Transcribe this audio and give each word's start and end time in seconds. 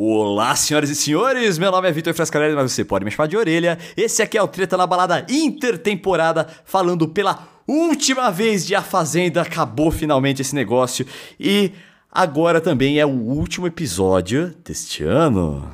Olá, 0.00 0.54
senhoras 0.54 0.90
e 0.90 0.94
senhores, 0.94 1.58
meu 1.58 1.72
nome 1.72 1.88
é 1.88 1.90
Vitor 1.90 2.14
Frescarelli, 2.14 2.54
mas 2.54 2.70
você 2.70 2.84
pode 2.84 3.04
me 3.04 3.10
chamar 3.10 3.26
de 3.26 3.36
orelha. 3.36 3.76
Esse 3.96 4.22
aqui 4.22 4.38
é 4.38 4.42
o 4.42 4.46
Treta 4.46 4.76
na 4.76 4.86
Balada 4.86 5.26
Intertemporada, 5.28 6.46
falando 6.64 7.08
pela 7.08 7.48
última 7.66 8.30
vez 8.30 8.64
de 8.64 8.76
A 8.76 8.80
Fazenda. 8.80 9.42
Acabou 9.42 9.90
finalmente 9.90 10.40
esse 10.40 10.54
negócio 10.54 11.04
e 11.40 11.72
agora 12.12 12.60
também 12.60 13.00
é 13.00 13.04
o 13.04 13.10
último 13.10 13.66
episódio 13.66 14.54
deste 14.64 15.02
ano. 15.02 15.68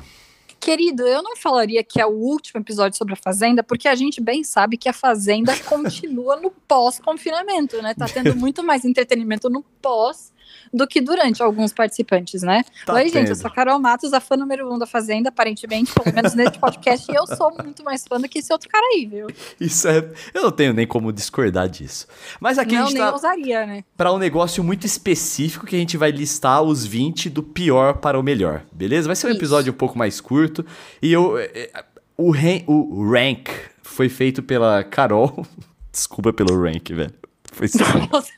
Querido, 0.59 1.03
eu 1.03 1.21
não 1.21 1.37
falaria 1.37 1.83
que 1.83 2.01
é 2.01 2.05
o 2.07 2.09
último 2.09 2.59
episódio 2.59 2.97
sobre 2.97 3.13
a 3.13 3.17
Fazenda, 3.17 3.61
porque 3.61 3.87
a 3.87 3.93
gente 3.93 4.19
bem 4.19 4.43
sabe 4.43 4.75
que 4.75 4.89
a 4.89 4.93
Fazenda 4.93 5.55
continua 5.69 6.37
no 6.37 6.49
pós-confinamento, 6.49 7.79
né? 7.79 7.93
Tá 7.93 8.07
tendo 8.07 8.35
muito 8.35 8.63
mais 8.63 8.85
entretenimento 8.85 9.51
no 9.51 9.61
pós 9.79 10.33
do 10.75 10.85
que 10.85 10.99
durante 10.99 11.41
alguns 11.41 11.71
participantes, 11.71 12.41
né? 12.41 12.63
Tá 12.85 12.93
Oi, 12.93 13.03
gente, 13.03 13.13
tendo. 13.13 13.27
eu 13.29 13.35
sou 13.35 13.47
a 13.47 13.53
Carol 13.53 13.79
Matos, 13.79 14.13
a 14.13 14.19
fã 14.19 14.35
número 14.35 14.71
um 14.71 14.77
da 14.77 14.85
Fazenda, 14.85 15.29
aparentemente, 15.29 15.93
pelo 15.93 16.13
menos 16.13 16.33
nesse 16.35 16.59
podcast, 16.59 17.09
e 17.11 17.15
eu 17.15 17.25
sou 17.25 17.55
muito 17.63 17.83
mais 17.83 18.03
fã 18.07 18.19
do 18.19 18.27
que 18.27 18.39
esse 18.39 18.51
outro 18.51 18.69
cara 18.69 18.85
aí, 18.93 19.05
viu? 19.05 19.27
Isso 19.59 19.87
é. 19.87 20.07
Eu 20.33 20.43
não 20.43 20.51
tenho 20.51 20.73
nem 20.73 20.85
como 20.85 21.11
discordar 21.13 21.69
disso. 21.69 22.07
Mas 22.39 22.57
aqui 22.59 22.75
a 22.75 22.79
não, 22.79 22.87
gente 22.87 22.95
nem 22.95 23.03
tá 23.03 23.13
ousaria, 23.13 23.65
né? 23.65 23.83
para 23.95 24.11
um 24.11 24.17
negócio 24.17 24.63
muito 24.63 24.85
específico 24.85 25.65
que 25.65 25.75
a 25.75 25.79
gente 25.79 25.97
vai 25.97 26.11
listar 26.11 26.61
os 26.61 26.85
20 26.85 27.29
do 27.29 27.41
pior 27.41 27.97
para 27.97 28.19
o 28.19 28.23
melhor, 28.23 28.63
beleza? 28.71 29.07
Vai 29.07 29.15
ser 29.15 29.27
um 29.27 29.29
Isso. 29.29 29.39
episódio 29.39 29.71
um 29.71 29.75
pouco 29.75 29.97
mais 29.97 30.19
curto. 30.19 30.65
E 31.01 31.11
eu. 31.11 31.37
é, 31.37 31.45
é, 31.53 31.85
O, 32.17 32.31
o 32.67 33.11
rank 33.11 33.49
foi 33.81 34.09
feito 34.09 34.43
pela 34.43 34.83
Carol. 34.83 35.45
Desculpa 35.91 36.33
pelo 36.33 36.61
rank, 36.61 36.89
velho. 36.89 37.13
Foi 37.51 37.65
estranho. 37.67 38.09
Nossa, 38.11 38.31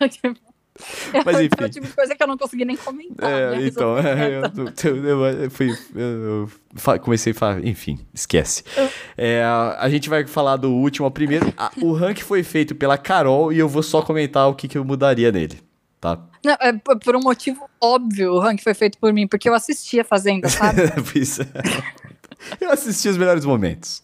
Mas 1.25 1.37
É 1.37 1.43
enfim. 1.45 1.63
o 1.63 1.69
tipo 1.69 1.87
de 1.87 1.93
coisa 1.93 2.15
que 2.15 2.21
eu 2.23 2.27
não 2.27 2.37
consegui 2.37 2.65
nem 2.65 2.75
comentar. 2.77 3.29
É, 3.31 3.51
né? 3.57 3.65
então, 3.67 3.97
é, 3.97 4.41
eu, 4.83 4.95
eu- 5.05 5.25
eu- 5.43 5.51
fui, 5.51 5.75
eu- 5.95 6.49
comecei 7.01 7.31
a 7.31 7.35
falar, 7.35 7.65
enfim, 7.65 7.99
esquece. 8.13 8.63
É, 9.17 9.43
a 9.43 9.87
gente 9.89 10.09
vai 10.09 10.25
falar 10.27 10.57
do 10.57 10.71
último 10.71 11.05
ao 11.05 11.11
primeiro. 11.11 11.51
A- 11.57 11.71
o 11.81 11.93
rank 11.93 12.19
foi 12.21 12.43
feito 12.43 12.75
pela 12.75 12.97
Carol 12.97 13.51
e 13.51 13.59
eu 13.59 13.67
vou 13.67 13.81
só 13.83 14.01
comentar 14.01 14.47
o 14.47 14.53
que, 14.55 14.67
que 14.67 14.77
eu 14.77 14.85
mudaria 14.85 15.31
nele, 15.31 15.59
tá? 15.99 16.19
Não, 16.45 16.55
é 16.61 16.71
por 16.73 17.15
um 17.15 17.19
motivo 17.21 17.67
óbvio 17.81 18.33
o 18.33 18.39
ranking 18.39 18.63
foi 18.63 18.73
feito 18.73 18.97
por 18.99 19.11
mim, 19.11 19.27
porque 19.27 19.49
eu 19.49 19.53
assisti 19.53 19.99
a 19.99 20.03
Fazenda, 20.03 20.47
sabe? 20.47 20.81
É. 20.87 20.97
eu 22.63 22.71
assisti 22.71 23.09
os 23.09 23.17
melhores 23.17 23.43
momentos. 23.45 24.03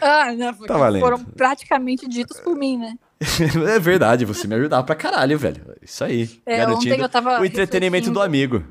ah, 0.00 0.32
não, 0.32 0.52
Tá 0.66 0.76
valendo. 0.76 1.02
foram 1.02 1.24
praticamente 1.24 2.06
ditos 2.08 2.38
por 2.40 2.54
mim, 2.56 2.78
né? 2.78 2.94
é 3.68 3.78
verdade, 3.78 4.24
você 4.24 4.46
me 4.46 4.54
ajudava 4.54 4.84
pra 4.84 4.94
caralho, 4.94 5.38
velho. 5.38 5.76
Isso 5.82 6.04
aí. 6.04 6.30
É, 6.44 6.58
garantindo 6.58 7.04
o 7.40 7.44
entretenimento 7.44 8.10
do 8.10 8.20
amigo. 8.20 8.64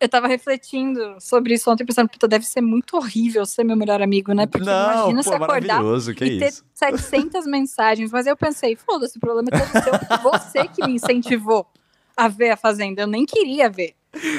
Eu 0.00 0.08
tava 0.08 0.28
refletindo 0.28 1.16
sobre 1.18 1.54
isso 1.54 1.68
ontem, 1.68 1.84
pensando, 1.84 2.08
puta, 2.08 2.28
deve 2.28 2.46
ser 2.46 2.60
muito 2.60 2.96
horrível 2.96 3.44
ser 3.44 3.64
meu 3.64 3.76
melhor 3.76 4.00
amigo, 4.00 4.32
né? 4.32 4.46
Porque 4.46 4.64
Não, 4.64 4.92
imagina 4.92 5.24
pô, 5.24 5.30
se 5.30 5.34
acordar 5.34 5.82
que 6.14 6.24
e 6.24 6.38
ter 6.38 6.48
isso. 6.48 6.64
700 6.72 7.46
mensagens. 7.46 8.12
Mas 8.12 8.26
eu 8.26 8.36
pensei, 8.36 8.76
foda-se, 8.76 9.16
o 9.16 9.20
problema 9.20 9.48
é 9.50 9.58
todo 9.58 9.82
seu. 9.82 10.30
Você 10.30 10.68
que 10.68 10.86
me 10.86 10.94
incentivou 10.94 11.66
a 12.16 12.28
ver 12.28 12.50
a 12.50 12.56
Fazenda. 12.56 13.02
Eu 13.02 13.06
nem 13.06 13.24
queria 13.24 13.70
ver. 13.70 13.94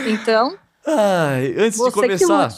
Então, 0.07 0.57
Ai, 0.85 1.55
antes 1.57 1.81
de 1.81 1.91
começar. 1.91 2.49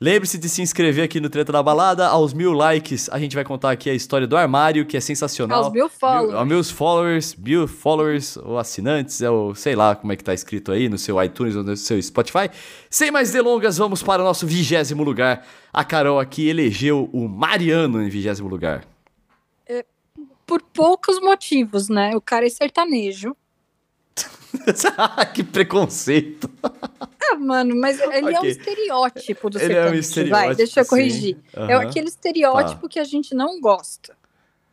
Lembre-se 0.00 0.38
de 0.38 0.48
se 0.48 0.62
inscrever 0.62 1.04
aqui 1.04 1.20
no 1.20 1.28
Treta 1.30 1.52
da 1.52 1.62
Balada. 1.62 2.06
Aos 2.06 2.32
mil 2.32 2.52
likes, 2.52 3.08
a 3.10 3.18
gente 3.18 3.34
vai 3.34 3.44
contar 3.44 3.70
aqui 3.70 3.90
a 3.90 3.94
história 3.94 4.26
do 4.26 4.36
armário, 4.36 4.84
que 4.86 4.96
é 4.96 5.00
sensacional. 5.00 5.64
Aos 5.64 5.72
mil 5.72 5.88
followers. 5.88 6.28
Mil, 6.28 6.38
aos 6.38 6.48
meus 6.48 6.70
followers, 6.70 7.36
mil 7.36 7.68
followers, 7.68 8.36
ou 8.36 8.58
assinantes, 8.58 9.22
é 9.22 9.30
o 9.30 9.54
sei 9.54 9.74
lá 9.74 9.94
como 9.96 10.12
é 10.12 10.16
que 10.16 10.24
tá 10.24 10.34
escrito 10.34 10.72
aí 10.72 10.88
no 10.88 10.98
seu 10.98 11.22
iTunes 11.22 11.56
ou 11.56 11.62
no 11.62 11.76
seu 11.76 12.00
Spotify. 12.02 12.50
Sem 12.90 13.10
mais 13.10 13.32
delongas, 13.32 13.78
vamos 13.78 14.02
para 14.02 14.22
o 14.22 14.24
nosso 14.24 14.46
vigésimo 14.46 15.02
lugar. 15.02 15.46
A 15.72 15.84
Carol 15.84 16.18
aqui 16.18 16.48
elegeu 16.48 17.10
o 17.12 17.28
Mariano 17.28 18.02
em 18.02 18.08
vigésimo 18.08 18.48
lugar. 18.48 18.84
Por 20.46 20.62
poucos 20.62 21.20
motivos, 21.20 21.88
né? 21.88 22.14
O 22.14 22.20
cara 22.20 22.46
é 22.46 22.48
sertanejo. 22.48 23.36
que 25.34 25.42
preconceito. 25.42 26.48
Ah, 27.32 27.36
mano, 27.36 27.74
mas 27.76 27.98
ele 28.00 28.34
é 28.34 28.40
um 28.40 28.44
estereótipo 28.44 29.50
do 29.50 29.58
Ele 29.58 29.64
é 29.72 29.76
um 29.76 29.80
sertanejo. 29.80 30.00
estereótipo, 30.00 30.46
Vai, 30.46 30.54
deixa 30.54 30.80
eu 30.80 30.84
sim. 30.84 30.90
corrigir. 30.90 31.36
É 31.54 31.74
aquele 31.74 32.08
estereótipo 32.08 32.88
que 32.88 32.98
a 32.98 33.04
gente 33.04 33.34
não 33.34 33.60
gosta. 33.60 34.14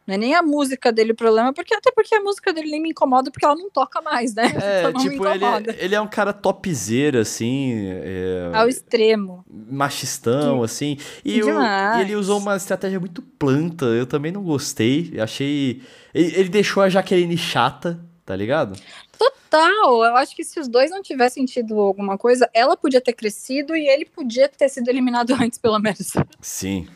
Não 0.06 0.16
é 0.16 0.18
nem 0.18 0.36
a 0.36 0.44
música 0.44 0.92
dele 0.92 1.14
o 1.14 1.16
problema, 1.16 1.54
porque 1.54 1.74
até 1.74 1.90
porque 1.90 2.14
a 2.14 2.20
música 2.20 2.52
dele 2.52 2.70
nem 2.72 2.82
me 2.82 2.90
incomoda, 2.90 3.32
porque 3.32 3.46
ela 3.46 3.56
não 3.56 3.70
toca 3.70 4.02
mais, 4.02 4.36
né? 4.36 4.52
É, 4.62 4.80
então 4.90 5.02
tipo, 5.02 5.26
ele, 5.26 5.38
incomoda. 5.38 5.76
ele 5.80 5.96
é 5.96 6.02
um 6.02 6.08
cara 6.08 6.34
topzera, 6.34 7.22
assim. 7.22 7.72
é, 8.04 8.52
Ao 8.54 8.68
extremo. 8.68 9.46
machistão, 9.50 10.62
assim. 10.62 10.98
E, 11.24 11.40
e 11.40 12.02
ele 12.02 12.16
usou 12.18 12.38
uma 12.38 12.58
estratégia 12.58 13.00
muito 13.00 13.22
planta. 13.22 13.86
Eu 13.86 14.06
também 14.06 14.32
não 14.32 14.44
gostei. 14.44 15.14
Achei. 15.22 15.82
Ele, 16.14 16.36
ele 16.36 16.50
deixou 16.50 16.84
a 16.84 16.90
Jaqueline 16.90 17.38
chata, 17.38 17.98
tá 18.26 18.36
ligado? 18.36 18.78
Total, 19.18 20.04
eu 20.04 20.16
acho 20.18 20.36
que 20.36 20.44
se 20.44 20.60
os 20.60 20.68
dois 20.68 20.90
não 20.90 21.02
tivessem 21.02 21.46
tido 21.46 21.80
alguma 21.80 22.18
coisa, 22.18 22.50
ela 22.54 22.76
podia 22.76 23.00
ter 23.00 23.14
crescido 23.14 23.76
e 23.76 23.88
ele 23.88 24.06
podia 24.06 24.50
ter 24.50 24.68
sido 24.70 24.88
eliminado 24.90 25.34
antes, 25.40 25.58
pelo 25.60 25.80
menos. 25.80 26.14
Sim. 26.42 26.88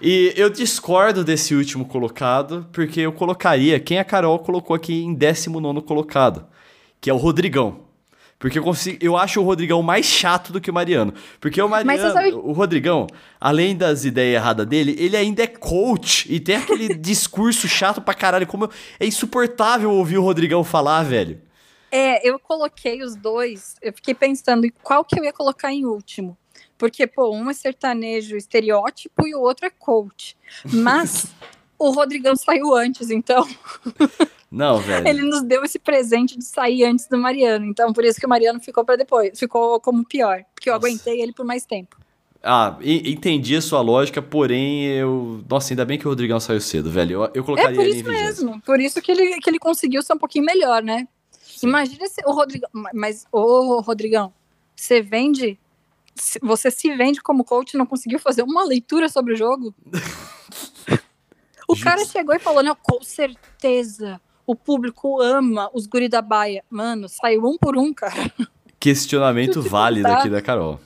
E 0.00 0.32
eu 0.36 0.48
discordo 0.48 1.24
desse 1.24 1.54
último 1.54 1.84
colocado, 1.84 2.66
porque 2.72 3.00
eu 3.00 3.12
colocaria 3.12 3.80
quem 3.80 3.98
a 3.98 4.04
Carol 4.04 4.38
colocou 4.38 4.74
aqui 4.76 5.02
em 5.02 5.12
19 5.12 5.82
colocado, 5.82 6.46
que 7.00 7.10
é 7.10 7.12
o 7.12 7.16
Rodrigão. 7.16 7.82
Porque 8.38 8.58
eu, 8.58 8.62
consigo, 8.62 8.98
eu 9.00 9.16
acho 9.16 9.40
o 9.40 9.44
Rodrigão 9.44 9.82
mais 9.82 10.04
chato 10.04 10.52
do 10.52 10.60
que 10.60 10.70
o 10.70 10.74
Mariano. 10.74 11.14
Porque 11.40 11.62
o 11.62 11.68
Mariano, 11.68 12.12
sabe- 12.12 12.32
o 12.34 12.52
Rodrigão, 12.52 13.06
além 13.40 13.74
das 13.74 14.04
ideias 14.04 14.34
erradas 14.42 14.66
dele, 14.66 14.94
ele 14.98 15.16
ainda 15.16 15.42
é 15.42 15.46
coach 15.46 16.26
e 16.30 16.38
tem 16.38 16.56
aquele 16.56 16.88
discurso 16.94 17.66
chato 17.66 18.02
pra 18.02 18.12
caralho. 18.12 18.46
Como 18.46 18.64
eu- 18.64 18.70
é 19.00 19.06
insuportável 19.06 19.90
ouvir 19.90 20.18
o 20.18 20.22
Rodrigão 20.22 20.62
falar, 20.62 21.02
velho. 21.04 21.40
É, 21.96 22.28
eu 22.28 22.40
coloquei 22.40 23.04
os 23.04 23.14
dois, 23.14 23.76
eu 23.80 23.92
fiquei 23.92 24.14
pensando 24.14 24.66
em 24.66 24.72
qual 24.82 25.04
que 25.04 25.16
eu 25.16 25.22
ia 25.22 25.32
colocar 25.32 25.72
em 25.72 25.84
último. 25.84 26.36
Porque, 26.76 27.06
pô, 27.06 27.30
um 27.30 27.48
é 27.48 27.54
sertanejo 27.54 28.36
estereótipo 28.36 29.28
e 29.28 29.32
o 29.32 29.40
outro 29.40 29.64
é 29.64 29.70
coach. 29.70 30.36
Mas 30.72 31.26
o 31.78 31.90
Rodrigão 31.90 32.34
saiu 32.34 32.74
antes, 32.74 33.10
então 33.10 33.46
Não, 34.50 34.78
velho. 34.78 35.06
ele 35.06 35.22
nos 35.22 35.42
deu 35.42 35.64
esse 35.64 35.78
presente 35.78 36.36
de 36.36 36.44
sair 36.44 36.84
antes 36.84 37.06
do 37.06 37.16
Mariano. 37.16 37.64
Então, 37.64 37.92
por 37.92 38.04
isso 38.04 38.18
que 38.18 38.26
o 38.26 38.28
Mariano 38.28 38.58
ficou 38.60 38.84
para 38.84 38.96
depois, 38.96 39.38
ficou 39.38 39.78
como 39.80 40.04
pior. 40.04 40.44
Porque 40.52 40.68
eu 40.68 40.74
Nossa. 40.74 40.88
aguentei 40.88 41.20
ele 41.20 41.32
por 41.32 41.46
mais 41.46 41.64
tempo. 41.64 41.96
Ah, 42.42 42.76
entendi 42.82 43.56
a 43.56 43.62
sua 43.62 43.80
lógica, 43.80 44.20
porém 44.20 44.84
eu. 44.84 45.42
Nossa, 45.48 45.72
ainda 45.72 45.84
bem 45.84 45.96
que 45.96 46.06
o 46.06 46.10
Rodrigão 46.10 46.38
saiu 46.38 46.60
cedo, 46.60 46.90
velho. 46.90 47.22
Eu, 47.22 47.30
eu 47.34 47.42
É 47.42 47.46
colocaria 47.46 47.74
por 47.74 47.84
ele 47.84 47.94
em 47.94 48.00
isso 48.00 48.10
mesmo. 48.10 48.60
Por 48.62 48.80
isso 48.80 49.00
que 49.00 49.12
ele, 49.12 49.38
que 49.40 49.48
ele 49.48 49.58
conseguiu 49.58 50.02
ser 50.02 50.12
um 50.12 50.18
pouquinho 50.18 50.44
melhor, 50.44 50.82
né? 50.82 51.08
Imagina 51.68 52.06
se 52.06 52.22
o 52.26 52.32
Rodrigão. 52.32 52.70
Mas, 52.92 53.26
ô 53.32 53.80
Rodrigão, 53.80 54.32
você 54.74 55.00
vende. 55.00 55.58
Você 56.42 56.70
se 56.70 56.94
vende 56.94 57.20
como 57.20 57.44
coach 57.44 57.74
e 57.74 57.76
não 57.76 57.86
conseguiu 57.86 58.20
fazer 58.20 58.42
uma 58.42 58.64
leitura 58.64 59.08
sobre 59.08 59.34
o 59.34 59.36
jogo? 59.36 59.74
o 61.68 61.78
cara 61.80 62.04
chegou 62.04 62.34
e 62.34 62.38
falou: 62.38 62.62
não, 62.62 62.76
com 62.76 63.02
certeza. 63.02 64.20
O 64.46 64.54
público 64.54 65.20
ama 65.20 65.70
os 65.72 65.86
guri 65.86 66.08
da 66.08 66.20
baia. 66.20 66.62
Mano, 66.68 67.08
saiu 67.08 67.46
um 67.46 67.56
por 67.56 67.78
um, 67.78 67.92
cara. 67.92 68.30
Questionamento 68.78 69.62
válido 69.64 70.06
tá. 70.06 70.18
aqui 70.18 70.28
da 70.28 70.42
Carol. 70.42 70.78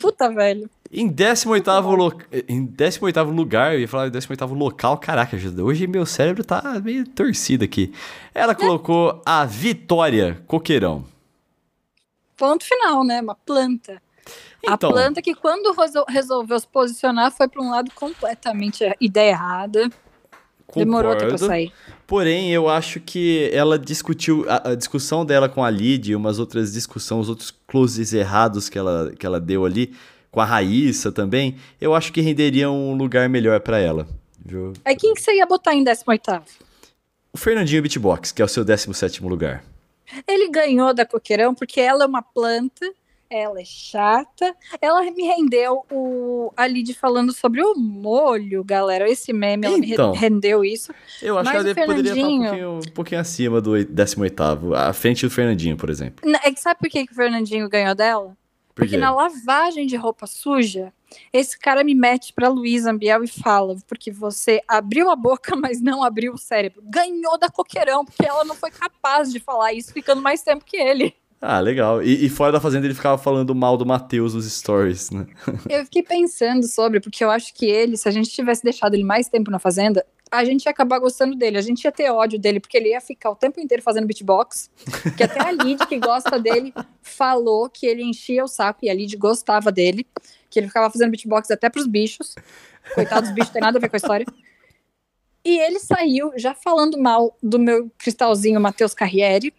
Puta, 0.00 0.30
velho. 0.30 0.70
Em 0.90 1.06
18 1.06 1.70
lo... 1.80 2.18
em 2.48 2.64
18 2.64 3.22
lugar, 3.24 3.74
eu 3.74 3.80
ia 3.80 3.88
falar 3.88 4.08
em 4.08 4.10
18 4.10 4.46
local, 4.54 4.96
caraca, 4.96 5.36
hoje 5.62 5.86
meu 5.86 6.06
cérebro 6.06 6.42
tá 6.42 6.80
meio 6.82 7.06
torcido 7.06 7.64
aqui. 7.64 7.92
Ela 8.34 8.54
colocou 8.54 9.20
a 9.26 9.44
Vitória 9.44 10.42
Coqueirão. 10.46 11.04
Ponto 12.36 12.64
final, 12.64 13.04
né? 13.04 13.20
Uma 13.20 13.34
planta. 13.34 14.00
Então, 14.62 14.90
A 14.90 14.92
planta 14.92 15.20
que, 15.22 15.34
quando 15.34 15.72
resol- 15.72 16.04
resolveu 16.08 16.58
se 16.58 16.66
posicionar, 16.66 17.30
foi 17.32 17.48
para 17.48 17.62
um 17.62 17.70
lado 17.70 17.90
completamente 17.94 18.84
ideia 19.00 19.30
errada. 19.30 19.90
Demorou 20.74 21.12
até 21.12 21.20
pra 21.20 21.30
concordo. 21.30 21.46
sair. 21.46 21.72
Porém, 22.06 22.50
eu 22.50 22.68
acho 22.68 23.00
que 23.00 23.50
ela 23.52 23.78
discutiu 23.78 24.44
a, 24.48 24.70
a 24.70 24.74
discussão 24.74 25.24
dela 25.24 25.48
com 25.48 25.64
a 25.64 25.70
Lid, 25.70 26.14
umas 26.14 26.38
outras 26.38 26.72
discussões, 26.72 27.22
os 27.22 27.28
outros 27.28 27.50
closes 27.66 28.12
errados 28.12 28.68
que 28.68 28.78
ela, 28.78 29.12
que 29.18 29.24
ela 29.24 29.40
deu 29.40 29.64
ali, 29.64 29.94
com 30.38 30.42
a 30.42 30.44
Raíssa 30.44 31.10
também, 31.10 31.56
eu 31.80 31.96
acho 31.96 32.12
que 32.12 32.20
renderia 32.20 32.70
um 32.70 32.94
lugar 32.94 33.28
melhor 33.28 33.58
pra 33.58 33.80
ela. 33.80 34.06
Viu? 34.44 34.72
Aí 34.84 34.94
quem 34.94 35.12
que 35.12 35.20
você 35.20 35.34
ia 35.34 35.44
botar 35.44 35.74
em 35.74 35.82
18 35.82 36.42
O 37.32 37.36
Fernandinho 37.36 37.82
Beatbox, 37.82 38.30
que 38.30 38.40
é 38.40 38.44
o 38.44 38.48
seu 38.48 38.64
17 38.64 39.20
lugar. 39.24 39.64
Ele 40.28 40.48
ganhou 40.48 40.94
da 40.94 41.04
Coqueirão 41.04 41.52
porque 41.56 41.80
ela 41.80 42.04
é 42.04 42.06
uma 42.06 42.22
planta, 42.22 42.88
ela 43.28 43.60
é 43.60 43.64
chata. 43.64 44.54
Ela 44.80 45.02
me 45.10 45.24
rendeu 45.24 45.84
o, 45.90 46.52
a 46.56 46.68
Lid 46.68 46.94
falando 46.94 47.32
sobre 47.32 47.60
o 47.60 47.74
molho, 47.74 48.62
galera. 48.62 49.10
Esse 49.10 49.32
meme, 49.32 49.66
ela 49.66 49.76
me 49.76 49.90
Então. 49.92 50.12
rendeu 50.12 50.64
isso. 50.64 50.92
Eu 51.20 51.36
acho 51.36 51.46
Mas 51.46 51.50
que 51.50 51.56
ela 51.56 51.62
o 51.62 51.74
deve- 51.74 51.84
poderia 51.86 52.10
estar 52.12 52.22
um 52.22 52.28
Fernandinho- 52.30 52.48
pouquinho, 52.48 52.90
um 52.90 52.94
pouquinho 52.94 53.20
acima 53.20 53.60
do 53.60 53.72
18º, 53.72 54.72
à 54.76 54.92
frente 54.92 55.26
do 55.26 55.30
Fernandinho, 55.32 55.76
por 55.76 55.90
exemplo. 55.90 56.24
É 56.44 56.52
que 56.52 56.60
sabe 56.60 56.78
por 56.78 56.88
que, 56.88 57.04
que 57.04 57.12
o 57.12 57.16
Fernandinho 57.16 57.68
ganhou 57.68 57.94
dela? 57.96 58.37
Porque 58.78 58.96
na 58.96 59.12
lavagem 59.12 59.88
de 59.88 59.96
roupa 59.96 60.24
suja, 60.24 60.92
esse 61.32 61.58
cara 61.58 61.82
me 61.82 61.96
mete 61.96 62.32
pra 62.32 62.48
Luísa 62.48 62.92
Ambiel 62.92 63.24
e 63.24 63.26
fala: 63.26 63.76
porque 63.88 64.12
você 64.12 64.62
abriu 64.68 65.10
a 65.10 65.16
boca, 65.16 65.54
mas 65.58 65.80
não 65.80 66.04
abriu 66.04 66.32
o 66.32 66.38
cérebro. 66.38 66.80
Ganhou 66.84 67.36
da 67.36 67.50
coqueirão, 67.50 68.04
porque 68.04 68.24
ela 68.24 68.44
não 68.44 68.54
foi 68.54 68.70
capaz 68.70 69.32
de 69.32 69.40
falar 69.40 69.72
isso 69.72 69.92
ficando 69.92 70.22
mais 70.22 70.42
tempo 70.42 70.64
que 70.64 70.76
ele. 70.76 71.12
Ah, 71.40 71.60
legal. 71.60 72.02
E, 72.02 72.26
e, 72.26 72.28
fora 72.28 72.50
da 72.50 72.60
fazenda 72.60 72.86
ele 72.86 72.94
ficava 72.94 73.16
falando 73.16 73.54
mal 73.54 73.76
do 73.76 73.86
Matheus 73.86 74.34
nos 74.34 74.50
stories, 74.50 75.10
né? 75.10 75.24
Eu 75.70 75.84
fiquei 75.84 76.02
pensando 76.02 76.66
sobre, 76.66 76.98
porque 76.98 77.22
eu 77.22 77.30
acho 77.30 77.54
que 77.54 77.64
ele, 77.64 77.96
se 77.96 78.08
a 78.08 78.10
gente 78.10 78.28
tivesse 78.28 78.64
deixado 78.64 78.94
ele 78.94 79.04
mais 79.04 79.28
tempo 79.28 79.48
na 79.48 79.60
fazenda, 79.60 80.04
a 80.30 80.44
gente 80.44 80.64
ia 80.64 80.70
acabar 80.70 80.98
gostando 80.98 81.36
dele. 81.36 81.58
A 81.58 81.62
gente 81.62 81.84
ia 81.84 81.92
ter 81.92 82.10
ódio 82.10 82.38
dele, 82.38 82.60
porque 82.60 82.76
ele 82.76 82.90
ia 82.90 83.00
ficar 83.00 83.30
o 83.30 83.36
tempo 83.36 83.60
inteiro 83.60 83.82
fazendo 83.82 84.06
beatbox. 84.06 84.70
Que 85.16 85.22
até 85.22 85.40
a 85.40 85.50
Lid, 85.50 85.86
que 85.86 85.98
gosta 85.98 86.38
dele, 86.38 86.72
falou 87.02 87.68
que 87.68 87.86
ele 87.86 88.02
enchia 88.02 88.44
o 88.44 88.48
saco 88.48 88.84
e 88.84 88.90
a 88.90 88.94
Lid 88.94 89.16
gostava 89.16 89.70
dele. 89.72 90.06
Que 90.50 90.58
ele 90.58 90.68
ficava 90.68 90.90
fazendo 90.90 91.10
beatbox 91.10 91.50
até 91.50 91.68
pros 91.68 91.86
bichos. 91.86 92.34
Coitados, 92.94 93.30
os 93.30 93.34
bichos 93.34 93.50
tem 93.50 93.62
nada 93.62 93.78
a 93.78 93.80
ver 93.80 93.88
com 93.88 93.96
a 93.96 93.98
história. 93.98 94.26
E 95.44 95.58
ele 95.58 95.78
saiu 95.78 96.32
já 96.36 96.54
falando 96.54 96.98
mal 96.98 97.36
do 97.42 97.58
meu 97.58 97.90
cristalzinho 97.98 98.60
Matheus 98.60 98.94
Carriere 98.94 99.52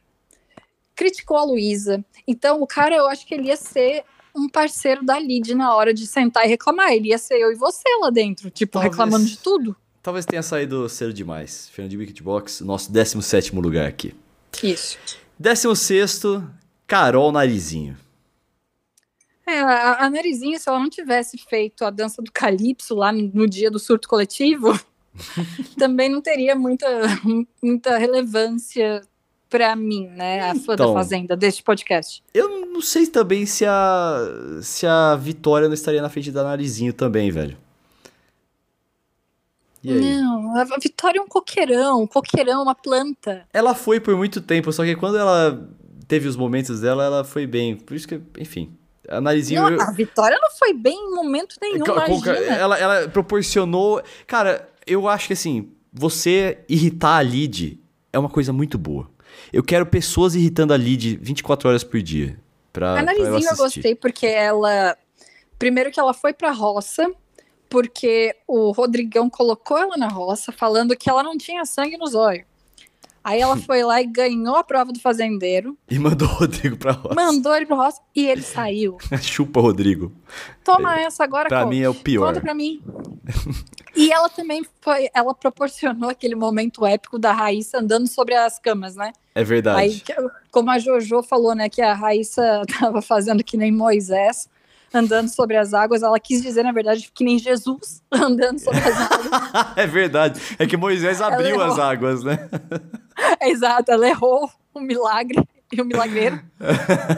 criticou 1.00 1.38
a 1.38 1.46
Luísa. 1.46 2.04
Então, 2.28 2.62
o 2.62 2.68
cara, 2.68 2.94
eu 2.94 3.08
acho 3.08 3.26
que 3.26 3.34
ele 3.34 3.48
ia 3.48 3.56
ser 3.56 4.04
um 4.36 4.50
parceiro 4.50 5.06
da 5.06 5.18
Lid 5.18 5.56
na 5.56 5.74
hora 5.74 5.94
de 5.94 6.06
sentar 6.06 6.46
e 6.46 6.50
reclamar. 6.50 6.92
Ele 6.92 7.08
ia 7.08 7.18
ser 7.18 7.40
eu 7.40 7.54
e 7.54 7.56
você 7.56 7.88
lá 8.02 8.10
dentro, 8.10 8.50
tipo, 8.50 8.74
talvez, 8.74 8.92
reclamando 8.92 9.26
de 9.26 9.38
tudo. 9.38 9.74
Talvez 10.10 10.26
tenha 10.26 10.42
saído 10.42 10.90
cedo 10.90 11.14
demais. 11.14 11.70
Fernando 11.70 11.92
de 11.92 11.98
Wicketbox, 11.98 12.62
nosso 12.62 12.92
17 12.92 13.56
lugar 13.56 13.86
aqui. 13.88 14.16
Isso. 14.64 14.98
16, 15.38 16.24
Carol 16.88 17.32
Narizinho. 17.32 17.96
É, 19.46 19.60
a, 19.60 20.06
a 20.06 20.10
Narizinho, 20.10 20.60
se 20.60 20.68
ela 20.68 20.80
não 20.80 20.90
tivesse 20.90 21.38
feito 21.38 21.86
a 21.86 21.92
dança 21.92 22.24
do 22.24 22.32
Calypso 22.32 22.96
lá 22.96 23.12
no, 23.12 23.30
no 23.32 23.48
dia 23.48 23.70
do 23.70 23.78
surto 23.78 24.10
coletivo, 24.10 24.80
também 25.78 26.10
não 26.10 26.24
teria 26.24 26.56
muita, 26.56 26.88
muita 27.62 28.00
relevância 28.00 29.02
para 29.48 29.76
mim, 29.76 30.08
né, 30.08 30.50
a 30.50 30.56
fã 30.56 30.74
então, 30.74 30.88
da 30.88 30.94
Fazenda, 30.94 31.38
deste 31.38 31.62
podcast. 31.62 32.24
Eu 32.34 32.66
não 32.66 32.82
sei 32.82 33.06
também 33.06 33.46
se 33.46 33.64
a 33.64 34.60
se 34.64 34.88
a 34.88 35.16
Vitória 35.16 35.68
não 35.68 35.76
estaria 35.76 36.02
na 36.02 36.10
frente 36.10 36.32
da 36.32 36.44
Narizinho 36.44 36.94
também, 36.94 37.30
velho. 37.30 37.56
Não, 39.84 40.58
a 40.58 40.66
Vitória 40.82 41.20
é 41.20 41.22
um 41.22 41.28
coqueirão, 41.28 42.04
um 42.04 42.08
coqueirão, 42.08 42.64
uma 42.64 42.76
planta. 42.76 43.46
Ela 43.54 43.74
foi 43.74 44.00
por 44.00 44.16
muito 44.16 44.42
tempo, 44.42 44.72
só 44.72 44.84
que 44.84 44.96
quando 44.96 45.18
ela 45.18 45.70
teve 46.08 46.28
os 46.28 46.36
momentos 46.36 46.82
dela, 46.82 47.04
ela 47.04 47.24
foi 47.24 47.46
bem. 47.48 47.76
Por 47.76 47.96
isso 47.96 48.08
que, 48.08 48.20
enfim, 48.38 48.76
a 49.08 49.22
Narizinho... 49.22 49.70
Não, 49.70 49.82
a 49.82 49.92
Vitória 49.92 50.38
não 50.42 50.52
foi 50.52 50.74
bem 50.74 50.96
em 50.96 51.16
momento 51.16 51.56
nenhum, 51.62 51.86
ela, 51.86 52.78
ela 52.78 53.08
proporcionou... 53.08 54.02
Cara, 54.28 54.68
eu 54.86 55.08
acho 55.08 55.28
que 55.28 55.34
assim, 55.34 55.72
você 55.94 56.60
irritar 56.68 57.18
a 57.18 57.22
Lid 57.22 57.80
é 58.12 58.20
uma 58.20 58.30
coisa 58.30 58.52
muito 58.52 58.78
boa. 58.78 59.10
Eu 59.54 59.64
quero 59.64 59.86
pessoas 59.86 60.36
irritando 60.36 60.74
a 60.74 60.78
Lid 60.78 61.18
24 61.22 61.70
horas 61.70 61.84
por 61.84 62.02
dia. 62.02 62.40
Pra, 62.74 63.00
a 63.00 63.02
Narizinho 63.02 63.46
eu, 63.46 63.52
eu 63.52 63.58
gostei 63.58 63.96
porque 63.96 64.28
ela. 64.28 64.98
Primeiro 65.58 65.92
que 65.92 66.00
ela 66.00 66.14
foi 66.14 66.34
pra 66.34 66.52
roça, 66.52 67.12
porque 67.70 68.36
o 68.48 68.72
Rodrigão 68.72 69.30
colocou 69.30 69.78
ela 69.78 69.96
na 69.96 70.08
roça, 70.08 70.52
falando 70.52 70.98
que 70.98 71.10
ela 71.10 71.24
não 71.24 71.38
tinha 71.38 71.64
sangue 71.66 71.98
nos 71.98 72.16
olhos. 72.16 72.46
Aí 73.24 73.42
ela 73.42 73.58
foi 73.58 73.84
lá 73.84 74.02
e 74.02 74.08
ganhou 74.08 74.56
a 74.56 74.64
prova 74.64 74.92
do 74.92 75.00
fazendeiro. 75.00 75.78
E 75.90 76.00
mandou 76.00 76.28
o 76.28 76.32
Rodrigo 76.32 76.78
pra 76.78 76.94
roça. 76.94 77.14
Mandou 77.14 77.56
ele 77.56 77.66
pra 77.66 77.76
roça 77.76 78.02
e 78.16 78.26
ele 78.26 78.42
saiu. 78.44 78.98
Chupa, 79.22 79.60
Rodrigo. 79.60 80.12
Toma 80.64 81.00
é, 81.00 81.04
essa 81.04 81.24
agora, 81.24 81.48
Pra 81.48 81.66
mim 81.66 81.82
é 81.82 81.90
o 81.90 81.94
pior. 81.94 82.28
Conta 82.28 82.42
pra 82.42 82.54
mim. 82.54 82.82
e 83.96 84.12
ela 84.12 84.30
também 84.30 84.66
foi, 84.82 85.10
ela 85.14 85.34
proporcionou 85.36 86.10
aquele 86.10 86.36
momento 86.36 86.86
épico 86.86 87.20
da 87.20 87.34
Raíssa 87.34 87.80
andando 87.80 88.08
sobre 88.08 88.34
as 88.36 88.58
camas, 88.58 88.96
né? 88.96 89.12
É 89.36 89.44
verdade. 89.44 89.80
Aí, 89.80 90.02
como 90.50 90.72
a 90.72 90.80
Jojo 90.80 91.22
falou, 91.22 91.54
né, 91.54 91.70
que 91.70 91.82
a 91.82 91.94
Raíssa 91.94 92.64
tava 92.80 93.02
fazendo 93.02 93.44
que 93.44 93.58
nem 93.58 93.72
Moisés 93.72 94.50
andando 94.94 95.30
sobre 95.30 95.56
as 95.56 95.74
águas. 95.74 96.04
Ela 96.04 96.20
quis 96.20 96.42
dizer, 96.42 96.64
na 96.64 96.72
verdade, 96.72 97.12
que 97.14 97.24
nem 97.24 97.38
Jesus 97.38 98.04
andando 98.12 98.60
sobre 98.60 98.80
as 98.80 99.12
águas. 99.12 99.68
é 99.78 99.88
verdade. 99.88 100.42
É 100.58 100.66
que 100.66 100.78
Moisés 100.78 101.22
abriu 101.22 101.62
as 101.62 101.78
águas, 101.78 102.24
né? 102.24 102.50
Exato, 103.42 103.92
ela 103.92 104.08
errou 104.08 104.50
o 104.74 104.80
milagre 104.80 105.44
e 105.72 105.82
o 105.82 105.86
milagreiro, 105.86 106.42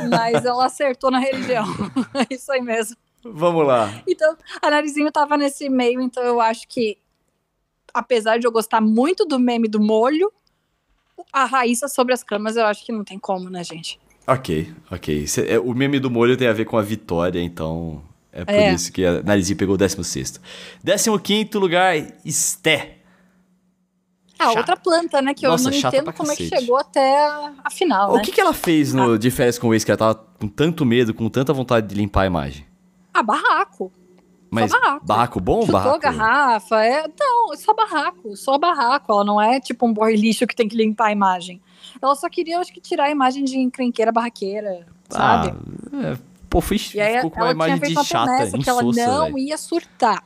mas 0.09 0.44
ela 0.44 0.65
acertou 0.65 1.12
na 1.12 1.19
religião. 1.19 1.65
É 2.13 2.33
isso 2.33 2.51
aí 2.51 2.62
mesmo. 2.62 2.97
Vamos 3.23 3.65
lá. 3.65 4.01
Então, 4.07 4.35
a 4.62 4.69
Narizinho 4.69 5.12
tava 5.12 5.38
nesse 5.38 5.69
meio, 5.69 6.01
então 6.01 6.23
eu 6.23 6.41
acho 6.41 6.68
que, 6.68 6.97
apesar 7.94 8.39
de 8.39 8.47
eu 8.47 8.51
gostar 8.51 8.81
muito 8.81 9.25
do 9.25 9.39
meme 9.39 9.68
do 9.68 9.79
molho, 9.79 10.31
a 11.31 11.45
Raíssa 11.45 11.88
sobre 11.88 12.13
as 12.13 12.23
camas 12.23 12.56
eu 12.56 12.65
acho 12.65 12.85
que 12.85 12.91
não 12.91 13.03
tem 13.03 13.19
como, 13.19 13.50
né, 13.50 13.63
gente? 13.63 14.00
Ok, 14.27 14.71
ok. 14.89 15.25
É, 15.47 15.59
o 15.59 15.73
meme 15.73 16.00
do 16.00 16.09
molho 16.09 16.38
tem 16.38 16.47
a 16.47 16.53
ver 16.53 16.65
com 16.65 16.77
a 16.77 16.81
vitória, 16.81 17.41
então 17.41 18.01
é 18.31 18.45
por 18.45 18.53
é. 18.53 18.73
isso 18.73 18.91
que 18.91 19.06
a 19.06 19.21
Narizinho 19.21 19.57
pegou 19.57 19.75
o 19.75 19.77
16. 19.77 20.39
15 20.83 21.50
lugar, 21.56 21.95
Esté. 22.23 22.97
Ah, 24.39 24.45
chata. 24.45 24.59
outra 24.59 24.77
planta, 24.77 25.21
né? 25.21 25.33
Que 25.33 25.47
Nossa, 25.47 25.68
eu 25.68 25.71
não 25.71 25.77
entendo 25.77 26.13
como 26.13 26.29
cacete. 26.29 26.44
é 26.45 26.50
que 26.50 26.59
chegou 26.59 26.77
até 26.77 27.27
a, 27.27 27.53
a 27.63 27.69
final. 27.69 28.13
O 28.13 28.18
né? 28.18 28.23
que, 28.23 28.31
que 28.31 28.41
ela 28.41 28.53
fez 28.53 28.91
no, 28.91 29.13
ah. 29.13 29.18
de 29.18 29.29
férias 29.29 29.59
com 29.59 29.68
o 29.68 29.73
ex 29.73 29.83
que 29.83 29.91
ela 29.91 29.97
tava 29.97 30.15
com 30.15 30.47
tanto 30.47 30.83
medo, 30.83 31.13
com 31.13 31.29
tanta 31.29 31.53
vontade 31.53 31.88
de 31.88 31.95
limpar 31.95 32.21
a 32.23 32.25
imagem? 32.25 32.65
Ah, 33.13 33.21
barraco. 33.21 33.91
Mas 34.50 34.71
barraco. 34.71 35.06
barraco 35.06 35.39
bom 35.39 35.59
ou 35.59 35.68
barraco? 35.68 36.00
garrafa, 36.00 36.83
é... 36.83 37.06
Não, 37.19 37.56
só 37.56 37.73
barraco, 37.73 38.35
só 38.35 38.57
barraco. 38.57 39.12
Ela 39.12 39.23
não 39.23 39.39
é 39.39 39.59
tipo 39.59 39.85
um 39.85 39.94
boy 39.94 40.15
lixo 40.15 40.47
que 40.47 40.56
tem 40.56 40.68
que 40.68 40.75
limpar 40.75 41.07
a 41.07 41.12
imagem. 41.12 41.62
Ela 42.01 42.15
só 42.15 42.27
queria, 42.30 42.59
acho 42.59 42.74
que, 42.74 42.81
tirar 42.81 43.06
a 43.06 43.12
imagem 43.12 43.44
de 43.44 43.57
encrenqueira 43.57 44.12
barraqueira, 44.12 44.88
sabe? 45.09 45.50
Ah, 45.94 46.13
é, 46.13 46.18
pô, 46.50 46.59
fui, 46.59 46.77
e 46.94 47.00
aí, 47.00 47.15
ficou 47.15 47.30
com 47.31 47.42
uma 47.42 47.51
imagem 47.51 47.80
de 47.80 48.03
chata, 48.03 48.57
que 48.57 48.69
ela 48.69 48.81
não 48.81 49.38
ia 49.38 49.57
surtar. 49.57 50.24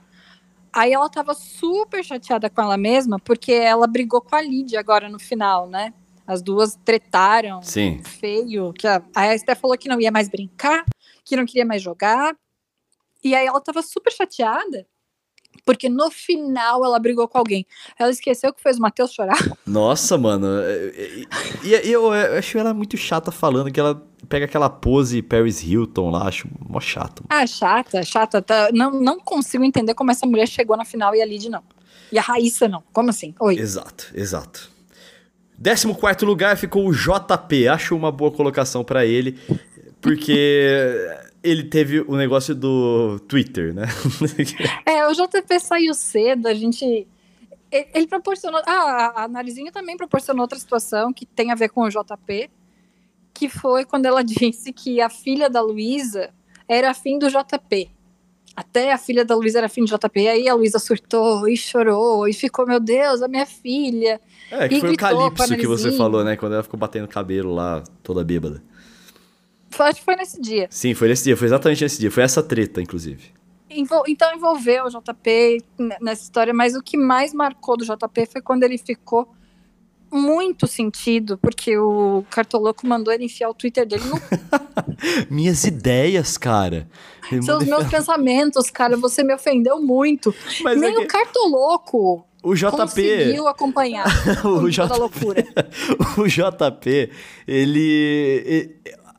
Aí 0.71 0.91
ela 0.91 1.09
tava 1.09 1.33
super 1.33 2.03
chateada 2.03 2.49
com 2.49 2.61
ela 2.61 2.77
mesma, 2.77 3.19
porque 3.19 3.53
ela 3.53 3.87
brigou 3.87 4.21
com 4.21 4.35
a 4.35 4.41
Lídia 4.41 4.79
agora 4.79 5.07
no 5.07 5.17
final, 5.19 5.69
né? 5.69 5.93
As 6.27 6.41
duas 6.41 6.75
tretaram 6.83 7.61
Sim. 7.61 8.01
feio. 8.03 8.73
Que 8.73 8.87
a, 8.87 9.01
a 9.15 9.33
Esther 9.33 9.57
falou 9.57 9.77
que 9.77 9.87
não 9.87 10.01
ia 10.01 10.11
mais 10.11 10.27
brincar, 10.27 10.83
que 11.23 11.35
não 11.35 11.45
queria 11.45 11.65
mais 11.65 11.81
jogar. 11.81 12.35
E 13.23 13.33
aí 13.33 13.47
ela 13.47 13.61
tava 13.61 13.81
super 13.81 14.11
chateada. 14.11 14.85
Porque 15.65 15.89
no 15.89 16.11
final 16.11 16.85
ela 16.85 16.99
brigou 16.99 17.27
com 17.27 17.39
alguém. 17.39 17.65
Ela 17.97 18.11
esqueceu 18.11 18.53
que 18.53 18.61
fez 18.61 18.77
o 18.77 18.81
Matheus 18.81 19.11
chorar. 19.11 19.37
Nossa, 19.65 20.17
mano. 20.17 20.47
E, 20.95 21.27
e, 21.63 21.87
e 21.87 21.91
eu, 21.91 22.13
eu 22.13 22.37
acho 22.37 22.57
ela 22.57 22.73
muito 22.73 22.95
chata 22.95 23.31
falando 23.31 23.71
que 23.71 23.79
ela 23.79 24.01
pega 24.29 24.45
aquela 24.45 24.69
pose 24.69 25.21
Paris 25.21 25.63
Hilton 25.63 26.11
lá, 26.11 26.27
acho 26.27 26.47
mó 26.67 26.79
chato. 26.79 27.23
Ah, 27.29 27.45
chata, 27.47 28.03
chata. 28.03 28.41
Tá, 28.41 28.69
não, 28.71 28.91
não 28.91 29.19
consigo 29.19 29.63
entender 29.63 29.93
como 29.93 30.11
essa 30.11 30.25
mulher 30.25 30.47
chegou 30.47 30.77
na 30.77 30.85
final 30.85 31.15
e 31.15 31.21
a 31.21 31.25
Lid 31.25 31.49
não. 31.49 31.63
E 32.11 32.19
a 32.19 32.21
Raíssa 32.21 32.67
não. 32.67 32.83
Como 32.93 33.09
assim? 33.09 33.33
Oi. 33.39 33.57
Exato, 33.57 34.11
exato. 34.13 34.69
14 35.61 36.25
lugar 36.25 36.57
ficou 36.57 36.87
o 36.87 36.93
JP. 36.93 37.67
Acho 37.67 37.95
uma 37.95 38.11
boa 38.11 38.31
colocação 38.31 38.83
para 38.83 39.05
ele, 39.05 39.39
porque 40.01 41.09
ele 41.45 41.63
teve 41.63 42.01
o 42.01 42.15
negócio 42.15 42.55
do 42.55 43.19
Twitter, 43.27 43.73
né? 43.73 43.83
é, 44.85 45.07
o 45.07 45.13
JP 45.13 45.59
saiu 45.59 45.93
cedo, 45.93 46.47
a 46.47 46.53
gente. 46.53 47.07
Ele 47.71 48.07
proporcionou. 48.07 48.61
Ah, 48.65 49.23
a 49.23 49.27
Narizinho 49.27 49.71
também 49.71 49.95
proporcionou 49.95 50.41
outra 50.41 50.57
situação 50.57 51.13
que 51.13 51.25
tem 51.25 51.51
a 51.51 51.55
ver 51.55 51.69
com 51.69 51.81
o 51.81 51.89
JP, 51.89 52.49
que 53.33 53.47
foi 53.47 53.85
quando 53.85 54.07
ela 54.07 54.23
disse 54.25 54.73
que 54.73 54.99
a 54.99 55.09
filha 55.09 55.49
da 55.49 55.61
Luísa 55.61 56.31
era 56.67 56.89
afim 56.89 57.19
do 57.19 57.29
JP. 57.29 57.91
Até 58.55 58.93
a 58.93 58.97
filha 58.97 59.25
da 59.25 59.35
Luísa 59.35 59.59
era 59.59 59.67
afim 59.67 59.83
do 59.83 59.87
JP. 59.87 60.27
Aí 60.27 60.47
a 60.47 60.55
Luísa 60.55 60.79
surtou 60.79 61.47
e 61.47 61.57
chorou 61.57 62.27
e 62.27 62.33
ficou, 62.33 62.65
meu 62.65 62.79
Deus, 62.79 63.21
a 63.21 63.27
minha 63.27 63.45
filha. 63.45 64.19
É, 64.49 64.67
que 64.67 64.75
e 64.75 64.79
foi 64.79 64.93
o 64.93 64.97
Calypso 64.97 65.57
que 65.57 65.67
você 65.67 65.91
falou, 65.91 66.23
né? 66.23 66.37
Quando 66.37 66.53
ela 66.53 66.63
ficou 66.63 66.79
batendo 66.79 67.07
cabelo 67.07 67.53
lá, 67.53 67.83
toda 68.01 68.23
bêbada. 68.23 68.63
Acho 69.83 69.99
que 69.99 70.05
foi 70.05 70.15
nesse 70.15 70.39
dia. 70.41 70.67
Sim, 70.69 70.93
foi 70.93 71.07
nesse 71.07 71.23
dia, 71.23 71.37
foi 71.37 71.47
exatamente 71.47 71.83
nesse 71.83 71.99
dia. 71.99 72.11
Foi 72.11 72.23
essa 72.23 72.41
treta, 72.41 72.81
inclusive. 72.81 73.31
então 73.69 74.33
envolveu 74.35 74.85
o 74.85 74.89
JP 74.89 75.63
nessa 76.01 76.23
história, 76.23 76.53
mas 76.53 76.75
o 76.75 76.81
que 76.81 76.97
mais 76.97 77.33
marcou 77.33 77.77
do 77.77 77.85
JP 77.85 78.25
foi 78.31 78.41
quando 78.41 78.63
ele 78.63 78.77
ficou 78.77 79.29
muito 80.11 80.67
sentido, 80.67 81.37
porque 81.37 81.77
o 81.77 82.23
Cartoloco 82.29 82.87
mandou 82.87 83.13
ele 83.13 83.25
enfiar 83.25 83.49
o 83.49 83.53
Twitter 83.53 83.85
dele 83.85 84.03
no. 84.05 84.21
Minhas 85.29 85.63
ideias, 85.65 86.37
cara. 86.37 86.87
São 87.43 87.57
os 87.57 87.65
meus 87.65 87.87
pensamentos, 87.89 88.69
cara. 88.69 88.95
Você 88.97 89.23
me 89.23 89.33
ofendeu 89.33 89.81
muito. 89.81 90.33
Mas 90.61 90.79
Nem 90.79 90.91
é 90.91 90.93
que... 90.93 91.01
o 91.01 91.07
Cartoloco. 91.07 92.25
O 92.41 92.53
JP. 92.53 92.71
Conseguiu 92.71 93.47
acompanhar 93.47 94.05
o 94.45 94.69
JP, 94.69 94.99
loucura. 94.99 95.43
o 96.15 96.27
JP, 96.27 97.09
ele 97.47 98.75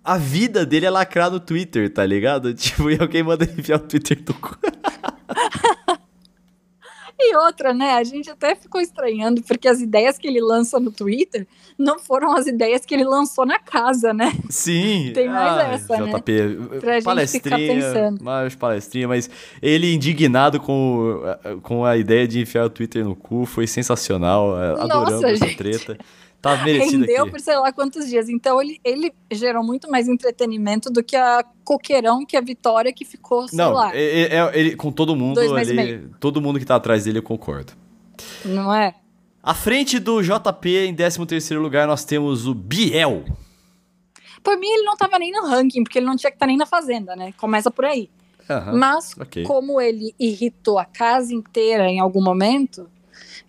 a 0.06 0.16
vida 0.16 0.64
dele 0.64 0.86
é 0.86 0.90
lacrar 0.90 1.30
no 1.30 1.40
Twitter, 1.40 1.92
tá 1.92 2.06
ligado? 2.06 2.54
Tipo, 2.66 2.90
e 2.90 2.98
alguém 3.00 3.22
manda 3.22 3.44
ele 3.44 3.54
enviar 3.58 3.80
o 3.80 3.82
Twitter 3.82 4.22
do 4.22 4.32
cu. 4.34 4.56
E 7.18 7.34
outra, 7.34 7.72
né? 7.72 7.94
A 7.94 8.04
gente 8.04 8.28
até 8.28 8.54
ficou 8.54 8.78
estranhando, 8.78 9.42
porque 9.42 9.66
as 9.66 9.80
ideias 9.80 10.18
que 10.18 10.28
ele 10.28 10.38
lança 10.38 10.78
no 10.78 10.92
Twitter 10.92 11.46
não 11.78 11.98
foram 11.98 12.36
as 12.36 12.46
ideias 12.46 12.84
que 12.84 12.94
ele 12.94 13.04
lançou 13.04 13.46
na 13.46 13.58
casa, 13.58 14.12
né? 14.12 14.32
Sim. 14.50 15.12
Tem 15.14 15.26
mais 15.26 15.58
ah, 15.58 15.72
essa, 15.72 15.96
né? 15.96 16.12
JP, 16.12 16.78
Pra 16.78 16.92
gente 16.92 17.02
ficar 17.02 17.02
palestrinha, 17.02 17.74
pensando. 17.74 18.22
mais 18.22 18.54
palestrinha, 18.54 19.08
mas 19.08 19.30
ele 19.62 19.94
indignado 19.94 20.60
com, 20.60 21.22
com 21.62 21.86
a 21.86 21.96
ideia 21.96 22.28
de 22.28 22.38
enfiar 22.38 22.66
o 22.66 22.70
Twitter 22.70 23.02
no 23.02 23.16
cu 23.16 23.46
foi 23.46 23.66
sensacional, 23.66 24.60
é, 24.60 24.72
adoramos 24.72 25.12
Nossa, 25.12 25.30
essa 25.30 25.46
gente. 25.46 25.56
treta. 25.56 25.98
Tá 26.40 26.62
merecido 26.64 27.00
Rendeu 27.04 27.22
aqui. 27.22 27.30
por 27.32 27.40
sei 27.40 27.56
lá 27.58 27.72
quantos 27.72 28.06
dias. 28.08 28.28
Então 28.28 28.60
ele, 28.62 28.78
ele 28.84 29.12
gerou 29.32 29.64
muito 29.64 29.90
mais 29.90 30.06
entretenimento 30.08 30.90
do 30.90 31.02
que 31.02 31.16
a 31.16 31.44
coqueirão 31.64 32.24
que 32.24 32.36
a 32.36 32.40
Vitória 32.40 32.92
que 32.92 33.04
ficou, 33.04 33.48
sei 33.48 33.56
Não, 33.58 33.72
lá. 33.72 33.90
é- 33.94 34.22
é- 34.22 34.36
é- 34.36 34.50
ele, 34.58 34.76
com 34.76 34.92
todo 34.92 35.16
mundo, 35.16 35.40
ele, 35.42 36.08
todo 36.20 36.40
mundo 36.40 36.58
que 36.58 36.64
tá 36.64 36.76
atrás 36.76 37.04
dele, 37.04 37.18
eu 37.18 37.22
concordo. 37.22 37.72
Não 38.44 38.72
é? 38.72 38.94
À 39.42 39.54
frente 39.54 39.98
do 39.98 40.22
JP, 40.22 40.86
em 40.86 40.94
13º 40.94 41.60
lugar, 41.60 41.86
nós 41.86 42.04
temos 42.04 42.46
o 42.46 42.54
Biel. 42.54 43.24
Por 44.42 44.56
mim, 44.58 44.68
ele 44.68 44.84
não 44.84 44.96
tava 44.96 45.18
nem 45.18 45.32
no 45.32 45.46
ranking, 45.46 45.82
porque 45.82 45.98
ele 45.98 46.06
não 46.06 46.16
tinha 46.16 46.30
que 46.30 46.36
estar 46.36 46.46
nem 46.46 46.56
na 46.56 46.66
Fazenda, 46.66 47.16
né? 47.16 47.32
Começa 47.36 47.70
por 47.70 47.84
aí. 47.84 48.08
Aham, 48.48 48.76
Mas, 48.76 49.12
ok. 49.18 49.42
como 49.42 49.80
ele 49.80 50.14
irritou 50.20 50.78
a 50.78 50.84
casa 50.84 51.34
inteira 51.34 51.88
em 51.88 51.98
algum 51.98 52.22
momento, 52.22 52.88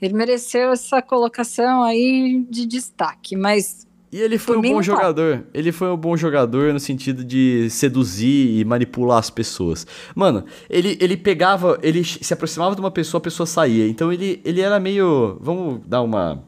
ele 0.01 0.13
mereceu 0.13 0.71
essa 0.71 1.01
colocação 1.01 1.83
aí 1.83 2.45
de 2.49 2.65
destaque. 2.65 3.35
Mas 3.35 3.87
E 4.11 4.19
ele 4.19 4.37
foi 4.37 4.55
Por 4.55 4.65
um 4.65 4.69
bom 4.69 4.77
tá. 4.77 4.81
jogador. 4.83 5.43
Ele 5.53 5.71
foi 5.71 5.89
um 5.89 5.97
bom 5.97 6.15
jogador 6.15 6.71
no 6.73 6.79
sentido 6.79 7.23
de 7.23 7.69
seduzir 7.69 8.59
e 8.59 8.65
manipular 8.65 9.17
as 9.17 9.29
pessoas. 9.29 9.85
Mano, 10.15 10.45
ele, 10.69 10.97
ele 11.01 11.17
pegava, 11.17 11.77
ele 11.81 12.03
se 12.03 12.33
aproximava 12.33 12.75
de 12.75 12.81
uma 12.81 12.91
pessoa, 12.91 13.19
a 13.19 13.21
pessoa 13.23 13.45
saía. 13.45 13.87
Então 13.87 14.11
ele, 14.11 14.41
ele 14.45 14.61
era 14.61 14.79
meio. 14.79 15.37
Vamos 15.41 15.81
dar 15.85 16.01
uma. 16.01 16.43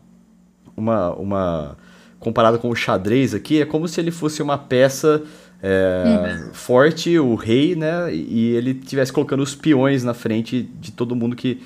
Uma. 0.75 1.13
Uma. 1.15 1.77
Comparada 2.19 2.57
com 2.57 2.69
o 2.69 2.75
xadrez 2.75 3.33
aqui, 3.33 3.61
é 3.61 3.65
como 3.65 3.87
se 3.87 3.97
ele 4.01 4.11
fosse 4.11 4.41
uma 4.41 4.57
peça 4.57 5.23
é, 5.61 6.49
forte, 6.53 7.19
o 7.19 7.35
rei, 7.35 7.75
né? 7.75 8.13
E 8.13 8.55
ele 8.55 8.73
tivesse 8.73 9.11
colocando 9.11 9.43
os 9.43 9.55
peões 9.55 10.03
na 10.03 10.13
frente 10.13 10.61
de 10.61 10.91
todo 10.91 11.15
mundo 11.15 11.35
que 11.35 11.61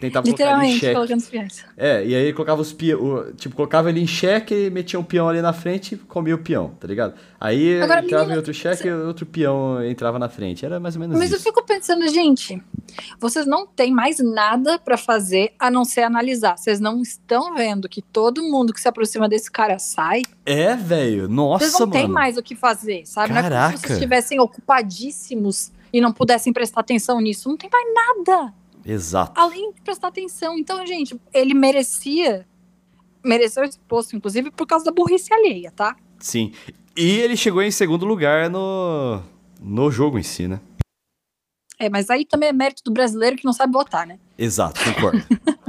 tentava 0.00 0.24
colocar 0.24 0.64
ele 0.64 0.72
em 0.72 0.78
xeque. 0.78 0.94
colocando 0.94 1.20
os. 1.20 1.64
É, 1.76 2.04
e 2.04 2.14
aí 2.14 2.22
ele 2.22 2.32
colocava 2.32 2.60
os 2.60 2.72
peão, 2.72 3.32
tipo, 3.36 3.54
colocava 3.56 3.88
ele 3.90 4.00
em 4.00 4.06
xeque, 4.06 4.70
metia 4.70 4.98
um 4.98 5.04
peão 5.04 5.28
ali 5.28 5.40
na 5.40 5.52
frente 5.52 5.94
e 5.94 5.98
comia 5.98 6.34
o 6.34 6.38
peão, 6.38 6.70
tá 6.80 6.86
ligado? 6.86 7.14
Aí 7.40 7.80
Agora, 7.80 8.00
entrava 8.04 8.24
menina, 8.24 8.34
em 8.34 8.36
outro 8.36 8.52
xeque 8.54 8.88
e 8.88 8.92
outro 8.92 9.24
peão 9.26 9.82
entrava 9.84 10.18
na 10.18 10.28
frente. 10.28 10.64
Era 10.64 10.80
mais 10.80 10.96
ou 10.96 11.00
menos 11.00 11.16
Mas 11.18 11.30
eu 11.30 11.36
isso. 11.36 11.44
fico 11.44 11.64
pensando, 11.64 12.06
gente, 12.08 12.60
vocês 13.20 13.46
não 13.46 13.66
têm 13.66 13.92
mais 13.92 14.18
nada 14.18 14.78
pra 14.78 14.96
fazer 14.96 15.52
a 15.58 15.70
não 15.70 15.84
ser 15.84 16.02
analisar. 16.02 16.56
Vocês 16.58 16.80
não 16.80 17.00
estão 17.00 17.54
vendo 17.54 17.88
que 17.88 18.02
todo 18.02 18.42
mundo 18.42 18.72
que 18.72 18.80
se 18.80 18.88
aproxima 18.88 19.28
desse 19.28 19.50
cara 19.50 19.78
sai? 19.78 20.22
É, 20.44 20.74
velho. 20.74 21.28
Nossa, 21.28 21.64
Vocês 21.64 21.72
não 21.74 21.80
mano. 21.80 21.92
têm 21.92 22.08
mais 22.08 22.36
o 22.36 22.42
que 22.42 22.56
fazer, 22.56 23.02
sabe? 23.06 23.32
Não 23.32 23.38
é 23.38 23.42
como 23.42 23.52
se 23.54 23.58
Caraca. 23.58 23.78
vocês 23.78 23.92
estivessem 23.92 24.40
ocupadíssimos 24.40 25.70
e 25.92 26.00
não 26.00 26.12
pudessem 26.12 26.52
prestar 26.52 26.80
atenção 26.80 27.20
nisso. 27.20 27.48
Não 27.48 27.56
tem 27.56 27.70
mais 27.70 27.86
nada 27.94 28.52
Exato. 28.88 29.38
além 29.38 29.72
de 29.72 29.82
prestar 29.82 30.08
atenção. 30.08 30.56
Então, 30.58 30.84
gente, 30.86 31.20
ele 31.32 31.52
merecia. 31.52 32.46
Mereceu 33.22 33.62
esse 33.64 33.78
posto, 33.80 34.16
inclusive, 34.16 34.50
por 34.50 34.66
causa 34.66 34.86
da 34.86 34.92
burrice 34.92 35.32
alheia, 35.34 35.70
tá? 35.70 35.96
Sim. 36.18 36.52
E 36.96 37.18
ele 37.18 37.36
chegou 37.36 37.62
em 37.62 37.70
segundo 37.70 38.06
lugar 38.06 38.48
no, 38.48 39.20
no 39.60 39.90
jogo 39.90 40.18
em 40.18 40.22
si, 40.22 40.48
né? 40.48 40.60
É, 41.78 41.90
mas 41.90 42.08
aí 42.10 42.24
também 42.24 42.48
é 42.48 42.52
mérito 42.52 42.82
do 42.84 42.90
brasileiro 42.90 43.36
que 43.36 43.44
não 43.44 43.52
sabe 43.52 43.72
votar, 43.72 44.06
né? 44.06 44.18
Exato, 44.38 44.80
concordo. 44.82 45.22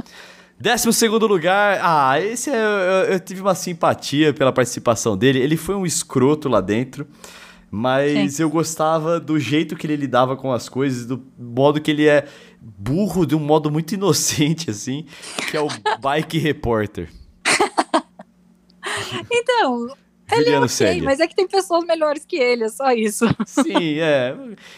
Décimo 0.58 0.92
segundo 0.92 1.26
lugar. 1.26 1.78
Ah, 1.82 2.20
esse 2.20 2.50
é, 2.50 2.54
eu, 2.54 3.12
eu 3.12 3.20
tive 3.20 3.40
uma 3.40 3.54
simpatia 3.54 4.32
pela 4.32 4.52
participação 4.52 5.16
dele. 5.16 5.38
Ele 5.38 5.56
foi 5.56 5.74
um 5.74 5.86
escroto 5.86 6.48
lá 6.48 6.60
dentro. 6.60 7.06
Mas 7.70 8.40
eu 8.40 8.50
gostava 8.50 9.20
do 9.20 9.38
jeito 9.38 9.76
que 9.76 9.86
ele 9.86 9.94
lidava 9.94 10.36
com 10.36 10.52
as 10.52 10.68
coisas, 10.68 11.06
do 11.06 11.24
modo 11.38 11.80
que 11.80 11.92
ele 11.92 12.08
é 12.08 12.26
burro 12.60 13.26
de 13.26 13.34
um 13.34 13.40
modo 13.40 13.70
muito 13.70 13.94
inocente, 13.94 14.70
assim, 14.70 15.06
que 15.50 15.56
é 15.56 15.60
o 15.60 15.68
Bike 16.00 16.38
Repórter. 16.38 17.10
Então, 19.30 19.88
ele 20.32 20.40
é 20.42 20.44
Juliano 20.44 20.64
ok, 20.66 20.68
Célia. 20.76 21.02
mas 21.02 21.20
é 21.20 21.26
que 21.26 21.34
tem 21.34 21.46
pessoas 21.48 21.84
melhores 21.84 22.24
que 22.24 22.36
ele, 22.36 22.64
é 22.64 22.68
só 22.68 22.90
isso. 22.92 23.26
Sim, 23.46 23.98
é. 23.98 24.36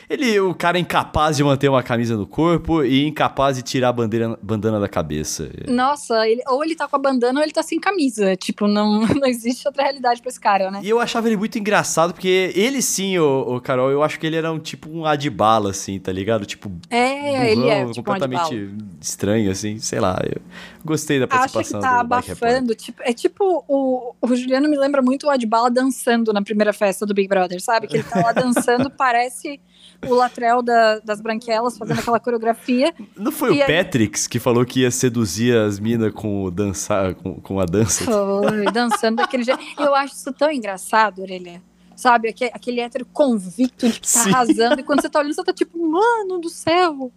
Ele, 0.08 0.40
o 0.40 0.54
cara 0.54 0.78
incapaz 0.78 1.36
de 1.36 1.44
manter 1.44 1.68
uma 1.68 1.82
camisa 1.82 2.16
no 2.16 2.26
corpo 2.26 2.84
e 2.84 3.06
incapaz 3.06 3.56
de 3.56 3.62
tirar 3.62 3.88
a 3.90 3.92
bandeira, 3.92 4.38
bandana 4.42 4.78
da 4.80 4.88
cabeça. 4.88 5.50
Nossa, 5.68 6.26
ele, 6.28 6.42
ou 6.48 6.64
ele 6.64 6.74
tá 6.74 6.86
com 6.88 6.96
a 6.96 6.98
bandana 6.98 7.40
ou 7.40 7.44
ele 7.44 7.52
tá 7.52 7.62
sem 7.62 7.78
camisa. 7.78 8.36
Tipo, 8.36 8.66
não, 8.66 9.00
não 9.14 9.26
existe 9.26 9.66
outra 9.66 9.82
realidade 9.84 10.20
pra 10.20 10.28
esse 10.28 10.40
cara, 10.40 10.70
né? 10.70 10.80
E 10.82 10.88
eu 10.88 11.00
achava 11.00 11.28
ele 11.28 11.36
muito 11.36 11.58
engraçado, 11.58 12.12
porque 12.12 12.52
ele 12.54 12.80
sim, 12.82 13.18
o, 13.18 13.60
Carol, 13.60 13.90
eu 13.90 14.02
acho 14.02 14.18
que 14.18 14.26
ele 14.26 14.36
era 14.36 14.52
um 14.52 14.58
tipo 14.58 14.88
um 14.90 15.04
Adibala, 15.06 15.70
assim, 15.70 15.98
tá 15.98 16.12
ligado? 16.12 16.44
Tipo, 16.46 16.70
É, 16.90 17.52
ele 17.52 17.68
é, 17.68 17.80
burrão, 17.80 17.92
tipo, 17.92 18.00
um 18.00 18.04
completamente 18.04 18.54
Adbala. 18.54 18.88
estranho, 19.00 19.50
assim, 19.50 19.78
sei 19.78 20.00
lá. 20.00 20.20
Eu 20.24 20.40
gostei 20.84 21.18
da 21.18 21.24
Acho 21.26 21.32
que 21.32 21.52
participação 21.52 21.80
tá 21.80 21.94
do 21.96 22.00
abafando. 22.00 22.74
Tipo, 22.74 23.02
é 23.02 23.12
tipo, 23.12 23.64
o, 23.68 24.14
o 24.20 24.36
Juliano 24.36 24.68
me 24.68 24.76
lembra 24.76 25.00
muito 25.02 25.26
o 25.26 25.30
Adbala 25.42 25.70
dançando 25.70 26.32
na 26.32 26.42
primeira 26.42 26.72
festa 26.72 27.04
do 27.04 27.12
Big 27.14 27.28
Brother, 27.28 27.60
sabe? 27.62 27.86
Que 27.86 27.96
ele 27.98 28.04
tá 28.04 28.20
lá 28.20 28.32
dançando, 28.32 28.90
parece 28.90 29.60
o 30.06 30.14
Latrell 30.14 30.62
da- 30.62 30.98
das 31.00 31.20
branquelas 31.20 31.76
fazendo 31.78 32.00
aquela 32.00 32.18
coreografia. 32.20 32.92
Não 33.16 33.30
foi 33.32 33.56
E 33.56 33.60
o 33.60 33.64
aí- 33.64 33.84
Patrix 33.84 34.26
que 34.26 34.38
falou 34.38 34.64
que 34.64 34.80
ia 34.80 34.90
seduzir 34.90 35.56
as 35.56 35.78
minas 35.78 36.12
com, 36.12 36.44
o 36.44 36.50
dançar, 36.50 37.14
com, 37.14 37.40
com 37.40 37.60
a 37.60 37.64
dança? 37.64 38.04
Foi, 38.04 38.64
dançando 38.72 39.16
daquele 39.16 39.42
jeito. 39.44 39.60
Eu 39.78 39.94
acho 39.94 40.14
isso 40.14 40.32
tão 40.32 40.50
engraçado, 40.50 41.20
Orelha. 41.22 41.62
Sabe, 41.94 42.28
aquele, 42.28 42.50
aquele 42.54 42.80
hétero 42.80 43.06
convicto 43.06 43.86
de 43.88 44.00
que 44.00 44.12
tá 44.12 44.20
Sim. 44.24 44.30
arrasando, 44.30 44.80
e 44.80 44.82
quando 44.82 45.02
você 45.02 45.08
tá 45.10 45.20
olhando, 45.20 45.34
você 45.34 45.44
tá 45.44 45.52
tipo, 45.52 45.78
mano 45.78 46.40
do 46.40 46.48
céu. 46.48 47.12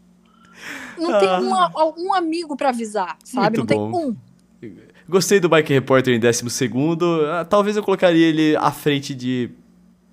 Não 0.97 1.19
tem 1.19 1.27
Ah. 1.29 1.39
uma- 1.39 1.71
um 1.97 2.13
amigo 2.13 2.55
pra 2.55 2.69
avisar, 2.69 3.17
sabe? 3.23 3.57
Muito 3.57 3.73
não 3.73 3.89
bom. 3.91 3.99
tem 4.01 4.09
um. 4.11 4.85
Gostei 5.07 5.39
do 5.39 5.47
Bike 5.47 5.71
Repórter 5.71 6.15
em 6.15 6.19
12 6.19 6.49
segundo. 6.49 7.25
Ah, 7.27 7.45
Talvez 7.45 7.77
eu 7.77 7.83
colocaria 7.83 8.27
ele 8.27 8.55
à 8.57 8.71
frente 8.71 9.13
de. 9.13 9.51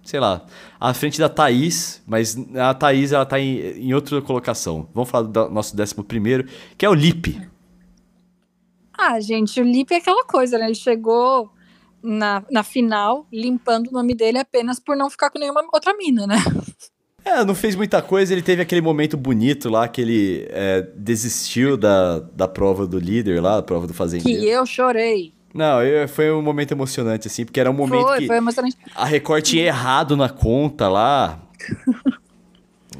Sei 0.04 0.18
lá, 0.18 0.44
à 0.80 0.92
frente 0.92 1.20
da 1.20 1.28
Thaís, 1.28 2.02
mas 2.04 2.36
a 2.56 2.74
Thaís 2.74 3.12
ela 3.12 3.24
tá 3.24 3.38
em, 3.38 3.60
em 3.86 3.94
outra 3.94 4.20
colocação. 4.20 4.88
Vamos 4.92 5.08
falar 5.08 5.28
do 5.28 5.48
nosso 5.48 5.76
décimo 5.76 6.02
primeiro, 6.02 6.48
que 6.76 6.84
é 6.84 6.90
o 6.90 6.94
Lipe. 6.94 7.40
Ah, 8.92 9.20
gente, 9.20 9.60
o 9.60 9.64
Lipe 9.64 9.94
é 9.94 9.98
aquela 9.98 10.24
coisa, 10.24 10.58
né? 10.58 10.66
Ele 10.66 10.74
chegou 10.74 11.52
na, 12.02 12.44
na 12.50 12.64
final 12.64 13.26
limpando 13.32 13.88
o 13.88 13.92
nome 13.92 14.12
dele 14.12 14.38
apenas 14.38 14.80
por 14.80 14.96
não 14.96 15.08
ficar 15.08 15.30
com 15.30 15.38
nenhuma 15.38 15.62
outra 15.72 15.96
mina, 15.96 16.26
né? 16.26 16.36
É, 17.24 17.44
não 17.44 17.54
fez 17.54 17.74
muita 17.76 18.02
coisa, 18.02 18.32
ele 18.32 18.42
teve 18.42 18.60
aquele 18.62 18.80
momento 18.80 19.16
bonito 19.16 19.68
lá 19.70 19.86
que 19.86 20.00
ele 20.00 20.46
é, 20.50 20.86
desistiu 20.96 21.76
da, 21.76 22.18
da 22.18 22.48
prova 22.48 22.86
do 22.86 22.98
líder 22.98 23.40
lá, 23.40 23.58
a 23.58 23.62
prova 23.62 23.86
do 23.86 23.94
fazendeiro. 23.94 24.40
Que 24.40 24.48
eu 24.48 24.66
chorei. 24.66 25.32
Não, 25.54 25.82
eu- 25.82 26.08
foi 26.08 26.32
um 26.32 26.42
momento 26.42 26.72
emocionante, 26.72 27.28
assim, 27.28 27.44
porque 27.44 27.60
era 27.60 27.70
um 27.70 27.74
momento 27.74 28.02
Foi, 28.06 28.18
que 28.20 28.26
foi 28.26 28.36
emocionante. 28.38 28.76
a 28.94 29.04
Record 29.04 29.42
tinha 29.44 29.64
errado 29.64 30.16
na 30.16 30.28
conta 30.28 30.88
lá. 30.88 31.40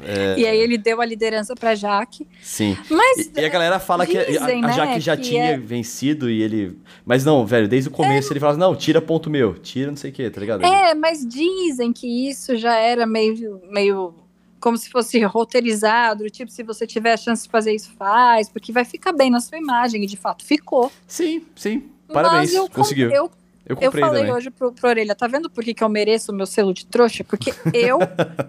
É. 0.05 0.35
E 0.39 0.45
aí 0.47 0.57
ele 0.59 0.77
deu 0.77 0.99
a 1.01 1.05
liderança 1.05 1.55
pra 1.55 1.75
Jaque. 1.75 2.27
Sim. 2.41 2.77
Mas 2.89 3.27
E, 3.27 3.39
e 3.41 3.45
a 3.45 3.49
galera 3.49 3.79
fala 3.79 4.05
que 4.05 4.17
a- 4.17 4.25
dizem, 4.25 4.63
a, 4.63 4.67
né, 4.67 4.73
Jaque 4.73 4.99
já 4.99 5.15
que 5.17 5.23
tinha 5.23 5.43
é- 5.51 5.57
vencido 5.57 6.29
e 6.29 6.41
ele. 6.41 6.77
Mas 7.05 7.23
não, 7.25 7.45
velho, 7.45 7.67
desde 7.67 7.89
o 7.89 7.91
começo 7.91 8.31
ele 8.33 8.39
falava: 8.39 8.57
não, 8.57 8.75
tira 8.75 9.01
ponto 9.01 9.29
meu, 9.29 9.53
tira 9.55 9.89
não 9.89 9.97
sei 9.97 10.11
o 10.11 10.13
que, 10.13 10.29
tá 10.29 10.39
ligado? 10.39 10.63
É, 10.65 10.93
mas 10.93 11.25
dizem 11.27 11.91
que 11.93 12.29
isso 12.29 12.55
já 12.55 12.75
era 12.77 13.05
meio, 13.05 13.61
meio 13.69 14.13
como 14.59 14.77
se 14.77 14.89
fosse 14.89 15.19
roteirizado, 15.23 16.29
tipo, 16.29 16.49
se 16.51 16.63
você 16.63 16.87
tiver 16.87 17.13
a 17.13 17.17
chance 17.17 17.43
de 17.43 17.49
fazer 17.49 17.73
isso, 17.75 17.91
faz, 17.97 18.47
porque 18.49 18.71
vai 18.71 18.85
ficar 18.85 19.11
bem 19.11 19.29
na 19.29 19.39
sua 19.41 19.57
imagem, 19.57 20.03
e 20.03 20.07
de 20.07 20.15
fato 20.17 20.45
ficou. 20.45 20.91
Sim, 21.05 21.41
sim. 21.55 21.83
Parabéns, 22.11 22.53
eu, 22.53 22.69
conseguiu. 22.69 23.09
Eu, 23.11 23.29
Eu 23.65 23.77
eu 23.81 23.91
falei 23.91 24.21
também. 24.21 24.31
hoje 24.33 24.49
pro, 24.49 24.71
pro 24.71 24.87
Orelha, 24.89 25.15
tá 25.15 25.27
vendo 25.27 25.49
por 25.49 25.63
que, 25.63 25.73
que 25.73 25.83
eu 25.83 25.89
mereço 25.89 26.31
o 26.31 26.35
meu 26.35 26.45
selo 26.45 26.73
de 26.73 26.85
trouxa? 26.85 27.23
Porque 27.23 27.51
eu 27.73 27.97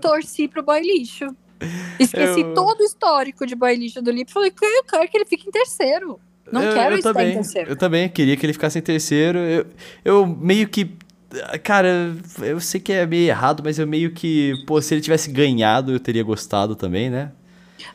torci 0.00 0.46
pro 0.46 0.62
boy 0.62 0.80
lixo. 0.80 1.26
Esqueci 1.98 2.40
Eu- 2.40 2.54
todo 2.54 2.80
o 2.80 2.84
histórico 2.84 3.46
de 3.46 3.54
boy 3.54 3.74
lixo 3.76 4.02
do 4.02 4.10
Lipe. 4.10 4.32
Falei, 4.32 4.50
que 4.50 4.64
eu 4.64 4.84
quero 4.84 5.08
que 5.08 5.16
ele 5.16 5.24
fique 5.24 5.48
em 5.48 5.50
terceiro. 5.52 6.18
Não 6.52 6.62
eu, 6.62 6.74
quero 6.74 6.94
eu 6.94 6.98
estar 6.98 7.12
também, 7.12 7.30
em 7.30 7.34
terceiro. 7.34 7.70
Eu 7.70 7.76
também 7.76 8.08
queria 8.08 8.36
que 8.36 8.44
ele 8.44 8.52
ficasse 8.52 8.78
em 8.78 8.82
terceiro. 8.82 9.38
Eu, 9.38 9.66
eu 10.04 10.26
meio 10.26 10.68
que. 10.68 10.90
Cara, 11.62 12.14
eu 12.42 12.60
sei 12.60 12.80
que 12.80 12.92
é 12.92 13.06
meio 13.06 13.28
errado, 13.28 13.62
mas 13.64 13.78
eu 13.78 13.86
meio 13.86 14.12
que. 14.12 14.52
Pô, 14.66 14.80
se 14.80 14.94
ele 14.94 15.00
tivesse 15.00 15.30
ganhado, 15.30 15.92
eu 15.92 15.98
teria 16.00 16.22
gostado 16.22 16.76
também, 16.76 17.08
né? 17.10 17.32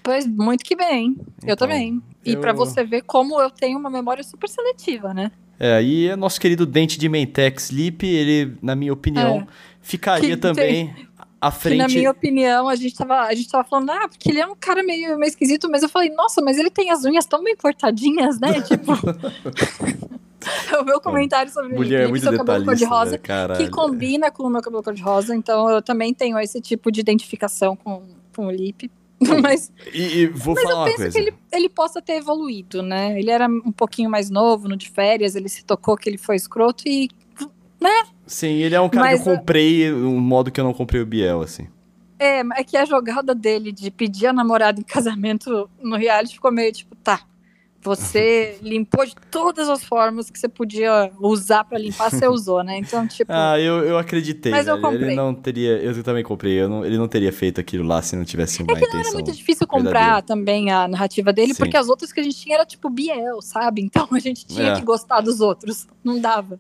Pois, 0.04 0.26
muito 0.26 0.64
que 0.64 0.76
bem. 0.76 1.16
eu 1.20 1.54
Então, 1.54 1.56
também. 1.56 2.02
E 2.26 2.34
eu- 2.34 2.42
pra 2.42 2.52
você 2.54 2.84
ver 2.84 3.04
como 3.04 3.40
eu 3.42 3.50
tenho 3.50 3.78
uma 3.80 3.90
memória 3.90 4.24
super 4.24 4.50
seletiva, 4.50 5.14
né? 5.14 5.32
É, 5.60 5.82
e 5.84 6.10
o 6.12 6.18
nosso 6.18 6.40
querido 6.40 6.66
Dente 6.66 6.98
de 6.98 7.08
Mentex 7.10 7.66
Sleep, 7.66 8.06
ele, 8.08 8.54
na 8.62 8.76
minha 8.76 8.94
opinião, 8.94 9.40
É. 9.42 9.48
ficaria 9.82 10.30
Que 10.36 10.38
também 10.38 10.94
à 11.42 11.52
Que, 11.52 11.60
frente. 11.60 11.78
na 11.78 11.88
minha 11.88 12.12
opinião, 12.12 12.68
a 12.68 12.76
gente, 12.76 12.96
tava, 12.96 13.22
a 13.22 13.34
gente 13.34 13.50
tava 13.50 13.64
falando, 13.64 13.90
ah, 13.92 14.08
porque 14.08 14.30
ele 14.30 14.40
é 14.40 14.48
um 14.48 14.56
cara 14.56 14.84
meio, 14.84 15.18
meio 15.18 15.30
esquisito, 15.30 15.70
mas 15.70 15.84
eu 15.84 15.90
falei, 15.90 16.10
nossa, 16.10 16.42
mas 16.42 16.58
ele 16.58 16.70
tem 16.70 16.92
as 16.92 17.06
unhas 17.06 17.26
tão 17.26 17.44
bem 17.44 17.56
cortadinhas, 17.56 18.40
né? 18.40 18.62
tipo. 18.68 18.92
o 20.80 20.84
meu 20.84 21.00
comentário 21.02 21.52
sobre 21.52 21.76
Mulher 21.76 22.02
é 22.04 22.08
Felipe, 22.08 22.10
muito 22.10 22.24
seu 22.24 22.38
cabelo 22.46 22.66
cor-de-rosa, 22.66 23.12
né, 23.12 23.56
que 23.58 23.70
combina 23.70 24.32
com 24.32 24.44
o 24.44 24.50
meu 24.50 24.62
cabelo 24.62 24.84
cor-de-rosa, 24.84 25.36
então 25.36 25.70
eu 25.70 25.82
também 25.82 26.14
tenho 26.14 26.40
esse 26.40 26.62
tipo 26.62 26.92
de 26.92 27.02
identificação 27.02 27.76
com, 27.76 28.04
com 28.36 28.48
o 28.48 28.52
Lipe. 28.52 28.90
Mas, 29.44 29.70
E, 29.94 30.20
e 30.22 30.28
vou 30.28 30.56
mas 30.56 30.64
falar 30.64 30.80
eu 30.80 30.86
penso 30.86 30.98
coisa. 30.98 31.12
que 31.12 31.18
ele, 31.20 31.34
ele 31.52 31.68
possa 31.68 32.02
ter 32.02 32.14
evoluído, 32.14 32.82
né? 32.82 33.20
Ele 33.20 33.30
era 33.30 33.48
um 33.50 33.70
pouquinho 33.72 34.10
mais 34.10 34.30
novo 34.30 34.70
no 34.70 34.78
de 34.78 34.90
férias, 34.90 35.36
ele 35.36 35.50
se 35.50 35.66
tocou 35.66 35.98
que 35.98 36.08
ele 36.10 36.18
foi 36.18 36.38
escroto 36.38 36.84
e. 36.88 37.10
Sim, 38.26 38.48
ele 38.58 38.76
é 38.76 38.82
um 38.82 38.90
cara 38.90 39.08
Mas, 39.12 39.24
que 39.24 39.30
eu 39.30 39.38
comprei 39.38 39.92
um 39.94 40.20
modo 40.20 40.52
que 40.52 40.60
eu 40.60 40.64
não 40.64 40.74
comprei 40.74 41.02
o 41.02 41.06
Biel, 41.06 41.42
assim. 41.42 41.68
É, 42.20 42.40
é 42.42 42.64
que 42.64 42.78
a 42.78 42.86
jogada 42.86 43.34
dele 43.34 43.72
de 43.72 43.90
pedir 43.90 44.28
a 44.28 44.34
namorada 44.34 44.80
em 44.80 44.84
casamento 44.84 45.70
no 45.82 45.96
reality 45.96 46.36
ficou 46.36 46.52
meio 46.52 46.72
tipo, 46.72 46.96
tá. 46.98 47.22
Você 47.82 48.58
limpou 48.62 49.06
de 49.06 49.16
todas 49.32 49.70
as 49.70 49.82
formas 49.84 50.30
que 50.30 50.38
você 50.38 50.50
podia 50.50 51.10
usar 51.20 51.64
pra 51.64 51.80
limpar, 51.80 52.12
você 52.12 52.28
usou, 52.28 52.62
né? 52.62 52.78
Então, 52.78 53.08
tipo. 53.08 53.32
Ah, 53.34 53.58
eu, 53.58 53.86
eu 53.86 53.98
acreditei, 53.98 54.52
Mas 54.52 54.68
eu 54.68 54.76
velho. 54.76 54.88
Ele 54.90 54.98
comprei. 55.00 55.16
não 55.16 55.34
teria. 55.34 55.78
Eu 55.82 56.04
também 56.04 56.22
comprei. 56.24 56.62
Eu 56.62 56.68
não- 56.70 56.86
ele 56.86 56.98
não 56.98 57.08
teria 57.08 57.32
feito 57.32 57.60
aquilo 57.62 57.88
lá 57.88 58.02
se 58.02 58.18
não 58.18 58.26
tivesse 58.26 58.62
uma 58.62 58.74
É 58.74 58.76
que 58.82 58.86
não 58.94 59.00
era 59.00 59.12
muito 59.14 59.32
difícil 59.32 59.66
comprar 59.66 59.92
verdadeira. 60.00 60.22
também 60.24 60.70
a 60.72 60.88
narrativa 60.90 61.32
dele, 61.32 61.54
Sim. 61.54 61.60
porque 61.64 61.78
as 61.78 61.88
outras 61.88 62.12
que 62.12 62.20
a 62.20 62.24
gente 62.24 62.36
tinha 62.36 62.56
era 62.58 62.66
tipo 62.66 62.90
Biel, 62.90 63.42
sabe? 63.42 63.82
Então 63.82 64.08
a 64.12 64.20
gente 64.20 64.46
tinha 64.46 64.74
É. 64.74 64.76
que 64.76 64.82
gostar 64.84 65.22
dos 65.22 65.40
outros. 65.40 65.88
Não 66.04 66.20
dava. 66.20 66.60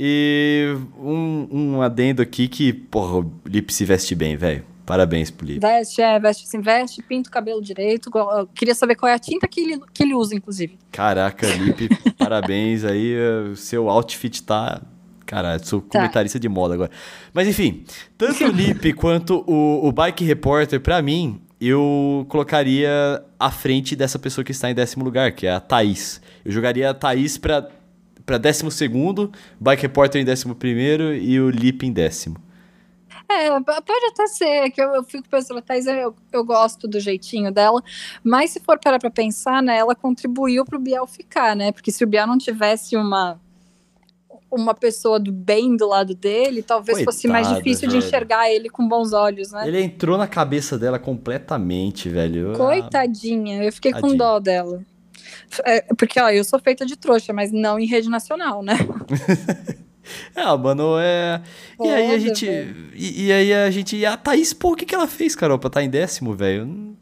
E 0.00 0.76
um, 0.96 1.48
um 1.50 1.82
adendo 1.82 2.22
aqui 2.22 2.46
que, 2.46 2.72
porra, 2.72 3.18
o 3.18 3.32
Lip 3.44 3.74
se 3.74 3.84
veste 3.84 4.14
bem, 4.14 4.36
velho. 4.36 4.64
Parabéns 4.86 5.28
pro 5.30 5.44
Lip. 5.44 5.58
Veste, 5.60 6.00
é, 6.00 6.18
veste, 6.20 6.48
se 6.48 6.56
veste, 6.56 7.02
pinta 7.02 7.28
o 7.28 7.32
cabelo 7.32 7.60
direito. 7.60 8.08
Queria 8.54 8.74
saber 8.76 8.94
qual 8.94 9.10
é 9.10 9.14
a 9.14 9.18
tinta 9.18 9.48
que 9.48 9.60
ele, 9.60 9.80
que 9.92 10.04
ele 10.04 10.14
usa, 10.14 10.34
inclusive. 10.36 10.78
Caraca, 10.92 11.46
Lip, 11.48 11.88
parabéns 12.16 12.84
aí. 12.84 13.12
Seu 13.56 13.90
outfit 13.90 14.42
tá. 14.44 14.80
Cara, 15.26 15.58
sou 15.58 15.80
Tá. 15.82 15.98
comentarista 15.98 16.38
de 16.40 16.48
moda 16.48 16.74
agora. 16.74 16.90
Mas 17.34 17.48
enfim, 17.48 17.84
tanto 18.16 18.44
o 18.44 18.48
Lip 18.48 18.92
quanto 18.94 19.44
o, 19.46 19.86
o 19.88 19.92
Bike 19.92 20.24
Repórter, 20.24 20.80
pra 20.80 21.02
mim, 21.02 21.38
eu 21.60 22.24
colocaria 22.30 23.22
à 23.38 23.50
frente 23.50 23.94
dessa 23.94 24.18
pessoa 24.18 24.42
que 24.44 24.52
está 24.52 24.70
em 24.70 24.74
décimo 24.74 25.04
lugar, 25.04 25.32
que 25.32 25.46
é 25.46 25.52
a 25.52 25.60
Thaís. 25.60 26.20
Eu 26.44 26.50
jogaria 26.52 26.88
a 26.88 26.94
Thaís 26.94 27.36
pra, 27.36 27.68
pra 28.28 28.36
décimo 28.36 28.70
segundo, 28.70 29.32
Bike 29.58 29.80
Repórter 29.80 30.20
em 30.20 30.24
décimo 30.24 30.54
primeiro 30.54 31.14
e 31.14 31.40
o 31.40 31.48
Lip 31.48 31.86
em 31.86 31.90
décimo. 31.90 32.36
É, 33.26 33.48
pode 33.58 34.06
até 34.06 34.26
ser, 34.26 34.70
que 34.70 34.82
eu, 34.82 34.94
eu 34.94 35.02
fico 35.02 35.26
pensando, 35.30 35.58
a 35.58 35.62
Thaís, 35.62 35.86
eu, 35.86 36.14
eu 36.30 36.44
gosto 36.44 36.86
do 36.86 37.00
jeitinho 37.00 37.50
dela, 37.50 37.82
mas 38.22 38.50
se 38.50 38.60
for 38.60 38.78
parar 38.78 38.98
pra 38.98 39.10
pensar, 39.10 39.62
né, 39.62 39.78
ela 39.78 39.94
contribuiu 39.94 40.62
pro 40.62 40.78
Biel 40.78 41.06
ficar, 41.06 41.56
né? 41.56 41.72
Porque 41.72 41.90
se 41.90 42.04
o 42.04 42.06
Biel 42.06 42.26
não 42.26 42.36
tivesse 42.36 42.96
uma 42.96 43.40
uma 44.50 44.72
pessoa 44.74 45.20
do 45.20 45.30
bem 45.30 45.76
do 45.76 45.86
lado 45.86 46.14
dele, 46.14 46.62
talvez 46.62 47.04
fosse 47.04 47.28
mais 47.28 47.46
Coitada, 47.46 47.62
difícil 47.62 47.86
de 47.88 47.96
velho. 47.96 48.06
enxergar 48.06 48.50
ele 48.50 48.70
com 48.70 48.88
bons 48.88 49.12
olhos, 49.12 49.52
né? 49.52 49.68
Ele 49.68 49.82
entrou 49.82 50.16
na 50.16 50.26
cabeça 50.26 50.78
dela 50.78 50.98
completamente, 50.98 52.08
velho. 52.08 52.54
Coitadinha, 52.56 53.62
eu 53.62 53.70
fiquei 53.70 53.92
com 53.92 54.00
Tadinha. 54.00 54.18
dó 54.18 54.38
dela. 54.38 54.82
É, 55.64 55.82
porque, 55.94 56.20
ó, 56.20 56.30
eu 56.30 56.44
sou 56.44 56.58
feita 56.58 56.84
de 56.84 56.96
trouxa, 56.96 57.32
mas 57.32 57.52
não 57.52 57.78
em 57.78 57.86
rede 57.86 58.08
nacional, 58.08 58.62
né? 58.62 58.74
É, 60.34 60.44
mano, 60.56 60.98
é. 60.98 61.42
E 61.80 61.88
aí 61.88 62.14
a 62.14 62.18
gente. 62.18 62.46
E, 62.94 63.26
e 63.26 63.32
aí 63.32 63.52
a 63.52 63.70
gente. 63.70 64.04
A 64.04 64.16
Thaís, 64.16 64.52
pô, 64.52 64.72
o 64.72 64.76
que, 64.76 64.86
que 64.86 64.94
ela 64.94 65.06
fez, 65.06 65.34
Carol, 65.34 65.58
pra 65.58 65.68
estar 65.68 65.82
em 65.82 65.90
décimo, 65.90 66.34
velho? 66.34 66.96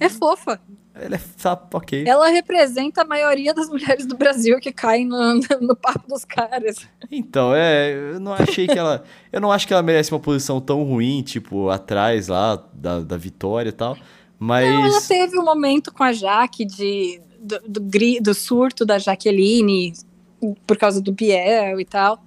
É 0.00 0.08
fofa. 0.08 0.60
Ela 0.94 1.16
é. 1.16 1.20
Tá, 1.40 1.60
ok. 1.72 2.04
Ela 2.06 2.28
representa 2.28 3.02
a 3.02 3.04
maioria 3.04 3.54
das 3.54 3.68
mulheres 3.68 4.06
do 4.06 4.16
Brasil 4.16 4.58
que 4.60 4.72
caem 4.72 5.06
no, 5.06 5.34
no 5.60 5.74
papo 5.74 6.06
dos 6.06 6.24
caras. 6.24 6.76
Então, 7.10 7.54
é. 7.54 7.92
Eu 7.92 8.20
não 8.20 8.32
achei 8.32 8.66
que 8.66 8.78
ela. 8.78 9.02
Eu 9.32 9.40
não 9.40 9.50
acho 9.50 9.66
que 9.66 9.72
ela 9.72 9.82
merece 9.82 10.12
uma 10.12 10.20
posição 10.20 10.60
tão 10.60 10.82
ruim, 10.84 11.22
tipo, 11.22 11.70
atrás 11.70 12.28
lá 12.28 12.62
da, 12.74 13.00
da 13.00 13.16
vitória 13.16 13.70
e 13.70 13.72
tal. 13.72 13.96
Mas. 14.38 14.68
Não, 14.68 14.86
ela 14.86 15.00
teve 15.00 15.38
um 15.38 15.44
momento 15.44 15.92
com 15.92 16.02
a 16.02 16.12
Jaque 16.12 16.64
de, 16.64 17.20
do, 17.42 17.60
do, 17.80 17.90
do 18.20 18.34
surto 18.34 18.84
da 18.86 18.98
Jaqueline 18.98 19.92
por 20.66 20.76
causa 20.76 21.00
do 21.00 21.12
Biel 21.12 21.80
e 21.80 21.84
tal. 21.84 22.22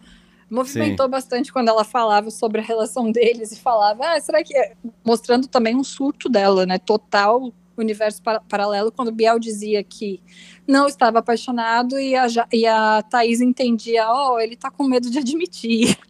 Movimentou 0.50 1.08
bastante 1.08 1.52
quando 1.52 1.70
ela 1.70 1.84
falava 1.84 2.30
sobre 2.30 2.62
a 2.62 2.64
relação 2.64 3.12
deles 3.12 3.52
e 3.52 3.56
falava, 3.60 4.04
ah, 4.06 4.20
será 4.22 4.44
que 4.44 4.56
é? 4.56 4.74
Mostrando 5.04 5.48
também 5.48 5.76
um 5.76 5.84
surto 5.84 6.30
dela, 6.30 6.66
né? 6.66 6.78
Total 6.78 7.52
universo 7.78 8.22
para- 8.22 8.40
paralelo, 8.40 8.92
quando 8.92 9.10
o 9.10 9.12
Biel 9.12 9.38
dizia 9.38 9.84
que 9.84 10.22
não 10.66 10.88
estava 10.88 11.20
apaixonado 11.20 12.00
e 12.00 12.16
a, 12.16 12.28
Ja- 12.28 12.48
e 12.54 12.66
a 12.66 13.02
Thaís 13.02 13.42
entendia, 13.42 14.10
oh, 14.10 14.40
ele 14.40 14.56
tá 14.56 14.72
com 14.72 14.86
medo 14.86 15.10
de 15.10 15.20
admitir. 15.20 15.98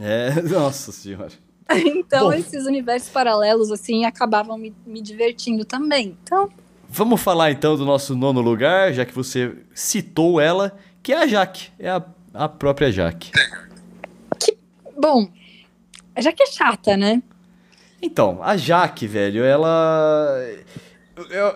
É, 0.00 0.40
nossa 0.48 0.92
senhora. 0.92 1.32
então, 1.84 2.26
Bom. 2.26 2.32
esses 2.32 2.66
universos 2.66 3.08
paralelos, 3.08 3.72
assim, 3.72 4.04
acabavam 4.04 4.56
me, 4.56 4.72
me 4.86 5.02
divertindo 5.02 5.64
também. 5.64 6.16
Então, 6.22 6.48
Vamos 6.88 7.20
falar 7.20 7.50
então 7.50 7.76
do 7.76 7.84
nosso 7.84 8.16
nono 8.16 8.40
lugar, 8.40 8.92
já 8.92 9.04
que 9.04 9.14
você 9.14 9.54
citou 9.74 10.40
ela, 10.40 10.76
que 11.02 11.12
é 11.12 11.22
a 11.22 11.26
Jaque. 11.26 11.70
É 11.78 11.90
a, 11.90 12.02
a 12.32 12.48
própria 12.48 12.90
Jaque. 12.90 13.30
Bom, 14.98 15.28
já 16.18 16.32
que 16.32 16.42
é 16.42 16.46
chata, 16.46 16.96
né? 16.96 17.22
Então, 18.00 18.42
a 18.42 18.56
Jaque, 18.56 19.06
velho, 19.06 19.44
ela. 19.44 20.40
É 20.40 20.64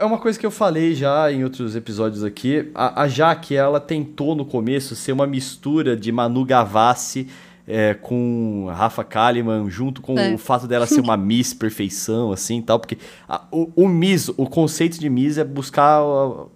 é 0.01 0.05
uma 0.05 0.19
coisa 0.19 0.39
que 0.39 0.45
eu 0.45 0.51
falei 0.51 0.93
já 0.95 1.31
em 1.31 1.45
outros 1.45 1.77
episódios 1.77 2.25
aqui. 2.25 2.71
A, 2.75 3.03
a 3.03 3.09
Jaque, 3.09 3.55
ela 3.55 3.79
tentou 3.79 4.35
no 4.35 4.45
começo 4.45 4.97
ser 4.97 5.13
uma 5.13 5.27
mistura 5.27 5.97
de 5.97 6.11
Manu 6.11 6.45
Gavassi 6.45 7.29
é, 7.67 7.95
com 7.95 8.67
Rafa 8.75 9.05
Kalimann, 9.05 9.71
junto 9.71 10.03
com 10.03 10.19
É. 10.19 10.33
o 10.35 10.39
fato 10.39 10.67
dela 10.67 10.87
ser 10.87 11.01
uma 11.01 11.17
Miss 11.17 11.55
perfeição, 11.55 12.33
assim 12.33 12.61
tal. 12.61 12.79
Porque 12.81 12.99
a- 13.29 13.43
o, 13.53 13.71
o 13.77 13.89
Miss, 13.89 14.29
o 14.37 14.47
conceito 14.47 14.99
de 14.99 15.09
Miss 15.09 15.39
é 15.39 15.45
buscar 15.45 16.03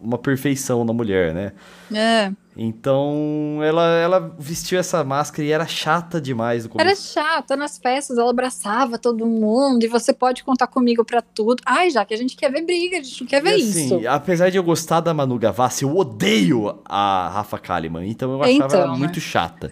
uma 0.01 0.19
perfeição 0.19 0.85
na 0.85 0.93
mulher, 0.93 1.33
né? 1.35 1.53
É. 1.95 2.33
Então, 2.59 3.59
ela, 3.63 3.87
ela 3.99 4.35
vestiu 4.39 4.79
essa 4.79 5.05
máscara 5.05 5.43
e 5.47 5.53
era 5.53 5.67
chata 5.67 6.21
demais 6.21 6.65
no 6.65 6.71
Era 6.77 6.85
começo. 6.91 7.13
chata 7.13 7.55
nas 7.57 7.79
festas, 7.79 8.17
ela 8.19 8.31
abraçava 8.31 8.99
todo 8.99 9.27
mundo 9.27 9.85
e 9.85 9.89
você 9.89 10.13
pode 10.13 10.43
contar 10.43 10.67
comigo 10.67 11.05
pra 11.05 11.21
tudo. 11.23 11.63
Ai, 11.67 11.91
já 11.91 12.05
que 12.05 12.15
a 12.15 12.17
gente 12.17 12.35
quer 12.35 12.51
ver 12.51 12.63
briga, 12.65 12.99
a 12.99 13.03
gente 13.03 13.21
não 13.21 13.29
quer 13.29 13.43
ver 13.43 13.59
E 13.59 13.63
assim, 13.63 13.99
isso. 13.99 14.09
apesar 14.09 14.51
de 14.51 14.57
eu 14.57 14.63
gostar 14.65 15.01
da 15.01 15.13
Manu 15.13 15.39
Gavassi, 15.39 15.85
eu 15.85 15.95
odeio 15.97 16.79
a 16.85 17.29
Rafa 17.29 17.59
Kalimann, 17.59 18.09
então 18.09 18.33
eu 18.33 18.43
achava 18.43 18.55
Então, 18.67 18.81
ela 18.81 18.93
né? 18.93 18.99
muito 18.99 19.21
chata. 19.21 19.71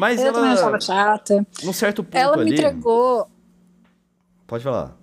Mas 0.00 0.18
Eu 0.18 0.32
também 0.32 0.52
ela, 0.52 0.58
achava 0.58 0.80
chata. 0.80 1.46
num 1.62 1.74
certo 1.74 2.02
ponto 2.02 2.16
Ela 2.16 2.34
ali... 2.34 2.46
me 2.46 2.52
entregou. 2.52 3.28
Pode 4.46 4.64
falar. 4.64 4.96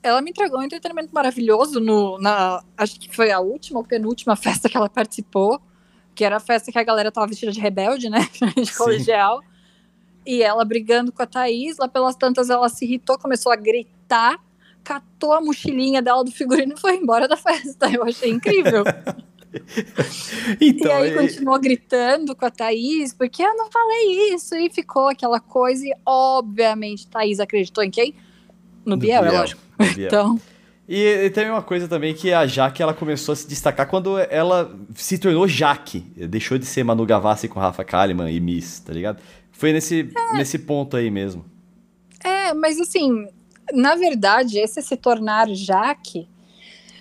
Ela 0.00 0.22
me 0.22 0.30
entregou 0.30 0.60
um 0.60 0.62
entretenimento 0.62 1.12
maravilhoso 1.12 1.80
no, 1.80 2.20
na. 2.20 2.62
Acho 2.76 3.00
que 3.00 3.12
foi 3.12 3.32
a 3.32 3.40
última 3.40 3.80
ou 3.80 3.84
penúltima 3.84 4.36
festa 4.36 4.68
que 4.68 4.76
ela 4.76 4.88
participou. 4.88 5.60
Que 6.14 6.24
era 6.24 6.36
a 6.36 6.40
festa 6.40 6.70
que 6.70 6.78
a 6.78 6.84
galera 6.84 7.10
tava 7.10 7.26
vestida 7.26 7.50
de 7.50 7.58
rebelde, 7.58 8.08
né? 8.08 8.28
De 8.56 8.66
Sim. 8.66 8.78
colegial. 8.78 9.40
E 10.24 10.40
ela 10.40 10.64
brigando 10.64 11.10
com 11.10 11.20
a 11.20 11.26
Thaís, 11.26 11.76
lá 11.76 11.88
pelas 11.88 12.14
tantas 12.14 12.48
ela 12.48 12.68
se 12.68 12.84
irritou, 12.84 13.18
começou 13.18 13.50
a 13.50 13.56
gritar, 13.56 14.38
catou 14.84 15.32
a 15.32 15.40
mochilinha 15.40 16.00
dela 16.00 16.22
do 16.22 16.30
figurino 16.30 16.74
e 16.74 16.80
foi 16.80 16.94
embora 16.94 17.26
da 17.26 17.36
festa. 17.36 17.90
Eu 17.90 18.04
achei 18.04 18.30
incrível. 18.30 18.84
Então, 20.60 21.04
e 21.04 21.10
aí 21.10 21.14
continuou 21.14 21.58
gritando 21.58 22.34
com 22.36 22.44
a 22.44 22.50
Thaís, 22.50 23.12
porque 23.12 23.42
eu 23.42 23.56
não 23.56 23.70
falei 23.70 24.34
isso, 24.34 24.54
e 24.54 24.70
ficou 24.70 25.08
aquela 25.08 25.40
coisa, 25.40 25.84
e 25.84 25.94
obviamente 26.04 27.06
Thaís 27.06 27.40
acreditou 27.40 27.82
em 27.82 27.90
quem? 27.90 28.14
No, 28.84 28.96
Biel, 28.96 29.24
é 29.24 29.30
lógico. 29.30 29.60
Biel. 29.94 30.06
Então, 30.06 30.40
E, 30.88 31.24
e 31.24 31.30
tem 31.30 31.48
uma 31.50 31.62
coisa 31.62 31.88
também 31.88 32.14
que 32.14 32.32
a 32.32 32.46
Jaque 32.46 32.82
ela 32.82 32.92
começou 32.92 33.32
a 33.32 33.36
se 33.36 33.48
destacar 33.48 33.88
quando 33.88 34.18
ela 34.18 34.76
se 34.94 35.18
tornou 35.18 35.48
Jaque. 35.48 36.00
Deixou 36.28 36.58
de 36.58 36.66
ser 36.66 36.84
Manu 36.84 37.06
Gavassi 37.06 37.48
com 37.48 37.58
Rafa 37.58 37.82
Kalimann 37.84 38.30
e 38.30 38.38
Miss, 38.38 38.80
tá 38.80 38.92
ligado? 38.92 39.22
Foi 39.50 39.72
nesse, 39.72 40.10
nesse 40.34 40.58
ponto 40.58 40.96
aí 40.96 41.10
mesmo. 41.10 41.44
é, 42.22 42.52
mas 42.52 42.78
assim, 42.78 43.26
na 43.72 43.94
verdade, 43.94 44.58
esse 44.58 44.82
se 44.82 44.96
tornar 44.96 45.48
Jaque 45.48 46.28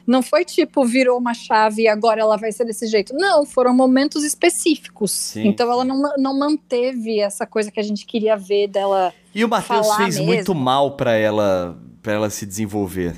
não 0.05 0.21
foi 0.21 0.43
tipo, 0.45 0.85
virou 0.85 1.17
uma 1.17 1.33
chave 1.33 1.83
e 1.83 1.87
agora 1.87 2.21
ela 2.21 2.37
vai 2.37 2.51
ser 2.51 2.65
desse 2.65 2.87
jeito. 2.87 3.13
Não, 3.15 3.45
foram 3.45 3.73
momentos 3.73 4.23
específicos. 4.23 5.11
Sim, 5.11 5.47
então 5.47 5.71
ela 5.71 5.83
não, 5.85 6.01
não 6.17 6.37
manteve 6.37 7.19
essa 7.19 7.45
coisa 7.45 7.71
que 7.71 7.79
a 7.79 7.83
gente 7.83 8.05
queria 8.05 8.35
ver 8.35 8.67
dela. 8.67 9.13
E 9.33 9.43
o 9.43 9.49
Matheus 9.49 9.87
fez 9.95 10.15
mesmo. 10.17 10.25
muito 10.25 10.53
mal 10.55 10.91
pra 10.95 11.13
ela 11.13 11.77
para 12.01 12.13
ela 12.13 12.29
se 12.29 12.45
desenvolver. 12.45 13.15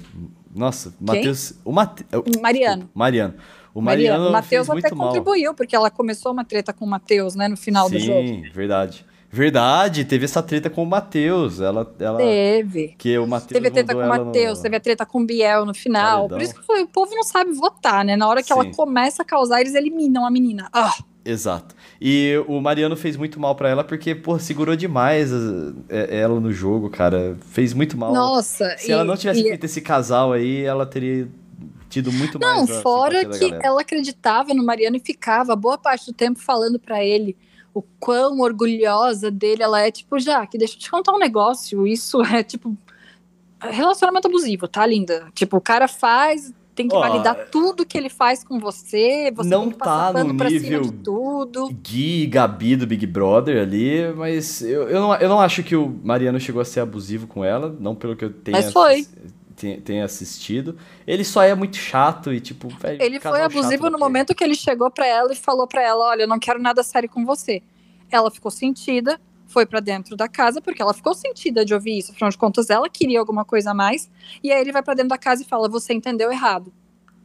Nossa, 0.55 0.93
o 1.01 1.05
Matheus, 1.05 1.53
o 1.65 1.71
Mate, 1.71 2.05
o- 2.13 2.39
Mariano. 2.41 2.89
Mariano. 2.93 3.33
O 3.73 3.81
Mariano. 3.81 4.31
Matheus 4.31 4.69
até 4.69 4.79
muito 4.81 4.95
mal. 4.95 5.07
contribuiu, 5.07 5.53
porque 5.53 5.75
ela 5.75 5.89
começou 5.91 6.31
uma 6.31 6.45
treta 6.45 6.71
com 6.71 6.85
o 6.85 6.87
Matheus, 6.87 7.35
né, 7.35 7.47
no 7.49 7.57
final 7.57 7.89
Sim, 7.89 7.95
do 7.95 7.99
jogo. 7.99 8.41
verdade. 8.53 9.05
Verdade, 9.35 10.05
teve 10.05 10.23
essa 10.23 10.41
treta 10.41 10.69
com 10.69 10.81
o 10.81 10.85
Matheus. 10.85 11.59
Ela, 11.59 11.93
ela... 11.99 12.17
Teve. 12.17 12.95
Que 12.97 13.17
o 13.17 13.27
Matheus 13.27 13.51
Teve 13.51 13.67
a 13.67 13.71
treta 13.71 13.93
com 13.93 14.01
o 14.01 14.07
Matheus, 14.07 14.57
no... 14.59 14.63
teve 14.63 14.75
a 14.77 14.79
treta 14.79 15.05
com 15.05 15.21
o 15.21 15.25
Biel 15.25 15.65
no 15.65 15.73
final. 15.73 16.29
Paredão. 16.29 16.37
Por 16.37 16.41
isso 16.41 16.53
que 16.53 16.61
eu 16.61 16.63
falei, 16.63 16.83
o 16.83 16.87
povo 16.87 17.13
não 17.13 17.23
sabe 17.23 17.51
votar, 17.51 18.05
né? 18.05 18.15
Na 18.15 18.29
hora 18.29 18.41
que 18.41 18.47
Sim. 18.47 18.53
ela 18.53 18.71
começa 18.73 19.23
a 19.23 19.25
causar, 19.25 19.59
eles 19.59 19.75
eliminam 19.75 20.25
a 20.25 20.31
menina. 20.31 20.69
Ah! 20.71 20.95
Exato. 21.25 21.75
E 21.99 22.41
o 22.47 22.61
Mariano 22.61 22.95
fez 22.95 23.17
muito 23.17 23.39
mal 23.39 23.55
para 23.55 23.67
ela 23.67 23.83
porque, 23.83 24.15
pô, 24.15 24.39
segurou 24.39 24.75
demais 24.75 25.31
é, 25.89 26.19
ela 26.19 26.39
no 26.39 26.53
jogo, 26.53 26.89
cara. 26.89 27.35
Fez 27.49 27.73
muito 27.73 27.97
mal. 27.97 28.13
Nossa. 28.13 28.77
Se 28.77 28.89
e, 28.89 28.93
ela 28.93 29.03
não 29.03 29.17
tivesse 29.17 29.41
e... 29.41 29.43
feito 29.49 29.65
esse 29.65 29.81
casal 29.81 30.31
aí, 30.31 30.63
ela 30.63 30.85
teria 30.85 31.27
tido 31.89 32.11
muito 32.11 32.39
não, 32.39 32.57
mais. 32.57 32.69
Não, 32.69 32.81
fora 32.81 33.25
que 33.25 33.53
ela 33.61 33.81
acreditava 33.81 34.53
no 34.53 34.63
Mariano 34.63 34.95
e 34.95 34.99
ficava 34.99 35.55
boa 35.55 35.77
parte 35.77 36.05
do 36.05 36.13
tempo 36.13 36.39
falando 36.39 36.79
para 36.79 37.03
ele 37.03 37.35
o 37.75 37.81
quão 37.99 38.39
orgulhosa 38.39 39.29
dele 39.29 39.61
ela 39.61 39.81
é. 39.81 39.91
Tipo, 39.91 40.17
já, 40.17 40.47
que 40.47 40.57
deixa 40.57 40.75
eu 40.75 40.79
te 40.79 40.89
contar 40.89 41.13
um 41.13 41.19
negócio. 41.19 41.85
Isso 41.85 42.21
é, 42.23 42.41
tipo, 42.41 42.75
relacionamento 43.59 44.29
abusivo, 44.29 44.65
tá, 44.65 44.85
linda? 44.87 45.27
Tipo, 45.35 45.57
o 45.57 45.61
cara 45.61 45.85
faz, 45.85 46.53
tem 46.73 46.87
que 46.87 46.95
Ó, 46.95 46.99
validar 47.01 47.49
tudo 47.51 47.85
que 47.85 47.97
ele 47.97 48.07
faz 48.07 48.45
com 48.45 48.57
você, 48.59 49.29
você 49.35 49.49
não 49.49 49.63
tem 49.63 49.71
que 49.73 49.77
tá 49.79 50.13
no 50.23 50.33
nível 50.33 50.81
de 50.83 50.91
tudo. 50.93 51.67
Gui 51.83 52.23
e 52.23 52.27
Gabi 52.27 52.77
do 52.77 52.87
Big 52.87 53.05
Brother 53.05 53.61
ali, 53.61 54.13
mas 54.15 54.61
eu, 54.61 54.89
eu, 54.89 55.01
não, 55.01 55.15
eu 55.15 55.27
não 55.27 55.41
acho 55.41 55.61
que 55.61 55.75
o 55.75 55.93
Mariano 56.01 56.39
chegou 56.39 56.61
a 56.61 56.65
ser 56.65 56.79
abusivo 56.79 57.27
com 57.27 57.43
ela, 57.43 57.75
não 57.77 57.93
pelo 57.93 58.15
que 58.15 58.23
eu 58.23 58.31
tenha, 58.31 58.57
mas 58.57 58.71
foi. 58.71 59.05
Tenha 59.55 60.05
assistido. 60.05 60.77
Ele 61.07 61.23
só 61.23 61.43
é 61.43 61.55
muito 61.55 61.77
chato 61.77 62.33
e 62.33 62.39
tipo, 62.39 62.67
véio, 62.67 63.01
Ele 63.01 63.19
foi 63.19 63.41
abusivo 63.41 63.89
no 63.89 63.97
momento 63.97 64.35
que 64.35 64.43
ele 64.43 64.55
chegou 64.55 64.91
para 64.91 65.07
ela 65.07 65.31
e 65.31 65.35
falou 65.35 65.67
para 65.67 65.81
ela, 65.81 66.05
olha, 66.09 66.23
eu 66.23 66.27
não 66.27 66.39
quero 66.39 66.61
nada 66.61 66.83
sério 66.83 67.09
com 67.09 67.25
você. 67.25 67.61
Ela 68.11 68.29
ficou 68.29 68.51
sentida, 68.51 69.19
foi 69.47 69.65
para 69.65 69.79
dentro 69.79 70.15
da 70.15 70.27
casa, 70.27 70.61
porque 70.61 70.81
ela 70.81 70.93
ficou 70.93 71.13
sentida 71.13 71.63
de 71.63 71.73
ouvir 71.73 71.97
isso, 71.97 72.11
afinal 72.11 72.29
de 72.29 72.37
contas 72.37 72.69
ela 72.69 72.89
queria 72.89 73.19
alguma 73.19 73.45
coisa 73.45 73.71
a 73.71 73.73
mais, 73.73 74.09
e 74.43 74.51
aí 74.51 74.59
ele 74.59 74.71
vai 74.71 74.83
para 74.83 74.95
dentro 74.95 75.09
da 75.09 75.17
casa 75.17 75.43
e 75.43 75.45
fala: 75.45 75.69
Você 75.69 75.93
entendeu 75.93 76.31
errado. 76.31 76.71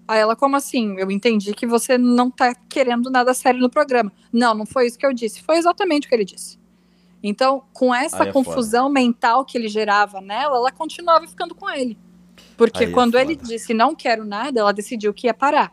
Aí 0.07 0.19
ela, 0.19 0.35
como 0.35 0.57
assim? 0.57 0.97
Eu 0.99 1.09
entendi 1.09 1.55
que 1.55 1.67
você 1.67 1.97
não 1.97 2.31
tá 2.31 2.53
querendo 2.69 3.09
nada 3.11 3.33
sério 3.33 3.61
no 3.61 3.71
programa. 3.71 4.13
Não, 4.33 4.55
não 4.55 4.67
foi 4.67 4.89
isso 4.89 4.99
que 4.99 5.07
eu 5.07 5.13
disse. 5.13 5.41
Foi 5.41 5.57
exatamente 5.57 6.07
o 6.07 6.09
que 6.09 6.15
ele 6.17 6.25
disse. 6.25 6.59
Então, 7.23 7.63
com 7.73 7.95
essa 7.95 8.25
é 8.25 8.33
confusão 8.33 8.89
foda. 8.89 8.95
mental 8.95 9.45
que 9.45 9.57
ele 9.57 9.69
gerava 9.69 10.21
nela, 10.21 10.57
ela 10.57 10.73
continuava 10.73 11.29
ficando 11.29 11.55
com 11.55 11.71
ele. 11.71 11.97
Porque 12.61 12.85
Aí 12.85 12.91
é 12.91 12.93
quando 12.93 13.17
é 13.17 13.23
ele 13.23 13.37
disse 13.37 13.73
não 13.73 13.95
quero 13.95 14.23
nada, 14.23 14.61
ela 14.61 14.71
decidiu 14.71 15.15
que 15.15 15.27
ia 15.27 15.33
parar. 15.33 15.73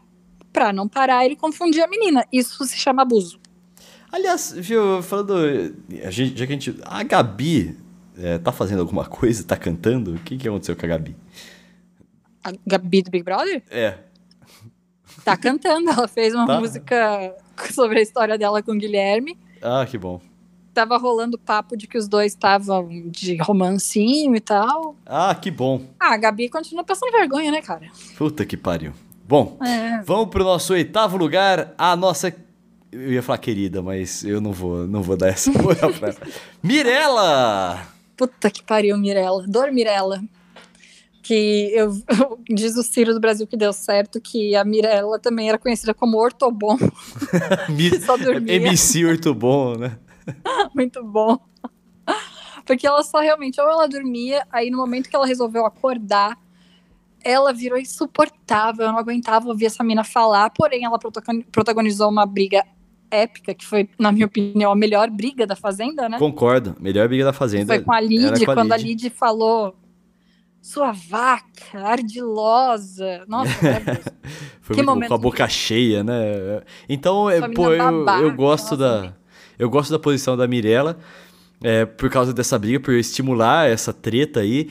Pra 0.54 0.72
não 0.72 0.88
parar, 0.88 1.26
ele 1.26 1.36
confundia 1.36 1.84
a 1.84 1.88
menina. 1.88 2.26
Isso 2.32 2.64
se 2.64 2.78
chama 2.78 3.02
abuso. 3.02 3.42
Aliás, 4.10 4.54
viu, 4.56 5.04
falando. 5.04 5.36
A 6.06 6.10
gente, 6.10 6.40
já 6.40 6.48
que 6.48 6.54
a 6.54 6.56
gente. 6.56 6.80
A 6.86 7.04
Gabi 7.04 7.78
é, 8.18 8.38
tá 8.38 8.54
fazendo 8.54 8.80
alguma 8.80 9.04
coisa? 9.06 9.44
Tá 9.44 9.58
cantando? 9.58 10.16
O 10.16 10.20
que, 10.20 10.38
que 10.38 10.48
aconteceu 10.48 10.78
com 10.78 10.86
a 10.86 10.88
Gabi? 10.88 11.14
A 12.42 12.54
Gabi 12.66 13.02
do 13.02 13.12
Big 13.12 13.26
Brother? 13.26 13.62
É. 13.70 13.98
Tá 15.26 15.36
cantando. 15.36 15.90
Ela 15.92 16.08
fez 16.08 16.34
uma 16.34 16.48
tá. 16.48 16.58
música 16.58 17.36
sobre 17.70 18.00
a 18.00 18.02
história 18.02 18.38
dela 18.38 18.64
com 18.64 18.72
o 18.72 18.78
Guilherme. 18.78 19.38
Ah, 19.62 19.86
que 19.86 19.98
bom. 19.98 20.22
Tava 20.78 20.96
rolando 20.96 21.40
papo 21.40 21.76
de 21.76 21.88
que 21.88 21.98
os 21.98 22.08
dois 22.08 22.34
estavam 22.34 22.88
de 23.10 23.36
romancinho 23.38 24.36
e 24.36 24.40
tal. 24.40 24.96
Ah, 25.08 25.34
que 25.34 25.50
bom. 25.50 25.82
Ah, 26.00 26.14
a 26.14 26.18
Gabi 26.18 26.50
continua 26.50 26.84
passando 26.84 27.12
vergonha, 27.12 27.52
né, 27.52 27.64
cara? 27.64 27.88
Puta 28.16 28.46
que 28.46 28.56
pariu. 28.56 28.94
Bom, 29.28 29.58
é. 29.60 30.04
vamos 30.04 30.30
pro 30.30 30.44
nosso 30.44 30.74
oitavo 30.74 31.18
lugar, 31.18 31.74
a 31.80 31.96
nossa 31.96 32.32
eu 32.92 33.12
ia 33.12 33.24
falar 33.24 33.40
querida, 33.40 33.82
mas 33.82 34.24
eu 34.24 34.40
não 34.40 34.52
vou, 34.52 34.86
não 34.86 35.02
vou 35.02 35.18
dar 35.18 35.30
essa 35.30 35.50
moral 35.60 35.92
pra 35.94 36.10
ela. 36.10 36.18
Mirella! 36.62 37.88
Puta 38.16 38.52
que 38.52 38.62
pariu, 38.62 39.00
Mirella. 39.00 39.48
Dor 39.48 39.72
Mirella. 39.72 40.24
Que 41.24 41.72
eu, 41.74 41.92
diz 42.48 42.78
o 42.78 42.84
Ciro 42.84 43.16
do 43.16 43.20
Brasil 43.20 43.48
que 43.48 43.58
deu 43.58 43.74
certo 43.74 44.22
que 44.22 44.56
a 44.56 44.64
Mirella 44.64 45.18
também 45.18 45.50
era 45.50 45.58
conhecida 45.58 45.96
como 45.96 46.20
Ortobon. 46.20 46.78
só 48.06 48.16
dormia. 48.16 48.54
MC 48.58 49.06
Ortobon, 49.06 49.76
né? 49.80 49.98
Muito 50.76 51.04
bom. 51.04 51.38
Porque 52.66 52.86
ela 52.86 53.02
só 53.04 53.20
realmente, 53.20 53.60
ou 53.62 53.70
ela 53.70 53.88
dormia, 53.88 54.46
aí 54.52 54.70
no 54.70 54.78
momento 54.78 55.10
que 55.10 55.16
ela 55.16 55.26
resolveu 55.26 55.66
acordar, 55.66 56.38
ela 57.24 57.54
virou 57.54 57.78
insuportável, 57.78 58.86
eu 58.86 58.92
não 58.92 59.00
aguentava 59.00 59.48
ouvir 59.48 59.66
essa 59.66 59.84
mina 59.84 60.04
falar, 60.04 60.50
porém 60.52 60.84
ela 60.84 61.00
protagonizou 61.52 62.10
uma 62.10 62.26
briga 62.26 62.66
épica, 63.10 63.54
que 63.54 63.66
foi, 63.66 63.90
na 63.98 64.12
minha 64.12 64.26
opinião, 64.26 64.72
a 64.72 64.76
melhor 64.76 65.10
briga 65.10 65.48
da 65.48 65.56
Fazenda, 65.56 66.10
né? 66.10 66.20
Concordo, 66.20 66.76
melhor 66.80 67.08
briga 67.08 67.24
da 67.24 67.34
Fazenda. 67.34 67.74
Foi 67.74 67.84
com 67.84 67.94
a 67.94 68.02
Lid, 68.02 68.46
quando 68.46 68.74
a 68.74 68.78
Lid 68.78 69.10
falou 69.10 69.76
sua 70.62 70.92
vaca, 70.92 71.80
ardilosa. 71.82 73.24
Nossa, 73.28 73.52
Foi 74.60 74.76
que 74.76 74.84
muito, 74.84 75.08
com 75.08 75.14
a 75.14 75.18
boca 75.18 75.48
cheia, 75.48 76.04
né? 76.04 76.62
Então, 76.90 77.30
é, 77.30 77.48
pô, 77.48 77.72
eu, 77.72 78.06
eu 78.22 78.36
gosto 78.36 78.76
da 78.76 79.14
eu 79.58 79.70
gosto 79.70 79.92
da 79.92 80.00
posição 80.00 80.36
da 80.36 80.48
Mirella. 80.48 80.98
É, 81.64 81.86
por 81.86 82.08
causa 82.12 82.32
dessa 82.32 82.60
briga, 82.60 82.80
por 82.80 82.94
estimular 82.94 83.68
essa 83.68 83.92
treta 83.92 84.42
aí. 84.42 84.70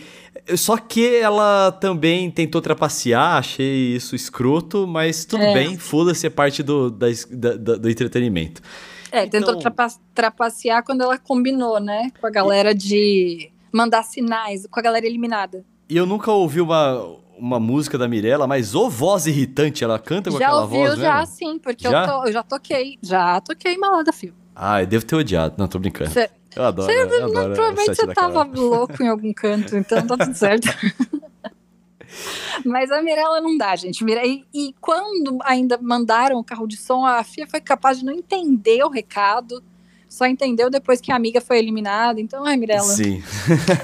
Só 0.56 0.76
que 0.76 1.16
ela 1.16 1.72
também 1.72 2.30
tentou 2.30 2.60
trapacear, 2.60 3.38
achei 3.38 3.96
isso 3.96 4.14
escroto, 4.14 4.86
mas 4.86 5.24
tudo 5.24 5.42
é. 5.42 5.52
bem, 5.52 5.76
foda-se, 5.76 6.28
é 6.28 6.30
parte 6.30 6.62
do, 6.62 6.88
da, 6.88 7.08
da, 7.32 7.76
do 7.76 7.90
entretenimento. 7.90 8.62
É, 9.10 9.24
então... 9.24 9.40
tentou 9.40 9.58
trapa 9.58 9.88
trapacear 10.14 10.84
quando 10.84 11.02
ela 11.02 11.18
combinou, 11.18 11.80
né, 11.80 12.12
com 12.20 12.26
a 12.26 12.30
galera 12.30 12.72
de 12.72 13.50
mandar 13.72 14.04
sinais, 14.04 14.66
com 14.70 14.78
a 14.78 14.82
galera 14.82 15.06
eliminada. 15.06 15.64
E 15.88 15.96
eu 15.96 16.06
nunca 16.06 16.30
ouvi 16.30 16.60
uma, 16.60 17.02
uma 17.36 17.58
música 17.58 17.98
da 17.98 18.06
Mirella, 18.06 18.46
mas 18.46 18.74
ô 18.74 18.88
voz 18.88 19.26
irritante, 19.26 19.82
ela 19.82 19.98
canta 19.98 20.30
com 20.30 20.38
já 20.38 20.46
aquela 20.46 20.62
ouviu, 20.62 20.78
voz, 20.78 20.88
Já 20.90 20.92
ouviu, 20.92 21.04
já, 21.04 21.26
sim, 21.26 21.58
porque 21.58 21.88
já? 21.88 22.02
Eu, 22.02 22.06
tô, 22.06 22.26
eu 22.26 22.32
já 22.32 22.42
toquei, 22.42 22.98
já 23.02 23.40
toquei 23.40 23.76
Malada 23.76 24.12
Fio. 24.12 24.34
Ah, 24.58 24.82
eu 24.82 24.86
devo 24.86 25.04
ter 25.04 25.14
odiado, 25.14 25.54
não, 25.58 25.68
tô 25.68 25.78
brincando. 25.78 26.10
Cê... 26.10 26.30
Eu 26.56 26.64
adoro. 26.64 26.90
Você, 26.90 26.98
eu 26.98 27.24
adoro 27.26 27.52
provavelmente 27.52 27.94
você 27.94 28.06
tava 28.14 28.42
louco 28.42 29.02
em 29.02 29.08
algum 29.08 29.30
canto, 29.34 29.76
então 29.76 30.06
tá 30.06 30.16
tudo 30.16 30.34
certo. 30.34 30.66
Mas 32.64 32.90
a 32.90 33.02
Mirella 33.02 33.42
não 33.42 33.58
dá, 33.58 33.76
gente. 33.76 34.02
E, 34.02 34.44
e, 34.54 34.74
quando 34.80 35.38
ainda 35.42 35.78
mandaram 35.80 36.38
o 36.38 36.44
carro 36.44 36.66
de 36.66 36.78
som, 36.78 37.04
a 37.04 37.22
FIA 37.22 37.46
foi 37.46 37.60
capaz 37.60 37.98
de 37.98 38.06
não 38.06 38.12
entender 38.14 38.82
o 38.82 38.88
recado. 38.88 39.62
Só 40.08 40.24
entendeu 40.26 40.70
depois 40.70 40.98
que 40.98 41.12
a 41.12 41.16
amiga 41.16 41.42
foi 41.42 41.58
eliminada. 41.58 42.18
Então, 42.18 42.46
ai, 42.46 42.56
Mirella. 42.56 42.84
Sim. 42.84 43.22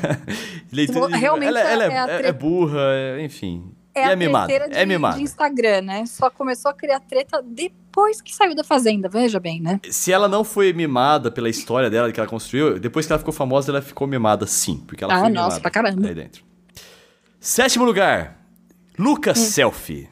Realmente 1.13 1.49
ela, 1.49 1.61
ela 1.61 1.85
é, 1.85 2.23
é, 2.23 2.29
é, 2.29 2.33
burra, 2.33 2.81
é, 2.81 3.23
enfim. 3.23 3.71
É, 3.95 4.03
é 4.03 4.13
a 4.13 4.17
mimada. 4.17 4.69
De, 4.69 4.75
é 4.75 4.87
mimada. 4.87 5.17
de 5.17 5.23
Instagram, 5.23 5.83
né? 5.83 6.07
Só 6.07 6.31
começou 6.31 6.71
a 6.71 6.75
criar 6.75 7.01
treta 7.01 7.43
depois 7.43 8.21
que 8.23 8.35
saiu 8.35 8.55
da 8.55 8.65
Fazenda, 8.65 9.09
veja 9.09 9.39
bem, 9.39 9.61
né? 9.61 9.81
Se 9.91 10.11
ela 10.11 10.29
não 10.29 10.45
foi 10.45 10.73
mimada 10.73 11.31
pela 11.31 11.49
história 11.49 11.91
dela 11.91 12.11
que 12.11 12.19
ela 12.19 12.29
construiu, 12.29 12.79
depois 12.79 13.07
que 13.07 13.13
ela 13.13 13.19
ficou 13.19 13.35
famosa, 13.35 13.71
ela 13.71 13.83
ficou 13.83 14.07
mimada 14.07 14.47
sim, 14.47 14.79
porque 14.87 15.05
ela 15.05 15.15
ah, 15.15 15.21
foi 15.21 15.29
nossa, 15.31 15.47
mimada. 15.47 15.61
pra 15.61 15.71
caramba. 15.71 16.09
Aí 16.09 16.15
dentro. 16.15 16.43
Sétimo 17.39 17.85
lugar, 17.85 18.39
Lucas 18.99 19.39
hum. 19.39 19.45
Selfie. 19.45 20.09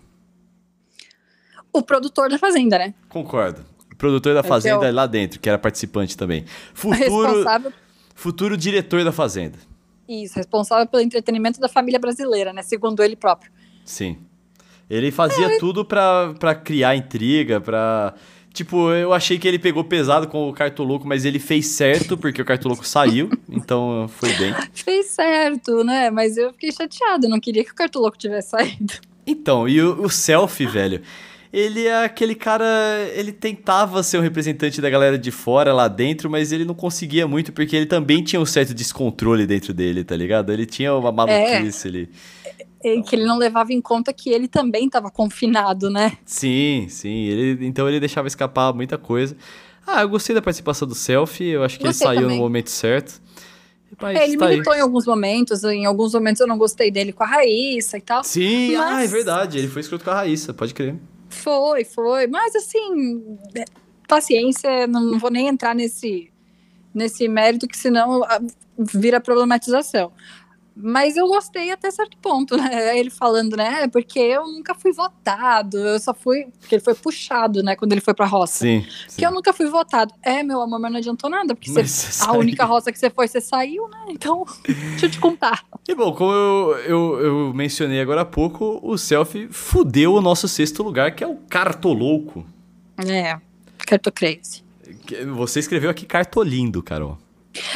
O 1.73 1.83
produtor 1.83 2.29
da 2.29 2.39
Fazenda, 2.39 2.79
né? 2.79 2.95
Concordo. 3.09 3.65
O 3.93 3.97
produtor 3.97 4.35
da 4.35 4.43
Fazenda 4.43 4.87
é 4.87 4.93
lá 4.93 5.07
dentro, 5.07 5.39
que 5.41 5.49
era 5.49 5.59
participante 5.59 6.17
também. 6.17 6.45
Futuro, 6.75 7.23
responsável... 7.23 7.73
futuro 8.15 8.57
diretor 8.57 9.05
da 9.05 9.13
Fazenda. 9.13 9.59
Isso, 10.09 10.35
responsável 10.35 10.87
pelo 10.87 11.03
entretenimento 11.03 11.61
da 11.61 11.69
família 11.69 12.01
brasileira, 12.01 12.53
né? 12.53 12.63
Segundo 12.63 13.03
ele 13.03 13.15
próprio. 13.15 13.53
Sim. 13.91 14.17
Ele 14.89 15.11
fazia 15.11 15.47
é. 15.47 15.59
tudo 15.59 15.85
pra, 15.85 16.33
pra 16.39 16.55
criar 16.55 16.95
intriga, 16.95 17.61
pra. 17.61 18.15
Tipo, 18.53 18.91
eu 18.91 19.13
achei 19.13 19.39
que 19.39 19.47
ele 19.47 19.59
pegou 19.59 19.85
pesado 19.85 20.27
com 20.27 20.49
o 20.49 20.53
Cartoloco, 20.53 21.07
mas 21.07 21.25
ele 21.25 21.39
fez 21.39 21.67
certo, 21.67 22.17
porque 22.17 22.43
o 22.43 22.45
Cartoloco 22.45 22.87
saiu, 22.87 23.31
então 23.49 24.09
foi 24.09 24.33
bem. 24.35 24.53
Fez 24.75 25.07
certo, 25.07 25.85
né? 25.85 26.11
Mas 26.11 26.37
eu 26.37 26.51
fiquei 26.53 26.73
chateado, 26.73 27.29
não 27.29 27.39
queria 27.39 27.65
que 27.65 27.71
o 27.71 27.75
Cartoloco 27.75 28.19
tivesse 28.19 28.51
saído. 28.51 28.95
Então, 29.25 29.69
e 29.69 29.81
o, 29.81 30.03
o 30.03 30.11
selfie, 30.11 30.67
velho? 30.67 31.01
Ele 31.53 31.87
é 31.87 32.05
aquele 32.05 32.35
cara. 32.35 32.65
Ele 33.15 33.33
tentava 33.33 34.03
ser 34.03 34.19
um 34.19 34.23
representante 34.23 34.81
da 34.81 34.91
galera 34.91 35.19
de 35.19 35.31
fora 35.31 35.73
lá 35.73 35.87
dentro, 35.87 36.29
mas 36.29 36.51
ele 36.51 36.65
não 36.65 36.75
conseguia 36.75 37.29
muito, 37.29 37.53
porque 37.53 37.77
ele 37.77 37.87
também 37.87 38.23
tinha 38.23 38.41
um 38.41 38.47
certo 38.47 38.75
descontrole 38.75 39.47
dentro 39.47 39.73
dele, 39.73 40.03
tá 40.03 40.17
ligado? 40.17 40.53
Ele 40.53 40.67
tinha 40.67 40.95
uma 40.95 41.13
maluquice 41.13 41.87
é. 41.87 41.91
ali 41.91 42.09
que 42.81 43.15
ele 43.15 43.25
não 43.25 43.37
levava 43.37 43.73
em 43.73 43.81
conta 43.81 44.13
que 44.13 44.31
ele 44.31 44.49
também 44.49 44.87
estava 44.87 45.11
confinado, 45.11 45.91
né? 45.91 46.17
Sim, 46.25 46.87
sim. 46.89 47.25
Ele, 47.25 47.67
então 47.67 47.89
ele 47.89 48.01
deixava 48.01 48.27
escapar 48.27 48.73
muita 48.73 48.97
coisa. 48.97 49.37
Ah, 49.87 50.03
eu 50.03 50.09
gostei 50.09 50.35
da 50.35 50.43
participação 50.43 50.87
do 50.87 50.95
selfie, 50.95 51.49
eu 51.49 51.63
acho 51.63 51.79
que 51.79 51.85
gostei 51.85 52.07
ele 52.07 52.15
saiu 52.15 52.23
também. 52.23 52.39
no 52.39 52.43
momento 52.43 52.71
certo. 52.71 53.21
Mas 54.01 54.19
é, 54.19 54.25
ele 54.25 54.37
tá 54.37 54.49
militou 54.49 54.73
aí. 54.73 54.79
em 54.79 54.83
alguns 54.83 55.05
momentos, 55.05 55.65
em 55.65 55.85
alguns 55.85 56.15
momentos 56.15 56.41
eu 56.41 56.47
não 56.47 56.57
gostei 56.57 56.91
dele 56.91 57.13
com 57.13 57.25
a 57.25 57.27
Raíssa 57.27 57.99
e 57.99 58.01
tal. 58.01 58.23
Sim, 58.23 58.77
mas... 58.77 58.93
ah, 58.93 59.05
é 59.05 59.07
verdade, 59.07 59.59
ele 59.59 59.69
foi 59.69 59.81
escroto 59.81 60.05
com 60.05 60.11
a 60.11 60.15
Raíssa, 60.15 60.55
pode 60.55 60.73
crer. 60.73 60.97
Foi, 61.29 61.85
foi, 61.85 62.27
mas 62.27 62.55
assim, 62.55 63.37
é, 63.55 63.65
paciência, 64.07 64.87
não, 64.87 65.03
não 65.03 65.19
vou 65.19 65.31
nem 65.31 65.49
entrar 65.49 65.75
nesse 65.75 66.31
nesse 66.95 67.29
mérito, 67.29 67.69
que 67.69 67.79
senão 67.79 68.23
ah, 68.25 68.41
vira 68.79 69.21
problematização. 69.21 70.13
Mas 70.75 71.17
eu 71.17 71.27
gostei 71.27 71.71
até 71.71 71.91
certo 71.91 72.17
ponto, 72.19 72.57
né? 72.57 72.97
Ele 72.99 73.11
falando, 73.11 73.57
né? 73.57 73.87
Porque 73.89 74.19
eu 74.19 74.45
nunca 74.47 74.75
fui 74.75 74.93
votado, 74.93 75.77
eu 75.77 75.99
só 76.01 76.15
fui. 76.15 76.47
Porque 76.59 76.77
ele 76.77 76.83
foi 76.85 76.95
puxado, 76.95 77.63
né? 77.63 77.77
Quando 77.77 77.93
ele 77.93 78.01
foi 78.01 78.15
pra 78.15 78.25
roça. 78.27 78.61
Sim. 78.61 78.87
Porque 79.07 79.27
eu 79.27 79.31
nunca 79.31 79.53
fui 79.53 79.67
votado. 79.67 80.15
É, 80.23 80.43
meu 80.43 80.61
amor, 80.63 80.79
mas 80.81 80.91
não 80.93 80.99
adiantou 80.99 81.29
nada, 81.29 81.55
porque 81.55 81.71
você- 81.71 81.85
você 81.87 82.25
a 82.25 82.33
única 82.33 82.65
roça 82.65 82.91
que 82.93 82.99
você 82.99 83.11
foi, 83.11 83.29
você 83.29 83.41
saiu, 83.41 83.89
né? 83.89 84.05
Então, 84.09 84.45
deixa 84.67 85.07
eu 85.07 85.11
te 85.11 85.19
contar. 85.19 85.65
E 85.89 85.95
bom, 85.95 86.13
como 86.15 86.33
eu, 86.33 86.77
eu, 86.87 87.21
eu 87.21 87.55
mencionei 87.55 88.01
agora 88.01 88.23
há 88.23 88.25
pouco, 88.25 88.79
o 88.83 88.97
selfie 88.97 89.49
fudeu 89.51 90.15
o 90.15 90.21
nosso 90.21 90.47
sexto 90.49 90.83
lugar, 90.83 91.15
que 91.15 91.23
é 91.23 91.27
o 91.27 91.37
Cartolouco. 91.49 92.47
É, 93.07 93.39
Carto 93.87 94.11
Crazy. 94.13 94.63
Que- 95.07 95.25
Você 95.27 95.59
escreveu 95.61 95.91
aqui 95.91 96.07
Cartolindo, 96.07 96.83
Carol. 96.83 97.19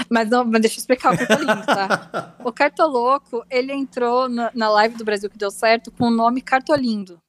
Mas, 0.09 0.31
não, 0.31 0.45
mas 0.45 0.61
deixa 0.61 0.77
eu 0.77 0.81
explicar 0.81 1.15
o 1.15 1.19
Cartolindo, 1.19 1.67
tá? 1.67 2.35
o 2.45 2.53
Cartoloco, 2.53 3.45
ele 3.51 3.73
entrou 3.73 4.29
na, 4.29 4.51
na 4.55 4.71
live 4.71 4.97
do 4.97 5.05
Brasil 5.05 5.29
que 5.31 5.39
deu 5.39 5.51
certo 5.51 5.91
com 5.91 6.07
o 6.07 6.11
nome 6.11 6.41
Cartolindo. 6.41 7.21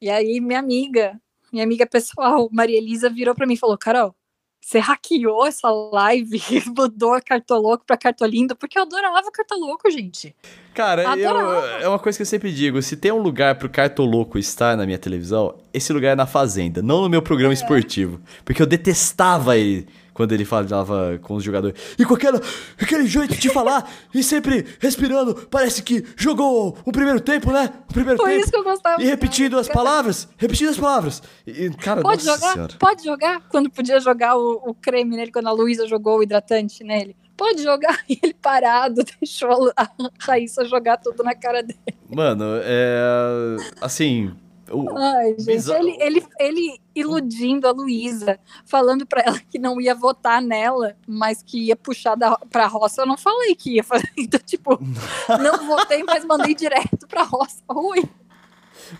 E 0.00 0.08
aí, 0.08 0.40
minha 0.40 0.58
amiga, 0.58 1.20
minha 1.52 1.64
amiga 1.64 1.86
pessoal, 1.86 2.48
Maria 2.52 2.78
Elisa, 2.78 3.10
virou 3.10 3.34
pra 3.34 3.46
mim 3.46 3.54
e 3.54 3.58
falou: 3.58 3.76
Carol, 3.76 4.14
você 4.60 4.78
hackeou 4.78 5.46
essa 5.46 5.70
live 5.70 6.42
e 6.50 6.62
mudou 6.70 7.18
Cartoloco 7.24 7.84
pra 7.86 7.96
Cartolindo? 7.96 8.54
Porque 8.54 8.78
eu 8.78 8.82
adorava 8.82 9.30
Cartoloco, 9.32 9.90
gente. 9.90 10.36
Cara, 10.74 11.16
eu, 11.16 11.64
é 11.80 11.88
uma 11.88 11.98
coisa 11.98 12.18
que 12.18 12.22
eu 12.22 12.26
sempre 12.26 12.52
digo: 12.52 12.80
se 12.82 12.96
tem 12.96 13.10
um 13.10 13.22
lugar 13.22 13.56
pro 13.56 13.68
Cartoloco 13.70 14.38
estar 14.38 14.76
na 14.76 14.84
minha 14.84 14.98
televisão, 14.98 15.56
esse 15.72 15.92
lugar 15.92 16.12
é 16.12 16.16
na 16.16 16.26
Fazenda, 16.26 16.82
não 16.82 17.00
no 17.00 17.08
meu 17.08 17.22
programa 17.22 17.54
esportivo. 17.54 18.20
Porque 18.44 18.60
eu 18.60 18.66
detestava 18.66 19.56
ele 19.56 19.88
quando 20.18 20.32
ele 20.32 20.44
falava 20.44 21.16
com 21.22 21.36
os 21.36 21.44
jogadores. 21.44 21.80
E 21.96 22.04
com 22.04 22.12
aquela, 22.14 22.42
aquele 22.76 23.06
jeito 23.06 23.36
de 23.36 23.48
falar, 23.48 23.88
e 24.12 24.20
sempre 24.20 24.66
respirando, 24.80 25.32
parece 25.48 25.80
que 25.80 26.04
jogou 26.16 26.76
o 26.84 26.90
primeiro 26.90 27.20
tempo, 27.20 27.52
né? 27.52 27.72
O 27.88 27.92
primeiro 27.92 28.18
Foi 28.18 28.30
tempo. 28.32 28.42
isso 28.42 28.50
que 28.50 28.56
eu 28.56 28.64
gostava. 28.64 29.00
E 29.00 29.06
repetindo 29.06 29.56
as 29.56 29.68
palavras, 29.68 30.28
repetindo 30.36 30.70
as 30.70 30.76
palavras. 30.76 31.22
E, 31.46 31.70
cara, 31.70 32.02
Pode 32.02 32.24
jogar? 32.24 32.52
senhora. 32.52 32.74
Pode 32.80 33.04
jogar? 33.04 33.48
Quando 33.48 33.70
podia 33.70 34.00
jogar 34.00 34.36
o, 34.36 34.54
o 34.66 34.74
creme 34.74 35.16
nele, 35.16 35.30
quando 35.30 35.46
a 35.46 35.52
Luísa 35.52 35.86
jogou 35.86 36.18
o 36.18 36.22
hidratante 36.24 36.82
nele. 36.82 37.14
Pode 37.36 37.62
jogar? 37.62 37.96
E 38.10 38.18
ele 38.20 38.34
parado, 38.34 39.02
deixou 39.20 39.72
a 39.76 39.88
Raíssa 40.18 40.64
jogar 40.64 40.96
tudo 40.96 41.22
na 41.22 41.36
cara 41.36 41.62
dele. 41.62 41.78
Mano, 42.10 42.44
é. 42.60 43.56
Assim. 43.80 44.32
O- 44.70 44.96
Ai, 44.96 45.30
gente, 45.38 45.44
Bizarro. 45.46 45.88
ele, 45.88 45.96
ele, 46.02 46.26
ele 46.38 46.80
iludindo 46.94 47.66
a 47.68 47.70
Luísa, 47.70 48.38
falando 48.66 49.06
pra 49.06 49.22
ela 49.22 49.38
que 49.40 49.58
não 49.58 49.80
ia 49.80 49.94
votar 49.94 50.40
nela, 50.42 50.96
mas 51.06 51.42
que 51.42 51.66
ia 51.66 51.76
puxar 51.76 52.14
da, 52.16 52.36
pra 52.50 52.66
roça. 52.66 53.02
Eu 53.02 53.06
não 53.06 53.16
falei 53.16 53.54
que 53.54 53.74
ia 53.76 53.84
fazer. 53.84 54.08
Então, 54.16 54.40
tipo, 54.44 54.78
não 55.42 55.66
votei, 55.66 56.02
mas 56.04 56.24
mandei 56.24 56.54
direto 56.54 57.06
pra 57.08 57.22
roça. 57.22 57.62
Ui. 57.70 58.02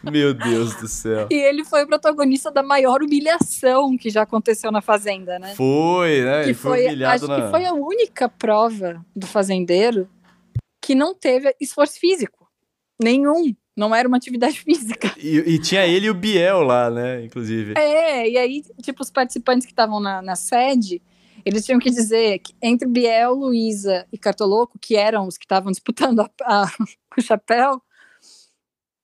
Meu 0.02 0.34
Deus 0.34 0.74
do 0.76 0.86
céu. 0.88 1.28
E 1.30 1.34
ele 1.34 1.64
foi 1.64 1.84
o 1.84 1.86
protagonista 1.86 2.50
da 2.50 2.62
maior 2.62 3.02
humilhação 3.02 3.96
que 3.96 4.10
já 4.10 4.22
aconteceu 4.22 4.70
na 4.70 4.82
Fazenda, 4.82 5.38
né? 5.38 5.54
Foi, 5.54 6.20
né? 6.22 6.42
que 6.42 6.48
Ele 6.50 6.54
foi, 6.54 6.70
foi, 6.78 6.86
humilhado 6.86 7.14
acho 7.24 7.26
na. 7.26 7.40
que 7.44 7.50
foi 7.50 7.64
a 7.64 7.72
única 7.72 8.28
prova 8.28 9.04
do 9.16 9.26
fazendeiro 9.26 10.06
que 10.82 10.94
não 10.94 11.14
teve 11.14 11.54
esforço 11.60 11.98
físico. 11.98 12.46
Nenhum. 13.02 13.54
Não 13.78 13.94
era 13.94 14.08
uma 14.08 14.16
atividade 14.16 14.58
física. 14.60 15.14
E, 15.16 15.36
e 15.38 15.58
tinha 15.60 15.86
ele 15.86 16.06
e 16.06 16.10
o 16.10 16.14
Biel 16.14 16.62
lá, 16.62 16.90
né? 16.90 17.24
Inclusive. 17.24 17.74
É, 17.78 18.28
e 18.28 18.36
aí, 18.36 18.62
tipo, 18.82 19.02
os 19.02 19.10
participantes 19.10 19.64
que 19.64 19.72
estavam 19.72 20.00
na, 20.00 20.20
na 20.20 20.34
sede, 20.34 21.00
eles 21.44 21.64
tinham 21.64 21.78
que 21.78 21.88
dizer 21.88 22.40
que 22.40 22.52
entre 22.60 22.88
Biel, 22.88 23.34
Luísa 23.34 24.04
e 24.12 24.18
Cartoloco, 24.18 24.78
que 24.80 24.96
eram 24.96 25.28
os 25.28 25.38
que 25.38 25.44
estavam 25.44 25.70
disputando 25.70 26.20
a- 26.20 26.30
a- 26.42 26.66
o 27.16 27.22
chapéu, 27.22 27.80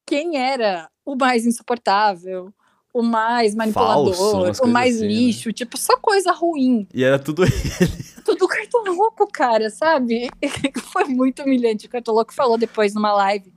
quem 0.07 0.37
era 0.37 0.91
o 1.05 1.15
mais 1.15 1.47
insuportável, 1.47 2.53
o 2.93 3.03
mais 3.03 3.55
manipulador, 3.55 4.15
Falso, 4.15 4.65
o 4.65 4.67
mais 4.67 4.97
assim, 4.97 5.07
né? 5.07 5.13
lixo, 5.13 5.53
tipo, 5.53 5.77
só 5.79 5.97
coisa 5.99 6.33
ruim. 6.33 6.87
E 6.93 7.03
era 7.05 7.19
tudo 7.19 7.43
tudo 8.25 8.49
cartoloco, 8.49 9.27
cara, 9.33 9.71
sabe? 9.71 10.29
Foi 10.93 11.05
muito 11.05 11.43
humilhante. 11.43 11.87
O 11.87 11.91
cartoloco 11.91 12.33
falou 12.35 12.57
depois 12.59 12.93
numa 12.95 13.13
live 13.13 13.53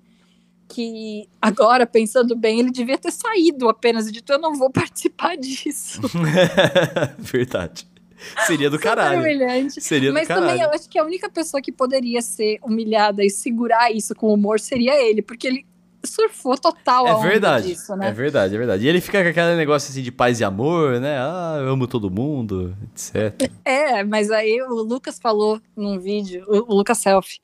que 0.67 1.27
agora, 1.41 1.85
pensando 1.85 2.35
bem, 2.35 2.59
ele 2.59 2.71
devia 2.71 2.97
ter 2.97 3.11
saído 3.11 3.69
apenas 3.69 4.07
e 4.07 4.11
dito: 4.11 4.31
Eu 4.31 4.39
não 4.39 4.53
vou 4.55 4.69
participar 4.69 5.35
disso. 5.37 6.01
Verdade. 7.17 7.87
Seria 8.47 8.69
do 8.69 8.77
Super 8.77 8.87
caralho. 8.89 9.19
humilhante. 9.19 9.79
Seria 9.79 10.11
Mas 10.11 10.23
do 10.23 10.29
caralho. 10.29 10.47
também 10.47 10.63
eu 10.63 10.71
acho 10.71 10.89
que 10.89 10.97
a 10.97 11.03
única 11.03 11.29
pessoa 11.29 11.61
que 11.61 11.71
poderia 11.71 12.21
ser 12.21 12.57
humilhada 12.63 13.23
e 13.23 13.29
segurar 13.29 13.91
isso 13.91 14.15
com 14.15 14.33
humor 14.33 14.59
seria 14.59 14.99
ele, 14.99 15.21
porque 15.21 15.45
ele 15.47 15.65
surfou 16.03 16.57
total 16.57 17.05
a 17.05 17.09
É 17.09 17.13
onda 17.13 17.27
verdade. 17.29 17.67
disso, 17.67 17.95
né? 17.95 18.09
É 18.09 18.11
verdade, 18.11 18.55
é 18.55 18.57
verdade. 18.57 18.85
E 18.85 18.87
ele 18.87 19.01
fica 19.01 19.21
com 19.21 19.29
aquele 19.29 19.55
negócio 19.55 19.91
assim 19.91 20.01
de 20.01 20.11
paz 20.11 20.39
e 20.39 20.43
amor, 20.43 20.99
né? 20.99 21.17
Ah, 21.19 21.57
eu 21.59 21.69
amo 21.69 21.85
todo 21.87 22.09
mundo, 22.09 22.75
etc. 22.91 23.51
É, 23.63 24.03
mas 24.03 24.31
aí 24.31 24.61
o 24.63 24.73
Lucas 24.81 25.19
falou 25.19 25.61
num 25.75 25.99
vídeo, 25.99 26.43
o 26.47 26.73
Lucas 26.75 26.97
Selfie, 26.97 27.39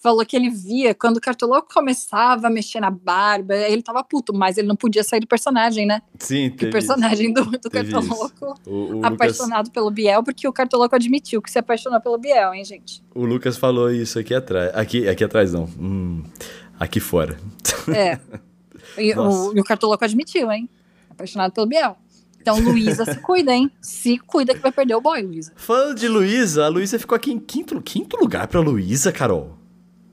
falou 0.00 0.24
que 0.24 0.34
ele 0.34 0.48
via 0.48 0.94
quando 0.94 1.18
o 1.18 1.20
Cartoloco 1.20 1.72
começava 1.72 2.46
a 2.46 2.50
mexer 2.50 2.80
na 2.80 2.90
barba, 2.90 3.54
ele 3.54 3.82
tava 3.82 4.02
puto, 4.02 4.34
mas 4.34 4.56
ele 4.56 4.66
não 4.66 4.74
podia 4.74 5.04
sair 5.04 5.20
do 5.20 5.26
personagem, 5.26 5.86
né? 5.86 6.02
Sim, 6.18 6.50
teve 6.50 6.70
o 6.70 6.72
personagem 6.72 7.32
do, 7.32 7.44
do 7.44 7.70
Cartoloco, 7.70 8.24
isso. 8.24 8.54
O, 8.66 8.70
o 8.70 8.92
Lucas, 8.92 9.12
apaixonado 9.12 9.70
pelo 9.70 9.90
Biel, 9.90 10.24
porque 10.24 10.48
o 10.48 10.52
Cartoloco 10.52 10.96
admitiu 10.96 11.42
que 11.42 11.50
se 11.50 11.58
apaixonou 11.58 12.00
pelo 12.00 12.16
Biel, 12.16 12.54
hein, 12.54 12.64
gente? 12.64 13.02
o 13.14 13.24
Lucas 13.26 13.58
falou 13.58 13.90
isso 13.92 14.18
aqui 14.18 14.34
atrás. 14.34 14.70
Aqui, 14.74 15.06
aqui 15.06 15.22
atrás 15.22 15.52
não. 15.52 15.64
Hum, 15.78 16.24
aqui 16.78 16.98
fora. 16.98 17.38
É. 17.94 18.18
E 18.96 19.12
o, 19.14 19.50
o 19.50 19.64
Cartoloco 19.64 20.04
admitiu, 20.04 20.50
hein? 20.50 20.68
Apaixonado 21.10 21.52
pelo 21.52 21.66
Biel. 21.66 21.96
Então, 22.40 22.58
Luísa, 22.58 23.04
se 23.04 23.20
cuida, 23.20 23.52
hein? 23.52 23.70
Se 23.82 24.18
cuida 24.18 24.54
que 24.54 24.60
vai 24.60 24.72
perder 24.72 24.94
o 24.94 25.00
boy, 25.00 25.20
Luísa. 25.22 25.52
Falando 25.56 25.98
de 25.98 26.08
Luísa, 26.08 26.64
a 26.64 26.68
Luísa 26.68 26.98
ficou 26.98 27.14
aqui 27.14 27.30
em 27.30 27.38
quinto, 27.38 27.80
quinto 27.82 28.16
lugar 28.16 28.48
pra 28.48 28.60
Luísa, 28.60 29.12
Carol. 29.12 29.59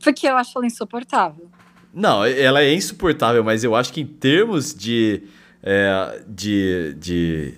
Porque 0.04 0.28
eu 0.28 0.38
acho 0.38 0.58
ela 0.58 0.66
insuportável. 0.66 1.50
Não, 1.94 2.24
ela 2.24 2.62
é 2.62 2.74
insuportável, 2.74 3.44
mas 3.44 3.64
eu 3.64 3.76
acho 3.76 3.92
que 3.92 4.02
em 4.02 4.06
termos 4.06 4.74
de. 4.74 5.24
é, 5.64 6.22
de. 6.28 6.96
de 7.00 7.54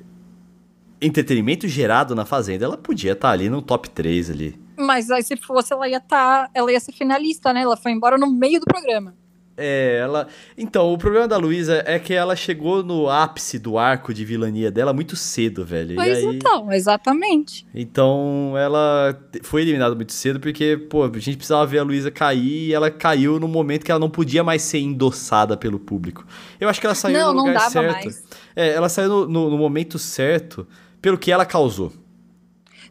entretenimento 1.01 1.67
gerado 1.67 2.13
na 2.13 2.25
Fazenda, 2.25 2.65
ela 2.65 2.77
podia 2.77 3.13
estar 3.13 3.31
ali 3.31 3.49
no 3.49 3.61
top 3.61 3.89
3 3.89 4.29
ali. 4.29 4.59
Mas 4.77 5.09
aí, 5.11 5.23
se 5.23 5.35
fosse, 5.37 5.73
ela 5.73 5.87
ia 5.87 5.99
tá, 5.99 6.49
ela 6.53 6.71
ia 6.71 6.79
ser 6.79 6.93
finalista, 6.93 7.53
né? 7.53 7.61
Ela 7.61 7.75
foi 7.75 7.91
embora 7.91 8.17
no 8.17 8.31
meio 8.31 8.59
do 8.59 8.65
programa. 8.65 9.13
É, 9.59 9.97
ela. 10.01 10.27
Então, 10.57 10.91
o 10.93 10.97
problema 10.97 11.27
da 11.27 11.37
Luísa 11.37 11.83
é 11.85 11.99
que 11.99 12.13
ela 12.13 12.35
chegou 12.35 12.81
no 12.81 13.09
ápice 13.09 13.59
do 13.59 13.77
arco 13.77 14.13
de 14.13 14.23
vilania 14.23 14.71
dela 14.71 14.93
muito 14.93 15.15
cedo, 15.15 15.65
velho. 15.65 15.95
Pois 15.95 16.17
aí, 16.17 16.25
então, 16.25 16.71
exatamente. 16.71 17.65
Então, 17.75 18.53
ela 18.57 19.19
foi 19.43 19.61
eliminada 19.63 19.93
muito 19.93 20.13
cedo 20.13 20.39
porque, 20.39 20.77
pô, 20.89 21.03
a 21.03 21.19
gente 21.19 21.37
precisava 21.37 21.65
ver 21.65 21.79
a 21.79 21.83
Luísa 21.83 22.09
cair 22.09 22.69
e 22.69 22.73
ela 22.73 22.89
caiu 22.89 23.39
no 23.39 23.47
momento 23.47 23.83
que 23.83 23.91
ela 23.91 23.99
não 23.99 24.09
podia 24.09 24.43
mais 24.43 24.61
ser 24.61 24.79
endossada 24.79 25.57
pelo 25.57 25.79
público. 25.79 26.25
Eu 26.59 26.69
acho 26.69 26.79
que 26.79 26.85
ela 26.87 26.95
saiu 26.95 27.19
não, 27.19 27.27
no 27.27 27.33
não 27.33 27.45
lugar 27.47 27.53
dava 27.59 27.69
certo. 27.69 28.03
mais. 28.05 28.23
É, 28.55 28.69
ela 28.73 28.87
saiu 28.89 29.09
no, 29.09 29.27
no- 29.27 29.49
no 29.51 29.57
momento 29.57 29.99
certo 29.99 30.65
pelo 31.01 31.17
que 31.17 31.31
ela 31.31 31.45
causou. 31.45 31.91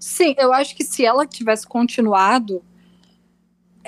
Sim, 0.01 0.35
eu 0.39 0.53
acho 0.53 0.77
que 0.77 0.85
se 0.85 1.05
ela 1.05 1.27
tivesse 1.27 1.67
continuado, 1.67 2.63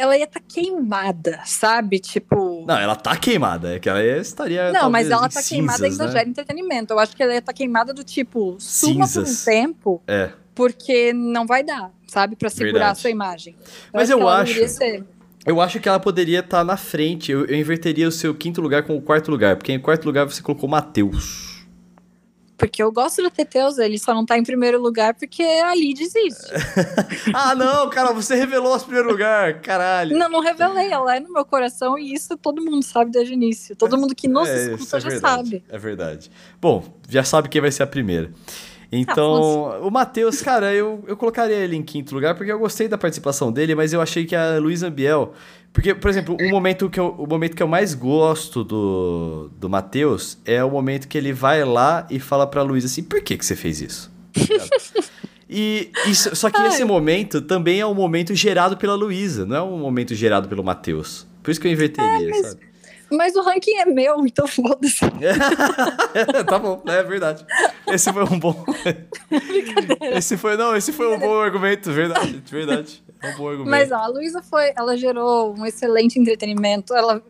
ela 0.00 0.16
ia 0.16 0.24
estar 0.24 0.40
queimada, 0.40 1.40
sabe? 1.44 1.98
Tipo. 1.98 2.64
Não, 2.66 2.76
ela 2.78 2.96
tá 2.96 3.16
queimada, 3.16 3.74
é 3.76 3.78
que 3.78 3.88
ela 3.88 4.02
estaria. 4.02 4.72
Não, 4.72 4.90
mas 4.90 5.10
ela 5.10 5.28
tá 5.28 5.42
queimada 5.42 5.78
cinzas, 5.78 5.98
né? 5.98 6.04
exagera 6.06 6.28
entretenimento. 6.28 6.92
Eu 6.94 6.98
acho 6.98 7.14
que 7.14 7.22
ela 7.22 7.32
ia 7.32 7.38
estar 7.38 7.52
queimada 7.52 7.92
do 7.92 8.02
tipo, 8.02 8.56
suma 8.58 9.06
por 9.06 9.22
um 9.22 9.34
tempo, 9.44 10.02
É. 10.06 10.30
porque 10.54 11.12
não 11.12 11.46
vai 11.46 11.62
dar, 11.62 11.90
sabe? 12.06 12.36
Pra 12.36 12.48
segurar 12.48 12.72
Verdade. 12.72 12.92
a 12.92 12.94
sua 12.94 13.10
imagem. 13.10 13.56
Mas 13.92 14.08
eu 14.10 14.18
ela 14.20 14.36
acho- 14.40 14.46
deveria 14.54 14.68
ser. 14.68 15.04
Eu 15.46 15.60
acho 15.60 15.80
que 15.80 15.88
ela 15.88 15.98
poderia 15.98 16.40
estar 16.40 16.62
na 16.64 16.76
frente. 16.76 17.32
Eu, 17.32 17.46
eu 17.46 17.56
inverteria 17.56 18.06
o 18.06 18.12
seu 18.12 18.34
quinto 18.34 18.60
lugar 18.60 18.82
com 18.82 18.94
o 18.96 19.00
quarto 19.00 19.30
lugar, 19.30 19.56
porque 19.56 19.72
em 19.72 19.78
quarto 19.80 20.04
lugar 20.04 20.24
você 20.26 20.42
colocou 20.42 20.68
o 20.68 20.70
Matheus. 20.70 21.49
Porque 22.60 22.82
eu 22.82 22.92
gosto 22.92 23.22
do 23.22 23.30
Teteus, 23.30 23.78
ele 23.78 23.98
só 23.98 24.12
não 24.12 24.26
tá 24.26 24.36
em 24.36 24.44
primeiro 24.44 24.80
lugar 24.80 25.14
porque 25.14 25.42
ali 25.42 25.94
desiste. 25.94 26.52
ah, 27.32 27.54
não, 27.54 27.88
cara, 27.88 28.12
você 28.12 28.34
revelou 28.34 28.76
esse 28.76 28.84
primeiro 28.84 29.10
lugar, 29.10 29.62
caralho. 29.62 30.16
Não, 30.16 30.28
não 30.28 30.40
revelei, 30.40 30.92
ela 30.92 31.16
é 31.16 31.20
no 31.20 31.32
meu 31.32 31.44
coração 31.44 31.98
e 31.98 32.12
isso 32.12 32.36
todo 32.36 32.62
mundo 32.62 32.82
sabe 32.82 33.10
desde 33.10 33.32
o 33.32 33.34
início. 33.34 33.74
Todo 33.74 33.96
mundo 33.96 34.14
que 34.14 34.28
nos 34.28 34.46
É, 34.46 34.74
escuta 34.74 34.98
é 34.98 35.00
já 35.00 35.08
verdade, 35.08 35.36
sabe. 35.36 35.64
É 35.70 35.78
verdade. 35.78 36.30
Bom, 36.60 36.84
já 37.08 37.24
sabe 37.24 37.48
quem 37.48 37.62
vai 37.62 37.72
ser 37.72 37.82
a 37.82 37.86
primeira. 37.86 38.30
Então, 38.92 39.80
o 39.86 39.90
Matheus, 39.90 40.42
cara, 40.42 40.74
eu, 40.74 41.02
eu 41.06 41.16
colocaria 41.16 41.56
ele 41.56 41.76
em 41.76 41.82
quinto 41.82 42.14
lugar 42.14 42.34
porque 42.34 42.50
eu 42.50 42.58
gostei 42.58 42.88
da 42.88 42.98
participação 42.98 43.52
dele, 43.52 43.74
mas 43.74 43.92
eu 43.92 44.00
achei 44.02 44.26
que 44.26 44.34
a 44.36 44.58
Luísa 44.58 44.90
Biel. 44.90 45.32
Porque, 45.72 45.94
por 45.94 46.10
exemplo, 46.10 46.36
o 46.40 46.48
momento 46.50 46.90
que 46.90 46.98
eu, 46.98 47.14
o 47.16 47.26
momento 47.26 47.56
que 47.56 47.62
eu 47.62 47.68
mais 47.68 47.94
gosto 47.94 48.64
do, 48.64 49.50
do 49.56 49.68
Matheus 49.70 50.36
é 50.44 50.62
o 50.64 50.70
momento 50.70 51.06
que 51.06 51.16
ele 51.16 51.32
vai 51.32 51.64
lá 51.64 52.06
e 52.10 52.18
fala 52.18 52.46
pra 52.46 52.62
Luísa 52.62 52.86
assim: 52.86 53.02
por 53.02 53.22
que, 53.22 53.36
que 53.36 53.44
você 53.44 53.54
fez 53.56 53.80
isso? 53.80 54.10
E 55.52 55.90
isso, 56.06 56.36
só 56.36 56.48
que 56.48 56.58
Ai. 56.58 56.68
esse 56.68 56.84
momento 56.84 57.42
também 57.42 57.80
é 57.80 57.86
um 57.86 57.92
momento 57.92 58.32
gerado 58.36 58.76
pela 58.76 58.94
Luísa, 58.94 59.44
não 59.44 59.56
é 59.56 59.60
um 59.62 59.78
momento 59.78 60.14
gerado 60.14 60.48
pelo 60.48 60.62
Matheus. 60.62 61.26
Por 61.42 61.50
isso 61.50 61.60
que 61.60 61.66
eu 61.66 61.72
inverteria, 61.72 62.28
mas- 62.30 62.46
sabe? 62.46 62.60
Mas 63.10 63.34
o 63.34 63.42
ranking 63.42 63.76
é 63.76 63.84
meu, 63.84 64.24
então 64.26 64.46
foda-se. 64.48 65.00
tá 66.46 66.58
bom, 66.58 66.82
é 66.86 67.02
verdade. 67.02 67.44
Esse 67.86 68.12
foi 68.12 68.24
um 68.24 68.38
bom. 68.38 68.64
esse 70.12 70.36
foi, 70.36 70.56
não, 70.56 70.76
esse 70.76 70.92
foi 70.92 71.14
um 71.14 71.18
bom 71.18 71.40
argumento, 71.40 71.90
verdade, 71.92 72.42
verdade. 72.46 73.02
É 73.22 73.28
um 73.28 73.36
bom 73.36 73.48
argumento. 73.48 73.70
Mas 73.70 73.90
ó, 73.90 73.96
a 73.96 74.06
Luísa 74.06 74.42
foi, 74.42 74.72
ela 74.76 74.96
gerou 74.96 75.54
um 75.58 75.66
excelente 75.66 76.18
entretenimento. 76.18 76.94
Ela 76.94 77.22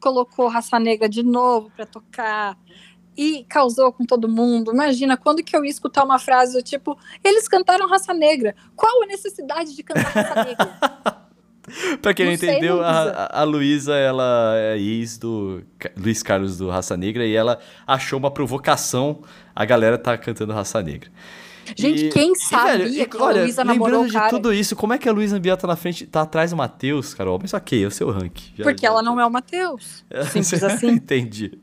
colocou 0.00 0.48
Raça 0.48 0.78
Negra 0.78 1.08
de 1.08 1.22
novo 1.22 1.70
pra 1.74 1.86
tocar 1.86 2.56
e 3.16 3.44
causou 3.48 3.92
com 3.92 4.04
todo 4.04 4.28
mundo. 4.28 4.72
Imagina 4.72 5.16
quando 5.16 5.42
que 5.42 5.56
eu 5.56 5.64
ia 5.64 5.70
escutar 5.70 6.04
uma 6.04 6.20
frase 6.20 6.52
do 6.52 6.62
tipo, 6.62 6.96
eles 7.24 7.48
cantaram 7.48 7.88
Raça 7.88 8.14
Negra. 8.14 8.54
Qual 8.76 9.02
a 9.02 9.06
necessidade 9.06 9.74
de 9.74 9.82
cantar 9.82 10.08
Raça 10.08 10.44
Negra? 10.44 11.18
Pra 12.02 12.12
quem 12.14 12.26
não, 12.26 12.32
Não 12.32 12.38
sei, 12.38 12.50
entendeu, 12.50 12.82
a, 12.82 12.90
a- 13.02 13.40
a 13.40 13.44
Luísa, 13.44 13.94
ela 13.96 14.52
é 14.56 14.78
ex 14.78 15.18
do 15.18 15.62
Luiz 15.96 16.22
Carlos 16.22 16.58
do 16.58 16.68
Raça 16.68 16.96
Negra 16.96 17.26
e 17.26 17.34
ela 17.34 17.58
achou 17.86 18.18
uma 18.18 18.30
provocação 18.30 19.22
a 19.54 19.64
galera 19.64 19.98
tá 19.98 20.16
cantando 20.16 20.52
Raça 20.52 20.82
Negra. 20.82 21.10
Gente, 21.76 22.06
E- 22.06 22.08
quem 22.08 22.32
e, 22.32 22.36
sabia 22.38 22.78
velho, 22.78 23.08
que 23.10 23.16
a 23.18 23.22
olha, 23.22 23.42
Luísa 23.42 23.62
namorou 23.62 24.00
lembrando 24.02 24.10
o 24.10 24.12
cara? 24.14 24.24
de 24.24 24.30
tudo 24.36 24.54
isso, 24.54 24.74
como 24.74 24.94
é 24.94 24.98
que 24.98 25.06
a 25.06 25.12
Luísa 25.12 25.36
Ambiel 25.36 25.54
tá 25.54 25.66
na 25.66 25.76
frente, 25.76 26.06
tá 26.06 26.22
atrás 26.22 26.50
do 26.50 26.56
Matheus, 26.56 27.12
Carol? 27.12 27.38
Mas 27.42 27.52
ok, 27.52 27.84
é 27.84 27.86
o 27.86 27.90
seu 27.90 28.10
rank. 28.10 28.38
Já- 28.56 28.64
Porque 28.64 28.86
já- 28.86 28.88
ela 28.88 29.02
não 29.02 29.20
é 29.20 29.26
o 29.26 29.30
Matheus. 29.30 30.02
Simples 30.32 30.62
assim. 30.64 30.86
Entendi. 30.88 31.58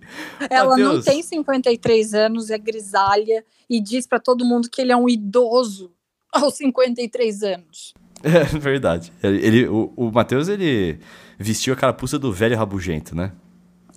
Ela 0.47 0.77
não 0.77 0.85
Matheus. 0.89 1.05
tem 1.05 1.23
53 1.23 2.13
anos, 2.13 2.51
é 2.51 2.57
grisalha 2.59 3.43
e 3.67 3.81
diz 3.81 4.05
pra 4.05 4.19
todo 4.19 4.45
mundo 4.45 4.69
que 4.69 4.79
ele 4.79 4.91
é 4.91 4.95
um 4.97 5.09
idoso 5.09 5.91
aos 6.31 6.53
53 6.55 7.41
anos. 7.41 7.93
É 8.27 8.43
verdade. 8.57 9.13
Ele, 9.21 9.67
o 9.67 9.93
o 9.95 10.11
Matheus, 10.11 10.47
ele 10.47 10.99
vestiu 11.37 11.73
a 11.73 11.77
carapuça 11.77 12.17
do 12.17 12.33
velho 12.33 12.57
rabugento, 12.57 13.15
né? 13.15 13.31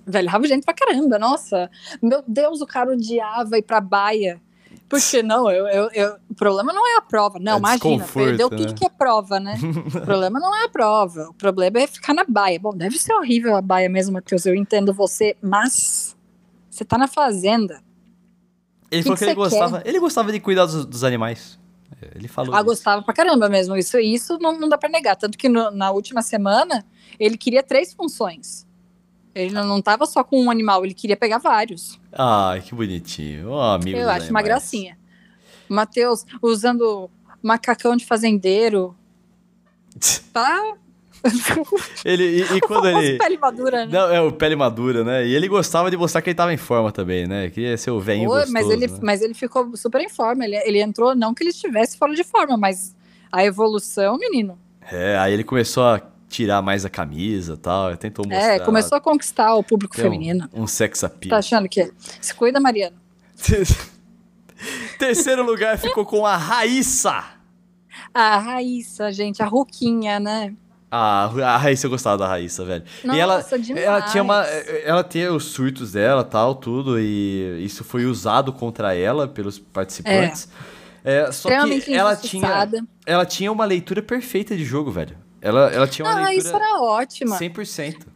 Velho 0.06 0.28
rabugento 0.28 0.64
pra 0.64 0.74
caramba, 0.74 1.18
nossa. 1.18 1.70
Meu 2.02 2.22
Deus, 2.28 2.60
o 2.60 2.66
cara 2.66 2.92
odiava 2.92 3.56
ir 3.58 3.62
pra 3.62 3.80
baia. 3.80 4.40
Porque 4.88 5.22
não, 5.22 5.50
eu, 5.50 5.66
eu, 5.68 5.90
eu- 5.92 6.16
o 6.30 6.34
problema 6.34 6.72
não 6.72 6.86
é 6.86 6.96
a 6.98 7.02
prova. 7.02 7.38
Não, 7.38 7.54
É 7.54 7.58
imagina, 7.58 8.06
perdeu 8.06 8.48
né? 8.50 8.56
tudo 8.56 8.74
que 8.74 8.84
é 8.84 8.88
prova, 8.88 9.38
né? 9.40 9.58
o 9.94 10.00
problema 10.00 10.38
não 10.40 10.54
é 10.54 10.64
a 10.64 10.68
prova. 10.68 11.28
O 11.30 11.34
problema 11.34 11.78
é 11.78 11.86
ficar 11.86 12.14
na 12.14 12.24
baia. 12.26 12.58
Bom, 12.58 12.74
deve 12.74 12.98
ser 12.98 13.12
horrível 13.14 13.54
a 13.56 13.60
baia 13.62 13.88
mesmo, 13.88 14.14
Matheus. 14.14 14.44
Eu 14.46 14.54
entendo 14.54 14.92
você, 14.94 15.36
mas 15.42 16.16
você 16.70 16.84
tá 16.84 16.96
na 16.98 17.06
fazenda. 17.06 17.82
Ele 18.90 19.02
Que 19.02 19.04
falou 19.04 19.16
que 19.18 19.24
que, 19.24 19.30
ele 19.30 19.34
gostava. 19.34 19.82
Ele 19.84 20.00
gostava 20.00 20.32
de 20.32 20.40
cuidar 20.40 20.64
dos, 20.66 20.86
dos 20.86 21.04
animais. 21.04 21.58
Ele 22.14 22.28
falou. 22.28 22.54
Ah, 22.54 22.58
isso. 22.58 22.66
gostava 22.66 23.02
pra 23.02 23.12
caramba 23.14 23.48
mesmo. 23.48 23.76
Isso, 23.76 23.98
isso 23.98 24.38
não, 24.40 24.58
não 24.58 24.68
dá 24.68 24.78
pra 24.78 24.88
negar. 24.88 25.16
Tanto 25.16 25.36
que 25.36 25.48
no- 25.48 25.70
na 25.70 25.90
última 25.90 26.22
semana 26.22 26.84
ele 27.18 27.36
queria 27.36 27.62
três 27.62 27.92
funções. 27.92 28.66
Ele 29.34 29.52
não, 29.52 29.64
não 29.66 29.82
tava 29.82 30.06
só 30.06 30.24
com 30.24 30.40
um 30.42 30.50
animal, 30.50 30.84
ele 30.84 30.94
queria 30.94 31.16
pegar 31.16 31.38
vários. 31.38 31.98
Ai, 32.12 32.60
que 32.60 32.74
bonitinho. 32.74 33.50
Ó, 33.50 33.74
amigo 33.74 33.96
Eu 33.96 34.08
acho 34.08 34.18
uma 34.20 34.24
animais. 34.40 34.44
gracinha. 34.46 34.98
Matheus 35.68 36.24
usando 36.42 37.10
macacão 37.42 37.94
de 37.96 38.04
fazendeiro. 38.06 38.96
Tá? 40.32 40.74
Ele, 42.04 42.24
e, 42.24 42.56
e 42.56 42.60
quando 42.60 42.88
ele. 42.88 43.18
pele 43.18 43.38
madura, 43.38 43.86
né? 43.86 43.92
Não, 43.92 44.10
é 44.10 44.20
o 44.20 44.32
pele 44.32 44.56
madura, 44.56 45.04
né? 45.04 45.26
E 45.26 45.34
ele 45.34 45.48
gostava 45.48 45.90
de 45.90 45.96
mostrar 45.96 46.22
que 46.22 46.30
ele 46.30 46.34
tava 46.36 46.52
em 46.52 46.56
forma 46.56 46.92
também, 46.92 47.26
né? 47.26 47.50
Queria 47.50 47.76
ser 47.76 47.90
o 47.90 48.00
velhinho 48.00 48.30
Oi, 48.30 48.40
gostoso, 48.40 48.52
mas, 48.52 48.70
ele, 48.70 48.86
né? 48.86 48.98
mas 49.02 49.22
ele 49.22 49.34
ficou 49.34 49.76
super 49.76 50.00
em 50.00 50.08
forma. 50.08 50.44
Ele, 50.44 50.56
ele 50.56 50.80
entrou, 50.80 51.14
não 51.14 51.34
que 51.34 51.42
ele 51.42 51.50
estivesse 51.50 51.98
fora 51.98 52.14
de 52.14 52.24
forma, 52.24 52.56
mas 52.56 52.94
a 53.30 53.44
evolução, 53.44 54.16
menino. 54.16 54.58
É, 54.90 55.18
aí 55.18 55.32
ele 55.32 55.44
começou 55.44 55.84
a 55.84 56.00
tirar 56.28 56.62
mais 56.62 56.84
a 56.84 56.90
camisa 56.90 57.54
e 57.54 57.56
tal. 57.56 57.96
Tentou 57.96 58.26
mostrar. 58.26 58.54
É, 58.54 58.58
começou 58.60 58.96
a 58.96 59.00
conquistar 59.00 59.54
o 59.54 59.62
público 59.62 59.94
tem 59.94 60.04
feminino. 60.04 60.48
Um, 60.52 60.62
um 60.62 60.66
sex 60.66 61.02
appeal. 61.04 61.30
Tá 61.30 61.38
achando 61.38 61.68
que. 61.68 61.90
Se 62.20 62.34
cuida, 62.34 62.60
Mariana. 62.60 62.96
Terceiro 64.98 65.44
lugar 65.44 65.78
ficou 65.78 66.04
com 66.04 66.26
a 66.26 66.36
Raíssa. 66.36 67.24
A 68.12 68.38
Raíssa, 68.38 69.12
gente, 69.12 69.42
a 69.42 69.46
Ruquinha, 69.46 70.18
né? 70.18 70.54
Ah, 70.90 71.24
a 71.44 71.56
Raíssa 71.58 71.86
eu 71.86 71.90
gostava 71.90 72.16
da 72.16 72.26
Raíssa, 72.26 72.64
velho. 72.64 72.82
Nossa, 73.04 73.16
e 73.16 73.20
ela, 73.20 73.42
demais. 73.42 73.84
ela 73.84 74.02
tinha 74.02 74.22
uma. 74.22 74.42
Ela 74.44 75.04
tinha 75.04 75.32
os 75.32 75.44
surtos 75.44 75.92
dela, 75.92 76.24
tal, 76.24 76.54
tudo, 76.54 76.98
e 76.98 77.62
isso 77.62 77.84
foi 77.84 78.06
usado 78.06 78.52
contra 78.52 78.94
ela 78.94 79.28
pelos 79.28 79.58
participantes. 79.58 80.48
É, 81.04 81.24
só 81.26 81.48
Extremamente 81.48 81.84
que 81.86 81.94
ela 81.94 82.16
tinha, 82.16 82.68
ela 83.06 83.26
tinha 83.26 83.52
uma 83.52 83.64
leitura 83.64 84.02
perfeita 84.02 84.56
de 84.56 84.64
jogo, 84.64 84.90
velho. 84.90 85.16
Ela, 85.40 85.70
ela 85.72 85.86
tinha 85.86 86.04
uma 86.06 86.14
Ah, 86.14 86.18
a 86.20 86.24
Raíssa 86.24 86.48
leitura 86.52 86.64
era 86.64 86.80
ótima. 86.80 87.38
100%. 87.38 88.06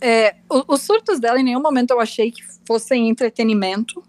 É, 0.00 0.36
os 0.48 0.80
surtos 0.82 1.18
dela, 1.18 1.40
em 1.40 1.42
nenhum 1.42 1.60
momento 1.62 1.90
eu 1.90 2.00
achei 2.00 2.30
que 2.30 2.42
fossem 2.66 3.08
entretenimento. 3.08 4.02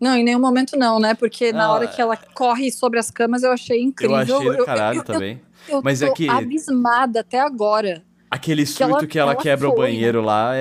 Não, 0.00 0.14
em 0.16 0.22
nenhum 0.22 0.38
momento 0.40 0.76
não, 0.76 1.00
né? 1.00 1.14
Porque 1.14 1.52
na 1.52 1.72
hora 1.72 1.86
que 1.88 2.00
ela 2.00 2.16
corre 2.16 2.70
sobre 2.70 2.98
as 2.98 3.10
camas, 3.10 3.42
eu 3.42 3.50
achei 3.52 3.78
Eu 3.80 3.84
incrível. 3.84 4.16
achei 4.16 4.38
do 4.50 4.54
Eu- 4.54 4.64
caralho 4.64 4.98
eu- 4.98 5.00
eu- 5.00 5.04
também. 5.04 5.40
Eu, 5.68 5.80
Mas 5.82 6.02
é 6.02 6.06
tô 6.08 6.14
que- 6.14 6.28
abismada 6.28 7.20
até 7.20 7.40
agora. 7.40 8.02
Aquele 8.30 8.64
que 8.66 8.82
ela- 8.82 8.92
surto 8.92 9.06
que 9.06 9.18
ela, 9.18 9.34
quebra 9.34 9.68
o 9.68 9.72
foi, 9.74 9.86
banheiro 9.86 10.20
lá 10.20 10.54
é, 10.54 10.58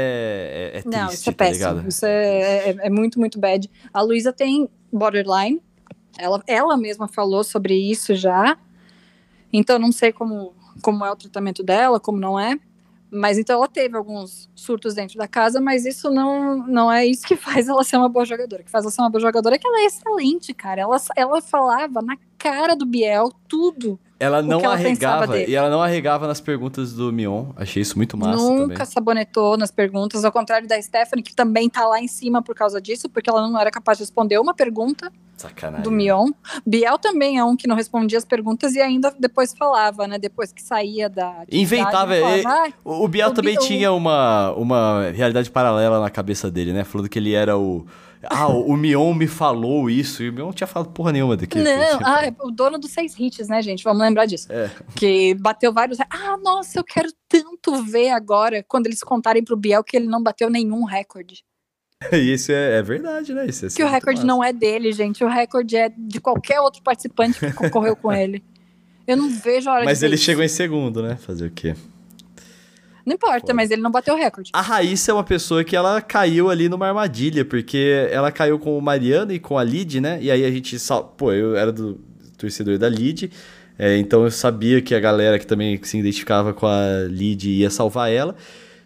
é, 0.74 0.78
é 0.78 0.82
triste, 0.82 0.88
Não, 0.98 1.08
isso 1.10 1.30
é 1.30 1.34
tá 1.34 1.38
péssimo. 1.38 1.54
ligado? 1.74 1.88
Isso 1.90 2.06
é, 2.06 2.70
é, 2.70 2.76
é 2.84 2.90
muito, 2.90 3.20
muito 3.20 3.38
bad. 3.40 3.70
A 3.94 4.02
Luísa 4.02 4.32
tem 4.32 4.70
borderline. 4.92 5.62
Ela, 6.18 6.42
ela 6.48 6.78
mesma 6.78 7.08
falou 7.08 7.44
sobre 7.44 7.76
isso 7.76 8.16
já. 8.16 8.58
Então, 9.52 9.78
não 9.80 9.92
sei 9.92 10.12
como, 10.12 10.54
como 10.82 11.06
é 11.06 11.12
o 11.12 11.16
tratamento 11.16 11.62
dela, 11.62 12.00
como 12.00 12.18
não 12.18 12.40
é. 12.40 12.58
Mas 13.10 13.38
então 13.38 13.56
ela 13.58 13.68
teve 13.70 13.96
alguns 13.96 14.50
surtos 14.54 14.94
dentro 14.94 15.18
da 15.18 15.28
casa, 15.30 15.62
mas 15.62 15.86
isso 15.86 16.10
não, 16.10 16.58
não 16.68 16.92
é 16.92 17.06
isso 17.06 17.26
que 17.26 17.36
faz 17.38 17.68
ela 17.68 17.84
ser 17.84 17.98
uma 17.98 18.10
boa 18.10 18.26
jogadora. 18.26 18.62
O 18.62 18.66
que 18.66 18.72
faz 18.72 18.84
ela 18.84 18.92
ser 18.92 19.02
uma 19.02 19.10
boa 19.10 19.22
jogadora 19.22 19.56
é 19.56 19.60
que 19.60 19.68
ela 19.68 19.80
é 19.82 19.86
excelente, 19.86 20.54
cara. 20.54 20.82
Ela, 20.82 20.98
ela 21.16 21.42
falava 21.42 22.02
na 22.02 22.18
cara 22.38 22.76
do 22.76 22.86
Biel 22.86 23.32
tudo. 23.48 24.00
Ela 24.20 24.42
não 24.42 24.60
ela 24.60 24.74
arregava, 24.74 25.38
e 25.40 25.54
ela 25.54 25.70
não 25.70 25.80
arregava 25.82 26.26
nas 26.26 26.42
perguntas 26.42 26.92
do 26.94 27.14
Mion. 27.14 27.48
Achei 27.56 27.84
isso 27.84 27.96
muito 27.98 28.18
massa 28.18 28.38
Nunca 28.44 28.74
também. 28.74 28.86
sabonetou 28.86 29.56
nas 29.58 29.70
perguntas, 29.70 30.26
ao 30.26 30.32
contrário 30.32 30.68
da 30.68 30.82
Stephanie, 30.82 31.22
que 31.24 31.36
também 31.36 31.70
tá 31.70 31.86
lá 31.88 32.00
em 32.00 32.08
cima 32.08 32.42
por 32.42 32.56
causa 32.56 32.82
disso, 32.82 33.08
porque 33.10 33.30
ela 33.30 33.48
não 33.48 33.60
era 33.60 33.70
capaz 33.70 34.00
de 34.00 34.04
responder 34.04 34.40
uma 34.40 34.56
pergunta 34.56 35.12
Sacanagem. 35.38 35.84
do 35.84 35.92
Mion. 35.92 36.30
Biel 36.66 36.98
também 36.98 37.38
é 37.38 37.44
um 37.44 37.56
que 37.56 37.68
não 37.68 37.76
respondia 37.76 38.18
as 38.18 38.26
perguntas 38.26 38.74
e 38.74 38.82
ainda 38.82 39.14
depois 39.20 39.54
falava, 39.54 40.08
né? 40.08 40.18
Depois 40.18 40.52
que 40.52 40.64
saía 40.64 41.08
da. 41.08 41.44
Inventava, 41.52 42.16
ele 42.18 42.42
falava, 42.42 42.64
"Ah, 42.70 42.74
O, 42.84 43.04
o 43.04 43.08
Biel 43.08 43.30
O 43.30 43.34
também 43.34 43.54
Biel- 43.56 43.68
tinha 43.68 43.92
uma, 43.92 44.52
uma 44.54 45.12
realidade 45.12 45.52
paralela 45.52 46.00
na 46.00 46.10
cabeça 46.10 46.50
dele, 46.50 46.74
né? 46.74 46.84
Falando 46.84 47.08
que 47.08 47.20
ele 47.20 47.34
era 47.36 47.56
o. 47.56 47.86
Ah, 48.30 48.48
o, 48.48 48.76
Mion 48.76 49.14
me 49.14 49.28
falou 49.28 49.90
isso. 49.90 50.22
E 50.22 50.30
o 50.30 50.34
Mion 50.34 50.46
não 50.48 50.54
tinha 50.54 50.68
falado 50.68 50.92
porra 50.92 51.12
nenhuma 51.12 51.38
daquilo. 51.38 51.64
Não, 51.64 52.00
ah, 52.04 52.26
é 52.26 52.34
o 52.42 52.52
dono 52.52 52.78
dos 52.78 52.92
seis 52.92 53.16
hits, 53.18 53.48
né, 53.48 53.62
gente? 53.62 53.84
Vamos 53.84 54.02
lembrar 54.02 54.26
disso. 54.26 54.52
É. 54.52 54.70
Que 54.96 55.34
bateu 55.36 55.72
vários. 55.72 56.00
Ah, 56.02 56.38
nossa, 56.44 56.78
eu 56.80 56.84
quero 56.84 57.10
tanto 57.28 57.84
ver 57.84 58.10
agora 58.10 58.64
quando 58.68 58.88
eles 58.88 59.02
contarem 59.02 59.44
pro 59.44 59.56
Biel 59.58 59.84
que 59.84 59.98
ele 59.98 60.08
não 60.08 60.22
bateu 60.22 60.50
nenhum 60.50 60.84
recorde. 60.84 61.44
Isso 62.14 62.52
é, 62.52 62.78
é 62.78 62.82
verdade, 62.84 63.34
né? 63.34 63.46
Isso 63.48 63.66
é 63.66 63.70
Que 63.70 63.84
o 63.84 63.88
recorde 63.88 64.26
não 64.26 64.44
é 64.44 64.54
dele, 64.54 64.92
gente. 64.92 65.24
O 65.24 65.28
recorde 65.28 65.76
é 65.76 65.90
de 65.90 66.20
qualquer 66.20 66.60
outro 66.60 66.82
participante 66.84 67.40
que 67.40 67.52
concorreu 67.54 67.96
com 67.96 68.12
ele. 68.14 68.44
Eu 69.08 69.18
não 69.18 69.30
vejo 69.30 69.70
a 69.70 69.74
hora 69.74 69.86
Mas 69.86 70.00
de 70.00 70.02
ver 70.02 70.08
ele 70.08 70.16
isso. 70.16 70.26
chegou 70.26 70.44
em 70.44 70.50
segundo, 70.50 71.02
né? 71.02 71.16
Fazer 71.16 71.48
o 71.48 71.52
quê? 71.52 71.76
Não 73.08 73.14
importa, 73.16 73.54
mas 73.54 73.72
ele 73.72 73.82
não 73.82 73.90
bateu 73.90 74.16
o 74.16 74.18
recorde. 74.18 74.50
A 74.54 74.60
Raíssa 74.62 75.12
é 75.12 75.14
uma 75.14 75.24
pessoa 75.24 75.64
que 75.64 75.78
ela 75.78 76.02
caiu 76.02 76.50
ali 76.50 76.68
numa 76.68 76.90
armadilha, 76.90 77.46
porque 77.46 78.06
ela 78.12 78.34
caiu 78.34 78.60
com 78.60 78.78
o 78.78 78.82
Mariano 78.82 79.32
e 79.32 79.40
com 79.40 79.58
a 79.58 79.64
Lid, 79.64 80.02
né? 80.02 80.20
E 80.22 80.30
aí 80.30 80.44
a 80.44 80.52
gente. 80.52 80.78
sal- 80.78 81.14
Pô, 81.18 81.32
eu 81.32 81.56
era 81.56 81.72
do 81.72 81.98
torcedor 82.38 82.78
da 82.78 82.90
Lid, 82.90 83.32
é, 83.80 83.96
então 83.98 84.26
eu 84.26 84.30
sabia 84.32 84.82
que 84.82 84.94
a 84.94 85.00
galera 85.00 85.40
que 85.40 85.48
também 85.48 85.80
se 85.82 85.98
identificava 85.98 86.54
com 86.54 86.68
a 86.68 87.06
Lid 87.10 87.50
ia 87.50 87.70
salvar 87.70 88.12
ela. 88.12 88.36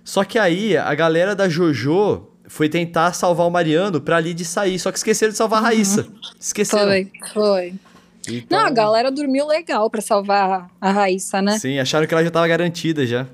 Só 0.03 0.24
que 0.24 0.38
aí 0.38 0.78
a 0.78 0.93
galera 0.93 1.36
da 1.36 1.47
JoJo 1.49 2.28
foi 2.47 2.69
tentar 2.69 3.13
salvar 3.13 3.47
o 3.47 3.49
Mariano 3.49 3.99
pra 3.99 4.19
Lid 4.19 4.45
sair, 4.45 4.78
só 4.78 4.91
que 4.91 4.97
esqueceram 4.99 5.32
de 5.32 5.38
salvar 5.38 5.61
a 5.63 5.65
Raíssa. 5.67 6.05
Esqueceram. 6.39 6.86
Foi, 6.86 7.11
foi. 7.34 7.74
Então, 8.30 8.59
Não, 8.59 8.67
a 8.67 8.69
galera 8.69 9.09
dormiu 9.11 9.47
legal 9.47 9.89
pra 9.89 9.99
salvar 9.99 10.69
a 10.80 10.91
Raíssa, 10.91 11.41
né? 11.41 11.57
Sim, 11.57 11.80
acharam 11.80 12.05
que 12.05 12.13
ela 12.13 12.24
já 12.24 12.30
tava 12.30 12.47
garantida 12.47 13.03
já. 13.05 13.26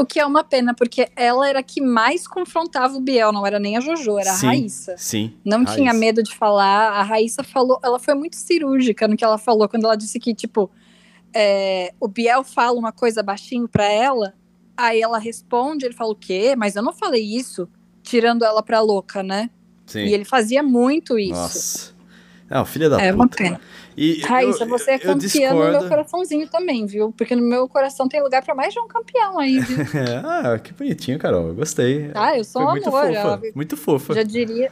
O 0.00 0.06
que 0.06 0.20
é 0.20 0.24
uma 0.24 0.44
pena, 0.44 0.72
porque 0.74 1.08
ela 1.16 1.48
era 1.48 1.58
a 1.58 1.62
que 1.62 1.80
mais 1.80 2.24
confrontava 2.28 2.96
o 2.96 3.00
Biel, 3.00 3.32
não 3.32 3.44
era 3.44 3.58
nem 3.58 3.76
a 3.76 3.80
Jojo, 3.80 4.16
era 4.16 4.32
Sim, 4.32 4.46
a 4.46 4.50
Raíssa. 4.50 4.94
Sim. 4.96 5.34
Não 5.44 5.58
Raíssa. 5.64 5.74
tinha 5.74 5.92
medo 5.92 6.22
de 6.22 6.36
falar. 6.36 6.92
A 6.92 7.02
Raíssa 7.02 7.42
falou, 7.42 7.80
ela 7.82 7.98
foi 7.98 8.14
muito 8.14 8.36
cirúrgica 8.36 9.08
no 9.08 9.16
que 9.16 9.24
ela 9.24 9.38
falou, 9.38 9.68
quando 9.68 9.86
ela 9.86 9.96
disse 9.96 10.20
que, 10.20 10.32
tipo, 10.32 10.70
é, 11.34 11.92
o 11.98 12.06
Biel 12.06 12.44
fala 12.44 12.78
uma 12.78 12.92
coisa 12.92 13.24
baixinho 13.24 13.66
pra 13.66 13.86
ela, 13.90 14.34
aí 14.76 15.00
ela 15.00 15.18
responde, 15.18 15.84
ele 15.84 15.94
fala 15.94 16.12
o 16.12 16.16
quê? 16.16 16.54
Mas 16.56 16.76
eu 16.76 16.82
não 16.82 16.92
falei 16.92 17.24
isso, 17.24 17.68
tirando 18.00 18.44
ela 18.44 18.62
pra 18.62 18.80
louca, 18.80 19.20
né? 19.24 19.50
Sim. 19.84 20.04
E 20.04 20.14
ele 20.14 20.24
fazia 20.24 20.62
muito 20.62 21.18
isso. 21.18 21.32
Nossa. 21.32 21.94
Não, 22.48 22.64
filha 22.64 22.88
da 22.88 23.00
É 23.02 23.10
puta. 23.10 23.16
uma 23.16 23.28
pena. 23.28 23.60
E 24.00 24.20
Raíssa, 24.20 24.64
eu- 24.64 24.68
você 24.68 24.92
é 24.92 24.98
campeã 24.98 25.52
no 25.52 25.70
meu 25.80 25.88
coraçãozinho 25.88 26.46
também, 26.48 26.86
viu? 26.86 27.12
Porque 27.16 27.34
no 27.34 27.42
meu 27.42 27.68
coração 27.68 28.08
tem 28.08 28.22
lugar 28.22 28.42
pra 28.44 28.54
mais 28.54 28.72
de 28.72 28.78
um 28.80 28.86
campeão 28.86 29.38
aí, 29.38 29.58
viu? 29.60 29.78
É, 29.98 30.22
ah, 30.54 30.58
que 30.58 30.72
bonitinho, 30.72 31.18
Carol. 31.18 31.48
Eu 31.48 31.54
gostei. 31.54 32.10
Ah, 32.14 32.36
eu 32.38 32.44
sou 32.44 32.62
Foi 32.62 32.70
um 32.70 32.74
muito 32.74 32.88
amor. 32.88 33.06
fofa. 33.08 33.40
ó. 33.44 33.50
Muito 33.54 33.76
fofa. 33.76 34.14
Já 34.14 34.22
diria. 34.22 34.70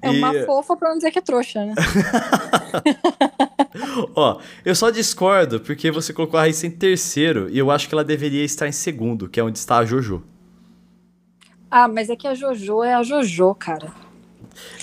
É 0.00 0.12
E- 0.12 0.18
uma 0.18 0.32
fofa 0.46 0.76
pra 0.76 0.90
não 0.90 0.96
dizer 0.96 1.10
que 1.10 1.18
é 1.18 1.22
trouxa, 1.22 1.64
né? 1.66 1.74
Ó, 4.14 4.40
eu 4.64 4.74
só 4.74 4.90
discordo 4.90 5.60
porque 5.60 5.90
você 5.90 6.12
colocou 6.12 6.38
a 6.38 6.42
Raíssa 6.42 6.66
em 6.66 6.70
terceiro 6.70 7.48
e 7.50 7.58
eu 7.58 7.70
acho 7.70 7.88
que 7.88 7.94
ela 7.94 8.04
deveria 8.04 8.44
estar 8.44 8.68
em 8.68 8.72
segundo, 8.72 9.28
que 9.28 9.40
é 9.40 9.44
onde 9.44 9.58
está 9.58 9.78
a 9.78 9.84
Jojo. 9.84 10.22
Ah, 11.70 11.88
mas 11.88 12.10
é 12.10 12.16
que 12.16 12.26
a 12.26 12.34
Jojo 12.34 12.82
é 12.82 12.94
a 12.94 13.02
Jojo, 13.02 13.54
cara. 13.54 13.92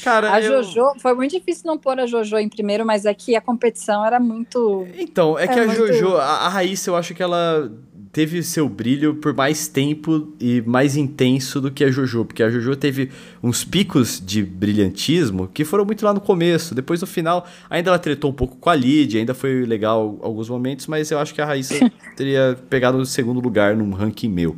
Cara, 0.04 0.32
A 0.34 0.42
eu- 0.42 0.64
Jojo, 0.64 1.00
foi 1.00 1.14
muito 1.14 1.32
difícil 1.32 1.64
não 1.66 1.78
pôr 1.78 2.00
a 2.00 2.06
Jojo 2.06 2.38
em 2.38 2.50
primeiro, 2.50 2.86
mas 2.86 3.06
é 3.06 3.14
que 3.14 3.36
a 3.36 3.42
competição 3.42 4.06
era 4.06 4.20
muito. 4.20 4.88
Então, 4.98 5.38
é 5.38 5.48
que 5.48 5.60
É 5.60 5.64
a 5.64 5.66
muito- 5.68 5.88
Jojo, 5.94 6.16
a, 6.18 6.24
a 6.46 6.50
Raíssa, 6.50 6.90
eu 6.90 6.96
acho 6.96 7.14
que 7.14 7.22
ela 7.24 7.72
teve 8.12 8.42
seu 8.42 8.68
brilho 8.68 9.16
por 9.16 9.32
mais 9.36 9.68
tempo 9.68 10.34
e 10.40 10.62
mais 10.66 10.96
intenso 10.96 11.62
do 11.62 11.70
que 11.70 11.84
a 11.84 11.92
Jojo, 11.92 12.26
porque 12.26 12.42
a 12.42 12.50
Jojo 12.50 12.76
teve 12.76 13.12
uns 13.44 13.64
picos 13.64 14.20
de 14.26 14.42
brilhantismo 14.44 15.48
que 15.54 15.64
foram 15.64 15.86
muito 15.86 16.04
lá 16.04 16.14
no 16.14 16.22
começo, 16.22 16.74
depois 16.74 17.00
no 17.02 17.06
final, 17.06 17.46
ainda 17.70 17.92
ela 17.92 18.00
tretou 18.00 18.32
um 18.32 18.34
pouco 18.34 18.56
com 18.58 18.70
a 18.72 18.76
Lid, 18.76 19.18
ainda 19.20 19.36
foi 19.36 19.66
legal 19.66 20.18
alguns 20.22 20.50
momentos, 20.50 20.88
mas 20.88 21.12
eu 21.12 21.20
acho 21.20 21.32
que 21.34 21.42
a 21.42 21.46
Raíssa 21.46 21.76
teria 22.16 22.58
pegado 22.70 22.98
o 22.98 23.06
segundo 23.06 23.40
lugar 23.40 23.76
num 23.76 23.92
ranking 23.92 24.30
meu. 24.30 24.56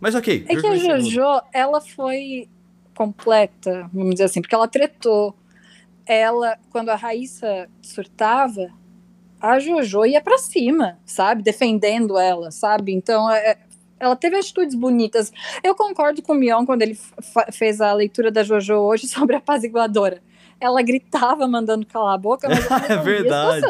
Mas 0.00 0.14
ok. 0.14 0.44
É 0.48 0.54
que 0.56 0.66
a 0.66 0.76
em 0.76 0.80
segundo. 0.80 1.10
Jojo, 1.10 1.42
ela 1.52 1.80
foi 1.80 2.48
completa, 3.00 3.88
vamos 3.94 4.10
dizer 4.10 4.24
assim, 4.24 4.42
porque 4.42 4.54
ela 4.54 4.68
tretou. 4.68 5.34
Ela, 6.04 6.58
quando 6.68 6.90
a 6.90 6.96
Raíssa 6.96 7.66
surtava, 7.80 8.68
a 9.40 9.58
Jojo 9.58 10.04
ia 10.04 10.20
pra 10.20 10.36
cima, 10.36 10.98
sabe? 11.06 11.42
Defendendo 11.42 12.18
ela, 12.18 12.50
sabe? 12.50 12.92
Então, 12.92 13.30
é- 13.30 13.56
ela 13.98 14.14
teve 14.14 14.36
atitudes 14.36 14.74
bonitas. 14.74 15.32
Eu 15.64 15.74
concordo 15.74 16.20
com 16.20 16.32
o 16.34 16.34
Mion 16.34 16.66
quando 16.66 16.82
ele 16.82 16.98
fez 17.50 17.80
a 17.80 17.90
leitura 17.94 18.30
da 18.30 18.42
Jojo 18.42 18.74
hoje 18.74 19.06
sobre 19.08 19.34
a 19.34 19.38
apaziguadora. 19.38 20.20
Ela 20.60 20.82
gritava 20.82 21.48
mandando 21.48 21.86
calar 21.86 22.14
a 22.14 22.18
boca, 22.18 22.46
mas 22.48 22.70
ela 22.70 22.84
É 22.86 22.92
a 22.92 23.02
verdade. 23.02 23.66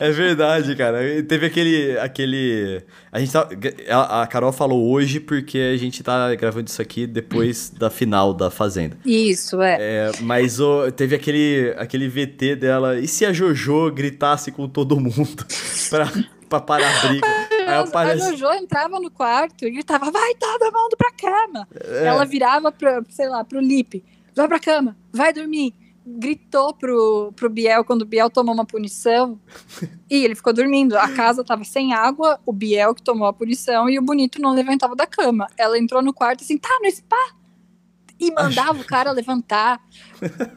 É 0.00 0.10
verdade, 0.10 0.74
cara. 0.74 0.98
Teve 1.22 1.46
aquele. 1.46 1.96
aquele 1.98 2.82
a, 3.12 3.20
gente 3.20 3.32
tá, 3.32 3.48
a, 3.88 4.22
a 4.22 4.26
Carol 4.26 4.52
falou 4.52 4.90
hoje 4.90 5.20
porque 5.20 5.58
a 5.58 5.76
gente 5.76 6.02
tá 6.02 6.34
gravando 6.34 6.68
isso 6.68 6.82
aqui 6.82 7.06
depois 7.06 7.70
da 7.70 7.88
final 7.88 8.34
da 8.34 8.50
Fazenda. 8.50 8.98
Isso, 9.04 9.62
é. 9.62 9.76
É, 9.80 10.12
mas 10.22 10.58
teve 10.96 11.14
aquele, 11.14 11.72
aquele 11.78 12.08
VT 12.08 12.56
dela. 12.56 12.98
E 12.98 13.06
se 13.06 13.24
a 13.24 13.32
Jojo 13.32 13.92
gritasse 13.92 14.50
com 14.50 14.68
todo 14.68 14.98
mundo 14.98 15.46
pra, 15.88 16.10
pra 16.48 16.60
parar 16.60 16.98
a 16.98 17.06
briga? 17.06 17.26
Aí 17.66 17.74
A 17.74 17.80
aparece. 17.80 18.36
Jojo 18.36 18.52
entrava 18.54 18.98
no 18.98 19.10
quarto 19.10 19.64
e 19.64 19.70
gritava, 19.70 20.10
vai 20.10 20.34
todo 20.34 20.64
mundo 20.64 20.96
pra 20.96 21.12
cama. 21.12 21.68
É. 21.80 22.06
Ela 22.06 22.24
virava, 22.24 22.72
pra, 22.72 23.02
sei 23.08 23.28
lá, 23.28 23.44
pro 23.44 23.60
Lipe, 23.60 24.04
vai 24.34 24.48
pra 24.48 24.58
cama, 24.58 24.96
vai 25.12 25.32
dormir. 25.32 25.74
Gritou 26.06 26.74
pro, 26.74 27.32
pro 27.34 27.48
Biel 27.48 27.84
quando 27.84 28.02
o 28.02 28.04
Biel 28.04 28.28
tomou 28.28 28.54
uma 28.54 28.66
punição 28.66 29.40
e 30.10 30.22
ele 30.24 30.34
ficou 30.34 30.52
dormindo. 30.52 30.96
A 30.98 31.08
casa 31.08 31.42
tava 31.42 31.64
sem 31.64 31.94
água, 31.94 32.38
o 32.44 32.52
Biel 32.52 32.94
que 32.94 33.02
tomou 33.02 33.26
a 33.26 33.32
punição 33.32 33.88
e 33.88 33.98
o 33.98 34.02
bonito 34.02 34.40
não 34.40 34.52
levantava 34.54 34.94
da 34.94 35.06
cama. 35.06 35.46
Ela 35.56 35.78
entrou 35.78 36.02
no 36.02 36.12
quarto 36.12 36.42
assim, 36.44 36.58
tá 36.58 36.68
no 36.82 36.90
spa? 36.90 37.16
E 38.20 38.30
mandava 38.30 38.80
o 38.80 38.84
cara 38.84 39.10
levantar. 39.10 39.80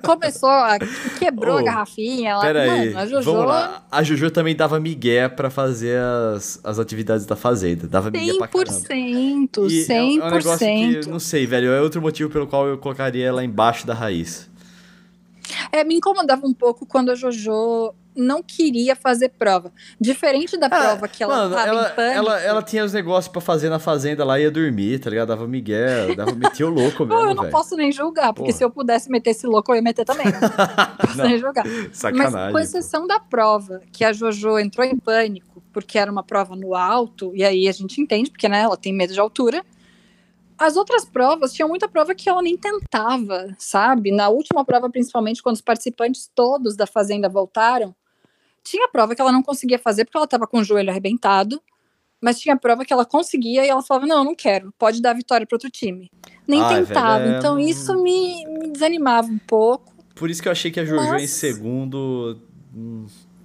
Começou 0.04 0.48
a. 0.50 0.78
quebrou 1.18 1.56
Ô, 1.56 1.58
a 1.58 1.64
garrafinha. 1.64 2.30
Ela, 2.32 2.42
Pera 2.42 2.62
aí, 2.62 2.96
a 2.96 3.06
Jojo. 3.08 3.32
vamos 3.32 3.48
lá. 3.48 3.84
A 3.92 4.04
Jojo 4.04 4.30
também 4.30 4.56
dava 4.56 4.80
migué 4.80 5.28
pra 5.28 5.50
fazer 5.50 6.00
as, 6.36 6.60
as 6.64 6.78
atividades 6.78 7.26
da 7.26 7.36
Fazenda. 7.36 7.88
Dava 7.88 8.12
migué 8.12 8.38
pra 8.38 8.48
caramba. 8.48 8.72
100%, 8.72 9.70
E 9.72 9.92
é 9.92 10.02
um- 10.04 10.22
é 10.22 10.26
um 10.28 10.30
negócio 10.30 10.68
100%. 10.68 11.04
que, 11.04 11.10
não 11.10 11.20
sei, 11.20 11.48
velho, 11.48 11.70
é 11.72 11.82
outro 11.82 12.00
motivo 12.02 12.30
pelo 12.30 12.46
qual 12.48 12.68
eu 12.68 12.78
colocaria 12.78 13.26
ela 13.26 13.44
embaixo 13.44 13.88
da 13.88 13.94
raiz. 13.96 14.48
É, 15.80 15.84
me 15.84 15.96
incomodava 15.96 16.46
um 16.46 16.54
pouco 16.54 16.86
quando 16.86 17.12
a 17.12 17.16
Jojo 17.16 17.94
não 18.16 18.42
queria 18.42 18.96
fazer 18.96 19.30
prova. 19.30 19.72
Diferente 20.02 20.58
da 20.58 20.68
prova 20.68 21.08
que 21.08 21.22
ela 21.24 21.36
Ah, 21.36 21.38
Mano, 21.44 21.56
tava 21.56 21.68
ela, 21.68 21.82
em 21.92 21.96
pânico. 21.96 22.18
ela, 22.18 22.40
ela 22.42 22.64
tinha 22.64 22.84
os 22.84 22.92
negócios 22.92 23.32
pra 23.32 23.40
fazer 23.40 23.70
na 23.70 23.78
fazenda 23.78 24.26
lá, 24.26 24.40
ia 24.40 24.50
dormir, 24.50 24.98
tá 25.00 25.08
ligado? 25.10 25.28
Dava 25.28 25.48
migué, 25.48 26.16
dava 26.16 26.34
metia 26.34 26.66
o 26.66 26.70
louco 26.72 26.98
Pô, 27.06 27.14
mesmo, 27.14 27.30
eu 27.30 27.36
não 27.36 27.44
velho. 27.44 27.52
posso 27.52 27.76
nem 27.76 27.92
julgar, 27.92 28.34
porque 28.34 28.48
Porra. 28.50 28.58
se 28.58 28.64
eu 28.64 28.72
pudesse 28.72 29.10
meter 29.12 29.30
esse 29.32 29.46
louco, 29.46 29.72
eu 29.72 29.76
ia 29.76 29.82
meter 29.84 30.04
também. 30.04 30.26
Né? 30.26 30.32
Não 30.42 31.06
posso 31.08 31.18
nem 31.24 31.38
julgar. 31.38 31.64
Sacanagem. 31.94 32.32
Mas 32.34 32.52
com 32.54 32.60
exceção 32.60 33.06
da 33.06 33.20
prova, 33.20 33.82
que 33.92 34.04
a 34.04 34.12
Jojo 34.12 34.58
entrou 34.58 34.84
em 34.86 34.98
pânico, 34.98 35.62
porque 35.72 36.00
era 36.00 36.12
uma 36.12 36.24
prova 36.24 36.56
no 36.56 36.74
alto, 36.74 37.32
e 37.36 37.44
aí 37.44 37.68
a 37.68 37.72
gente 37.72 38.02
entende, 38.02 38.32
porque 38.32 38.50
né, 38.50 38.62
ela 38.62 38.76
tem 38.78 38.92
medo 38.94 39.14
de 39.14 39.20
altura. 39.20 39.64
As 40.58 40.76
outras 40.76 41.06
provas, 41.06 41.54
tinha 41.54 41.68
muita 41.68 41.88
prova 41.88 42.16
que 42.16 42.28
ela 42.28 42.42
nem 42.42 42.58
tentava, 42.58 43.56
sabe? 43.60 44.12
Na 44.12 44.30
última 44.30 44.66
prova, 44.66 44.90
principalmente, 44.90 45.42
quando 45.44 45.56
os 45.56 45.62
participantes 45.62 46.30
todos 46.34 46.76
da 46.76 46.88
Fazenda 46.88 47.30
voltaram, 47.30 47.96
tinha 48.64 48.88
prova 48.90 49.16
que 49.16 49.22
ela 49.22 49.32
não 49.32 49.44
conseguia 49.44 49.78
fazer 49.78 50.06
porque 50.06 50.18
ela 50.18 50.26
estava 50.26 50.48
com 50.48 50.60
o 50.60 50.64
joelho 50.64 50.90
arrebentado, 50.90 51.62
mas 52.20 52.40
tinha 52.40 52.58
prova 52.58 52.84
que 52.84 52.92
ela 52.92 53.06
conseguia 53.06 53.64
e 53.66 53.70
ela 53.70 53.84
falava: 53.84 54.08
Não, 54.08 54.24
não 54.24 54.36
quero, 54.36 54.74
pode 54.78 55.02
dar 55.02 55.14
vitória 55.14 55.46
para 55.46 55.56
outro 55.56 55.70
time. 55.70 56.10
Nem 56.48 56.62
Ai, 56.62 56.84
tentava. 56.84 57.20
velho, 57.20 57.36
é- 57.36 57.38
Então 57.38 57.60
isso 57.60 57.96
me, 58.02 58.44
me 58.46 58.70
desanimava 58.70 59.28
um 59.28 59.38
pouco. 59.38 59.94
Por 60.16 60.30
isso 60.30 60.42
que 60.42 60.48
eu 60.48 60.52
achei 60.52 60.72
que 60.72 60.80
a 60.80 60.86
Jojo 60.86 61.04
em 61.04 61.10
Mas- 61.12 61.30
segundo. 61.30 62.42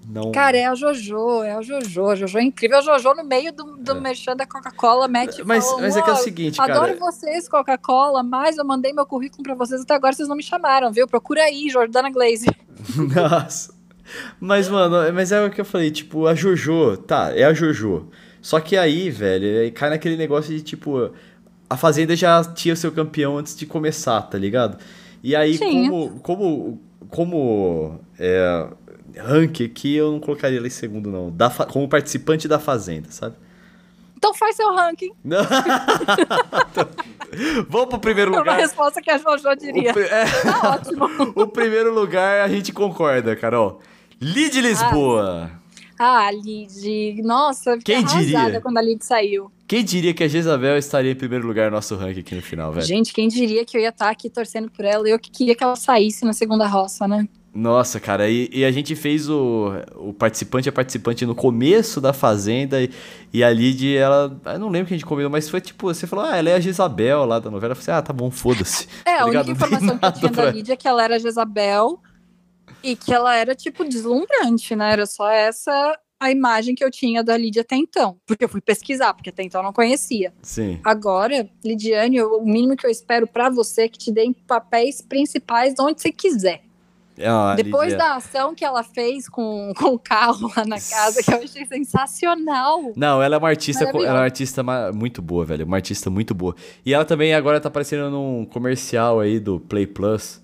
Não. 0.09 0.33
Cara, 0.33 0.57
é 0.57 0.67
a 0.67 0.75
Jojo, 0.75 1.43
é 1.43 1.53
a 1.53 1.63
Jojo. 1.63 2.07
A 2.09 2.15
Jojo 2.17 2.39
é 2.39 2.43
incrível. 2.43 2.79
A 2.79 2.81
Jojo, 2.81 3.15
no 3.15 3.25
meio 3.25 3.53
do, 3.53 3.77
do 3.77 3.93
É. 3.93 4.01
merchan 4.01 4.35
da 4.37 4.45
Coca-Cola, 4.47 5.07
mete 5.09 5.43
mas, 5.45 5.65
mas 5.81 5.97
é 5.97 6.03
que 6.03 6.11
é 6.11 6.13
o 6.13 6.17
"Ó, 6.17 6.19
seguinte, 6.19 6.61
Adoro 6.61 6.97
cara. 6.97 6.97
vocês, 6.99 7.49
Coca-Cola, 7.49 8.23
mas 8.23 8.59
eu 8.59 8.65
mandei 8.65 8.93
meu 8.93 9.07
currículo 9.07 9.43
pra 9.43 9.55
vocês 9.55 9.81
até 9.83 9.95
agora, 9.95 10.13
vocês 10.13 10.29
não 10.29 10.37
me 10.37 10.43
chamaram, 10.43 10.91
viu? 10.93 11.07
Procura 11.07 11.43
aí, 11.45 11.69
Jordana 11.71 12.11
Glaze. 12.11 12.47
Nossa. 13.15 13.73
Mas, 14.41 14.69
mano, 14.69 15.13
mas 15.15 15.33
é 15.33 15.45
o 15.45 15.51
que 15.51 15.61
eu 15.61 15.65
falei, 15.65 15.91
tipo, 15.91 16.27
a 16.27 16.35
Jojo, 16.35 16.97
tá, 16.99 17.33
é 17.35 17.45
a 17.45 17.55
Jojo. 17.55 18.09
Só 18.43 18.59
que 18.61 18.77
aí, 18.77 19.09
velho, 19.09 19.73
cai 19.73 19.89
naquele 19.89 20.17
negócio 20.17 20.53
de, 20.55 20.61
tipo, 20.63 21.11
a 21.71 21.77
Fazenda 21.77 22.15
já 22.17 22.43
tinha 22.45 22.75
o 22.75 22.77
seu 22.77 22.91
campeão 22.93 23.39
antes 23.39 23.55
de 23.57 23.65
começar, 23.65 24.21
tá 24.23 24.37
ligado? 24.37 24.77
E 25.23 25.37
aí, 25.37 25.57
Tinha. 25.57 25.89
como, 25.89 26.21
como, 26.21 26.81
como 27.09 28.01
é, 28.19 28.67
rank 29.17 29.61
aqui, 29.63 29.95
eu 29.97 30.13
não 30.13 30.21
colocaria 30.21 30.59
ela 30.59 30.67
em 30.67 30.71
segundo, 30.71 31.11
não. 31.11 31.31
Da, 31.31 31.51
como 31.51 31.89
participante 31.89 32.47
da 32.49 32.59
Fazenda, 32.59 33.11
sabe? 33.11 33.37
Então 34.17 34.33
faz 34.35 34.55
seu 34.55 34.73
ranking. 34.73 35.11
Não. 35.25 35.43
Vamos 37.69 37.89
pro 37.89 37.99
primeiro 37.99 38.31
É 38.31 38.35
uma 38.35 38.41
lugar. 38.41 38.57
resposta 38.59 39.01
que 39.03 39.11
a 39.11 39.19
Jojo 39.19 39.49
O, 39.49 39.55
diria. 39.57 39.93
pri- 39.93 40.05
é, 40.05 40.25
Tá 40.25 40.71
ótimo. 40.75 41.33
o 41.35 41.47
primeiro 41.49 41.93
lugar 41.93 42.41
a 42.43 42.49
gente 42.49 42.73
concorda, 42.73 43.35
Carol. 43.35 43.81
Lid 44.21 44.61
Lisboa. 44.61 45.51
Ah, 45.99 46.31
Lid. 46.31 47.21
Nossa, 47.23 47.77
fiquei 47.79 47.97
Quem 47.97 48.05
diria? 48.05 48.61
quando 48.61 48.79
a 48.79 48.83
Lid 48.83 49.05
saiu. 49.05 49.51
Quem 49.67 49.83
diria 49.85 50.13
que 50.13 50.23
a 50.23 50.29
Jezabel 50.29 50.77
estaria 50.77 51.13
em 51.13 51.17
primeiro 51.17 51.47
lugar 51.47 51.71
no 51.71 51.77
nosso 51.77 51.97
ranking 51.97 52.21
aqui 52.21 52.35
no 52.35 52.43
final, 52.43 52.73
velho? 52.73 52.87
Gente, 52.87 53.13
quem 53.13 53.27
diria 53.29 53.65
que 53.65 53.77
eu 53.77 53.81
ia 53.81 53.89
estar 53.89 54.11
aqui 54.11 54.29
torcendo 54.29 54.71
por 54.71 54.85
ela? 54.85 55.09
Eu 55.09 55.19
que 55.19 55.31
queria 55.31 55.55
que 55.55 55.65
ela 55.65 55.75
saísse 55.77 56.25
na 56.25 56.33
segunda 56.33 56.67
roça, 56.67 57.09
né? 57.09 57.27
Nossa, 57.55 58.01
cara, 58.01 58.31
e, 58.31 58.49
e 58.51 58.65
a 58.65 58.71
gente 58.73 58.97
fez 58.97 59.29
o, 59.29 59.73
o 59.97 60.15
participante 60.15 60.69
a 60.71 60.73
participante 60.73 61.27
no 61.27 61.35
começo 61.35 62.01
da 62.01 62.13
Fazenda 62.15 62.81
e, 62.83 62.91
e 63.31 63.45
a 63.45 63.51
Lid, 63.51 63.95
ela. 63.95 64.41
Eu 64.47 64.59
não 64.59 64.71
lembro 64.71 64.89
que 64.89 64.95
a 64.95 64.97
gente 64.97 65.05
combinou, 65.07 65.31
mas 65.31 65.51
foi 65.51 65.61
tipo, 65.61 65.87
você 65.93 66.07
falou, 66.07 66.25
ah, 66.25 66.37
ela 66.37 66.49
é 66.49 66.55
a 66.55 66.61
Jezabel 66.61 67.27
lá 67.27 67.39
da 67.39 67.51
novela. 67.51 67.73
Eu 67.73 67.77
falei, 67.77 67.99
ah, 67.99 68.03
tá 68.03 68.13
bom, 68.13 68.31
foda-se. 68.31 68.89
É, 69.05 69.17
Tá 69.19 69.23
a 69.23 69.27
única 69.27 69.51
informação 69.51 69.99
que 69.99 70.07
eu 70.07 70.13
tinha 70.13 70.31
pra- 70.31 70.45
da 70.47 70.51
Lídia 70.51 70.73
é 70.73 70.77
que 70.77 70.89
ela 70.89 71.05
era 71.05 71.19
Jezabel 71.19 72.01
e 72.83 72.97
que 72.97 73.13
ela 73.13 73.37
era, 73.37 73.55
tipo, 73.55 73.85
deslumbrante, 73.85 74.75
né? 74.75 74.91
Era 74.93 75.05
só 75.07 75.29
essa 75.31 75.99
a 76.19 76.31
imagem 76.31 76.75
que 76.75 76.85
eu 76.85 76.91
tinha 76.91 77.23
da 77.23 77.37
Lídia 77.37 77.63
até 77.63 77.77
então. 77.77 78.17
Porque 78.25 78.45
eu 78.45 78.49
fui 78.49 78.61
pesquisar, 78.61 79.13
porque 79.13 79.29
até 79.31 79.43
então 79.43 79.61
eu 79.61 79.65
não 79.65 79.73
conhecia. 79.73 80.33
Sim. 80.41 80.79
Agora, 80.85 81.51
Lidiane, 81.65 82.23
o 82.23 82.41
mínimo 82.43 82.77
que 82.77 82.87
eu 82.87 82.91
espero 82.91 83.27
pra 83.27 83.51
você 83.51 83.83
é 83.83 83.89
que 83.89 83.99
te 83.99 84.11
deem 84.13 84.33
papéis 84.33 85.03
principais 85.03 85.75
onde 85.81 86.01
você 86.01 86.11
quiser. 86.13 86.63
Ah, 87.25 87.55
Depois 87.55 87.93
Lídia- 87.93 87.99
da 87.99 88.17
ação 88.17 88.55
que 88.55 88.65
ela 88.65 88.83
fez 88.83 89.29
com, 89.29 89.73
com 89.79 89.87
o 89.95 89.99
carro 89.99 90.51
lá 90.57 90.65
na 90.65 90.77
casa, 90.81 91.23
que 91.23 91.31
eu 91.33 91.43
achei 91.43 91.67
sensacional. 91.67 92.93
Não, 92.97 93.23
ela 93.23 93.35
é 93.37 93.39
uma 93.39 93.49
artista, 93.49 93.85
ela 93.85 94.07
é 94.07 94.11
uma 94.13 94.21
artista 94.21 94.63
muito 94.93 95.21
boa, 95.21 95.45
velho. 95.45 95.65
Uma 95.67 95.77
artista 95.77 96.09
muito 96.09 96.35
boa. 96.35 96.55
E 96.87 96.95
ela 96.95 97.05
também 97.05 97.35
agora 97.35 97.61
tá 97.61 97.69
aparecendo 97.69 98.11
num 98.11 98.45
comercial 98.47 99.21
aí 99.21 99.39
do 99.39 99.61
Play 99.61 99.87
Plus 99.87 100.41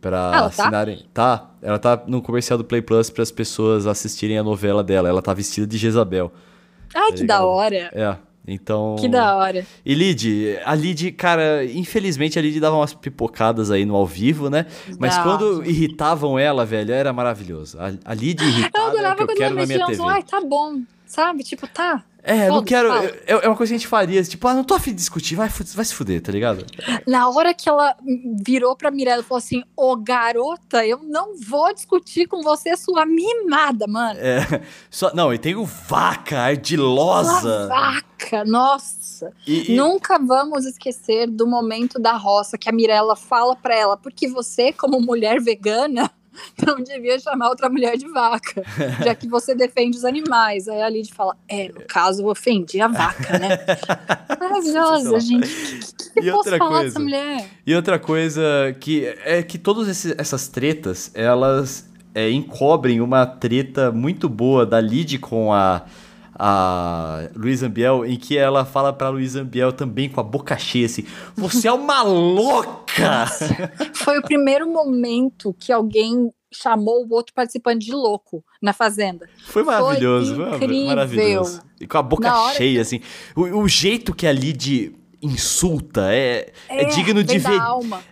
pra 0.00 0.16
Ela 0.18 0.32
tá? 0.32 0.46
assinarem. 0.46 1.04
Tá? 1.14 1.50
Ela 1.62 1.78
tá 1.78 2.02
num 2.06 2.20
comercial 2.20 2.56
do 2.58 2.64
Play 2.64 2.82
Plus 2.82 3.10
para 3.10 3.22
as 3.22 3.30
pessoas 3.30 3.86
assistirem 3.86 4.38
a 4.38 4.42
novela 4.42 4.82
dela. 4.82 5.08
Ela 5.08 5.22
tá 5.22 5.32
vestida 5.34 5.66
de 5.66 5.76
Jezabel. 5.78 6.32
Ai, 6.94 7.12
que 7.12 7.18
da 7.18 7.34
ligado? 7.34 7.44
hora. 7.46 7.76
É. 7.92 8.16
Então. 8.46 8.96
Que 8.98 9.08
da 9.08 9.36
hora. 9.36 9.64
E 9.84 9.94
Lid, 9.94 10.58
a 10.64 10.74
Lid, 10.74 11.12
cara, 11.12 11.64
infelizmente 11.64 12.38
a 12.38 12.42
Lid 12.42 12.58
dava 12.58 12.76
umas 12.76 12.94
pipocadas 12.94 13.70
aí 13.70 13.84
no 13.84 13.94
ao 13.94 14.06
vivo, 14.06 14.48
né? 14.48 14.66
Mas 14.98 15.16
Dava. 15.16 15.28
quando 15.38 15.64
irritavam 15.64 16.38
ela, 16.38 16.64
velho, 16.64 16.92
era 16.92 17.12
maravilhoso. 17.12 17.78
A, 17.78 17.92
a 18.04 18.14
Lid 18.14 18.40
Eu 18.42 18.48
irritada 18.48 18.86
é 18.86 18.88
adorava 18.90 19.16
que 19.16 19.22
eu 19.22 19.26
quando 19.26 19.36
quero 19.36 19.50
ela 19.52 19.60
na 19.60 19.66
minha 19.66 19.78
mexia 19.78 19.86
TV. 19.86 20.02
uns, 20.02 20.08
ai, 20.08 20.22
tá 20.22 20.40
bom, 20.40 20.80
sabe? 21.10 21.42
Tipo, 21.42 21.66
tá. 21.66 22.04
É, 22.22 22.48
não 22.48 22.56
Foda-se, 22.56 22.66
quero. 22.66 22.88
É, 22.92 23.44
é 23.44 23.48
uma 23.48 23.56
coisa 23.56 23.70
que 23.72 23.76
a 23.76 23.78
gente 23.78 23.86
faria, 23.88 24.22
tipo, 24.22 24.46
ah, 24.46 24.52
não 24.54 24.62
tô 24.62 24.74
afim 24.74 24.90
de 24.90 24.96
discutir, 24.96 25.34
vai, 25.34 25.48
vai 25.48 25.84
se 25.84 25.94
fuder, 25.94 26.20
tá 26.20 26.30
ligado? 26.30 26.66
Na 27.06 27.28
hora 27.30 27.54
que 27.54 27.66
ela 27.68 27.96
virou 28.44 28.76
pra 28.76 28.90
Mirella 28.90 29.22
e 29.22 29.24
falou 29.24 29.38
assim, 29.38 29.62
ô 29.74 29.96
garota, 29.96 30.84
eu 30.86 31.00
não 31.02 31.34
vou 31.36 31.72
discutir 31.74 32.26
com 32.26 32.42
você, 32.42 32.76
sua 32.76 33.06
mimada, 33.06 33.86
mano. 33.86 34.20
É, 34.20 34.62
só, 34.90 35.12
não, 35.14 35.32
e 35.32 35.38
tem 35.38 35.54
o 35.56 35.64
vaca 35.64 36.38
ardilosa. 36.40 37.66
vaca, 37.68 38.44
nossa. 38.44 39.32
E, 39.46 39.72
e- 39.72 39.76
Nunca 39.76 40.18
vamos 40.18 40.66
esquecer 40.66 41.26
do 41.26 41.46
momento 41.46 41.98
da 41.98 42.12
roça 42.12 42.58
que 42.58 42.68
a 42.68 42.72
Mirella 42.72 43.16
fala 43.16 43.56
pra 43.56 43.74
ela, 43.74 43.96
porque 43.96 44.28
você, 44.28 44.72
como 44.74 45.00
mulher 45.00 45.40
vegana, 45.40 46.10
não 46.66 46.82
devia 46.82 47.18
chamar 47.18 47.48
outra 47.48 47.68
mulher 47.68 47.96
de 47.96 48.08
vaca, 48.08 48.62
já 49.04 49.14
que 49.14 49.28
você 49.28 49.54
defende 49.54 49.96
os 49.96 50.04
animais. 50.04 50.68
Aí 50.68 50.80
a 50.80 50.88
Lid 50.88 51.12
fala, 51.12 51.36
é, 51.48 51.68
no 51.68 51.80
caso, 51.82 52.22
eu 52.22 52.28
ofendi 52.28 52.80
a 52.80 52.88
vaca, 52.88 53.38
né? 53.38 53.58
Maravilhosa, 54.38 55.20
gente. 55.20 55.46
O 55.46 56.12
que, 56.14 56.20
que 56.20 56.20
E 56.20 56.28
eu 56.28 56.36
posso 56.36 56.48
outra 56.48 56.58
falar 56.58 56.70
coisa? 56.70 56.84
dessa 56.86 57.00
mulher? 57.00 57.48
E 57.66 57.74
outra 57.74 57.98
coisa 57.98 58.42
que 58.80 59.06
é 59.24 59.42
que 59.42 59.58
todas 59.58 60.06
essas 60.06 60.48
tretas, 60.48 61.10
elas 61.14 61.88
é, 62.14 62.30
encobrem 62.30 63.00
uma 63.00 63.26
treta 63.26 63.90
muito 63.90 64.28
boa 64.28 64.64
da 64.66 64.80
Lid 64.80 65.18
com 65.18 65.52
a, 65.52 65.82
a 66.34 67.28
Luísa 67.34 67.66
Ambiel, 67.66 68.04
em 68.04 68.16
que 68.16 68.36
ela 68.36 68.64
fala 68.64 68.92
pra 68.92 69.08
Luísa 69.08 69.42
Ambiel 69.42 69.72
também 69.72 70.08
com 70.08 70.20
a 70.20 70.24
boca 70.24 70.56
cheia 70.58 70.86
assim, 70.86 71.04
você 71.36 71.68
é 71.68 71.72
uma 71.72 72.02
louca! 72.02 72.89
Foi 73.94 74.18
o 74.18 74.22
primeiro 74.22 74.66
momento 74.68 75.54
que 75.58 75.72
alguém 75.72 76.32
chamou 76.52 77.06
o 77.06 77.14
outro 77.14 77.32
participante 77.32 77.86
de 77.86 77.92
louco 77.92 78.44
na 78.60 78.72
Fazenda. 78.72 79.28
Foi 79.46 79.62
maravilhoso, 79.62 80.34
foi, 80.36 80.56
incrível. 80.56 80.86
maravilhoso. 80.86 81.62
E 81.80 81.86
com 81.86 81.98
a 81.98 82.02
boca 82.02 82.52
cheia, 82.54 82.80
assim. 82.82 83.00
O, 83.36 83.42
o 83.42 83.68
jeito 83.68 84.12
que 84.14 84.26
a 84.26 84.32
Lid 84.32 84.92
insulta 85.22 86.12
é, 86.12 86.50
é, 86.68 86.82
É, 86.82 86.84
digno 86.86 87.22
de 87.22 87.38
ver. 87.38 87.60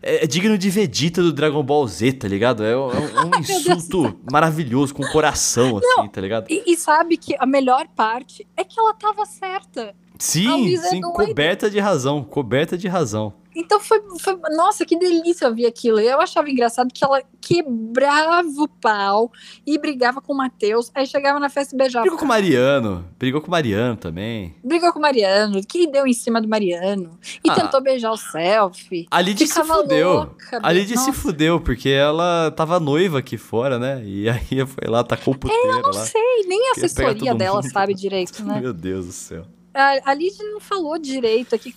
É, 0.03 0.25
é 0.25 0.27
digno 0.27 0.57
de 0.59 0.71
Vegeta 0.71 1.23
do 1.23 1.33
Dragon 1.33 1.63
Ball 1.63 1.87
Z, 1.89 2.13
tá 2.13 2.29
ligado? 2.29 2.63
É, 2.63 2.77
um- 2.77 2.91
é 2.91 3.25
um- 3.25 3.35
é 3.35 3.39
insulto 3.41 4.19
maravilhoso, 4.31 4.95
com 4.95 5.03
coração, 5.09 5.79
assim, 5.79 6.09
tá 6.09 6.21
ligado? 6.21 6.47
E, 6.51 6.63
e 6.67 6.77
sabe 6.77 7.17
que 7.17 7.35
a 7.39 7.47
melhor 7.47 7.87
parte 7.97 8.47
é 8.57 8.63
que 8.63 8.79
ela 8.79 8.95
tava 8.95 9.25
certa. 9.25 9.95
Sim, 10.19 10.75
é 10.75 10.77
sim, 10.79 11.01
doida. 11.01 11.15
coberta 11.27 11.71
de 11.71 11.79
razão, 11.79 12.23
coberta 12.25 12.77
de 12.77 12.89
razão. 12.89 13.33
Então 13.61 13.81
foi, 13.81 14.01
foi- 14.21 14.39
Nossa, 14.57 14.85
que 14.87 14.97
delícia 14.97 15.49
ouvir 15.49 15.67
aquilo. 15.67 15.99
Eu 15.99 16.21
achava 16.21 16.49
engraçado 16.49 16.93
que 16.95 17.05
ela 17.05 17.21
quebrava 17.41 18.47
o 18.63 18.69
pau 18.69 19.33
e 19.67 19.77
brigava 19.79 20.21
com 20.21 20.33
o 20.33 20.37
Matheus. 20.37 20.91
Aí 20.95 21.07
chegava 21.07 21.41
na 21.41 21.49
festa 21.49 21.75
e 21.75 21.79
beijava. 21.79 22.03
Brigou 22.03 22.19
com 22.19 22.25
o 22.25 22.29
Mariano, 22.29 23.05
brigou 23.19 23.41
com 23.41 23.49
o 23.49 23.51
Mariano 23.51 23.97
também. 23.97 24.55
Brigou 24.63 24.93
com 24.93 24.99
o 24.99 25.03
Mariano, 25.03 25.61
que 25.67 25.87
deu 25.87 26.07
em 26.07 26.13
cima 26.13 26.41
do 26.41 26.49
Mariano. 26.49 27.19
E 27.45 27.51
Ah. 27.51 27.55
tentou 27.55 27.81
beijar 27.83 28.13
o 28.13 28.17
selfie. 28.17 29.07
A 29.11 29.21
Lid 29.21 29.45
se 29.47 29.65
fudeu. 29.65 30.13
louca, 30.13 30.61
A 30.63 30.73
Lid 30.73 30.97
se 30.97 31.13
fudeu, 31.13 31.61
porque 31.61 31.89
ela 31.89 32.51
tava 32.53 32.79
noiva 32.79 33.19
aqui 33.19 33.37
fora, 33.37 33.79
né? 33.79 34.03
E 34.05 34.29
aí 34.29 34.65
foi 34.67 34.89
lá, 34.89 35.03
tacou 35.03 35.35
o 35.35 35.39
puteiro 35.39 35.83
Não 35.83 35.91
lá. 35.91 36.05
sei, 36.05 36.45
nem 36.47 36.69
a 36.69 36.73
assessoria 36.73 37.35
dela 37.35 37.61
mundo. 37.61 37.73
sabe 37.73 37.93
direito, 37.95 38.43
né? 38.45 38.61
Meu 38.61 38.73
Deus 38.73 39.07
do 39.07 39.13
céu. 39.13 39.45
A, 39.75 40.11
a 40.11 40.15
Lid 40.15 40.37
não 40.43 40.61
falou 40.61 40.99
direito 40.99 41.55
aqui, 41.55 41.75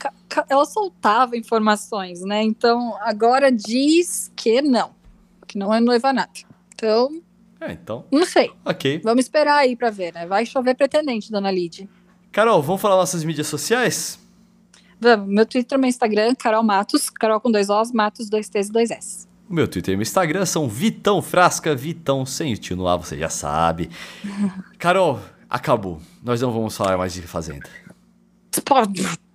ela 0.49 0.65
soltava 0.65 1.35
informações, 1.37 2.21
né? 2.21 2.41
Então 2.43 2.97
agora 3.01 3.51
diz 3.51 4.31
que 4.35 4.61
não, 4.61 4.91
que 5.47 5.57
não 5.57 5.73
é 5.73 5.79
noiva 5.79 6.11
nada. 6.13 6.31
Então, 6.73 7.21
É, 7.59 7.73
então, 7.73 8.05
não 8.11 8.25
sei. 8.25 8.51
ok. 8.65 9.01
Vamos 9.03 9.25
esperar 9.25 9.57
aí 9.57 9.75
pra 9.75 9.89
ver, 9.89 10.13
né? 10.13 10.25
Vai 10.25 10.45
chover 10.45 10.75
pretendente, 10.75 11.31
dona 11.31 11.51
Lid. 11.51 11.87
Carol, 12.31 12.61
vamos 12.61 12.81
falar 12.81 12.95
nossas 12.95 13.23
mídias 13.23 13.47
sociais? 13.47 14.17
Vamos, 14.99 15.27
meu 15.27 15.45
Twitter, 15.45 15.77
meu 15.77 15.89
Instagram, 15.89 16.33
Carol 16.35 16.63
Matos, 16.63 17.09
Carol 17.09 17.39
com 17.41 17.51
dois 17.51 17.69
Os, 17.69 17.91
Matos, 17.91 18.29
dois 18.29 18.47
T's 18.49 18.69
e 18.69 18.71
dois 18.71 18.89
S. 18.91 19.27
O 19.49 19.53
meu 19.53 19.67
Twitter 19.67 19.93
e 19.93 19.97
meu 19.97 20.03
Instagram 20.03 20.45
são 20.45 20.67
Vitão 20.69 21.21
Frasca, 21.21 21.75
Vitão 21.75 22.25
sem 22.25 22.53
o 22.53 22.57
tio 22.57 22.77
no 22.77 22.87
ar, 22.87 22.97
você 22.97 23.17
já 23.17 23.27
sabe. 23.29 23.89
Carol, 24.79 25.19
acabou. 25.52 26.02
Nós 26.24 26.41
não 26.41 26.52
vamos 26.52 26.76
falar 26.76 26.97
mais 26.97 27.14
de 27.14 27.22
Fazenda. 27.24 27.70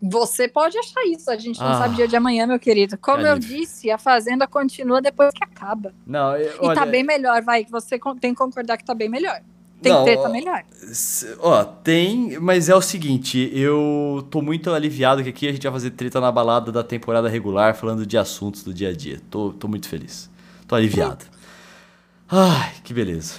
Você 0.02 0.46
pode 0.48 0.76
achar 0.78 1.04
isso, 1.06 1.30
a 1.30 1.36
gente 1.36 1.58
não 1.58 1.66
Ah. 1.68 1.78
sabe 1.78 1.94
o 1.94 1.96
dia 1.96 2.08
de 2.08 2.16
amanhã, 2.16 2.46
meu 2.46 2.58
querido. 2.58 2.98
Como 2.98 3.18
Que 3.22 3.24
eu 3.28 3.38
disse, 3.38 3.90
a 3.90 3.96
Fazenda 3.98 4.46
continua 4.46 5.00
depois 5.00 5.32
que 5.32 5.42
acaba. 5.42 5.92
Não, 6.06 6.36
eu- 6.36 6.52
E 6.62 6.66
olha, 6.66 6.74
tá 6.74 6.84
bem 6.86 7.02
melhor, 7.02 7.42
vai. 7.42 7.64
Você 7.70 7.98
tem 8.20 8.32
que 8.32 8.38
concordar 8.38 8.76
que 8.76 8.84
tá 8.84 8.94
bem 8.94 9.08
melhor. 9.08 9.40
Tem 9.80 9.92
Não, 9.92 10.04
que 10.04 10.10
ter, 10.10 10.18
ó, 10.18 10.22
tá 10.22 10.28
melhor. 10.30 10.62
Ó, 11.40 11.64
tem, 11.64 12.38
mas 12.38 12.68
é 12.68 12.74
o 12.74 12.80
seguinte, 12.80 13.50
eu 13.52 14.26
tô 14.30 14.40
muito 14.40 14.70
aliviado 14.72 15.22
que 15.22 15.28
aqui 15.28 15.48
a 15.48 15.52
gente 15.52 15.62
vai 15.62 15.72
fazer 15.72 15.90
treta 15.90 16.20
na 16.20 16.32
balada 16.32 16.72
da 16.72 16.82
temporada 16.82 17.28
regular, 17.28 17.74
falando 17.74 18.06
de 18.06 18.16
assuntos 18.16 18.62
do 18.64 18.72
dia 18.72 18.88
a 18.88 18.92
dia. 18.92 19.20
Tô, 19.30 19.52
tô 19.52 19.68
muito 19.68 19.88
feliz. 19.88 20.30
Tô 20.66 20.74
aliviado. 20.74 21.24
Ai, 22.28 22.72
que 22.82 22.92
beleza. 22.94 23.34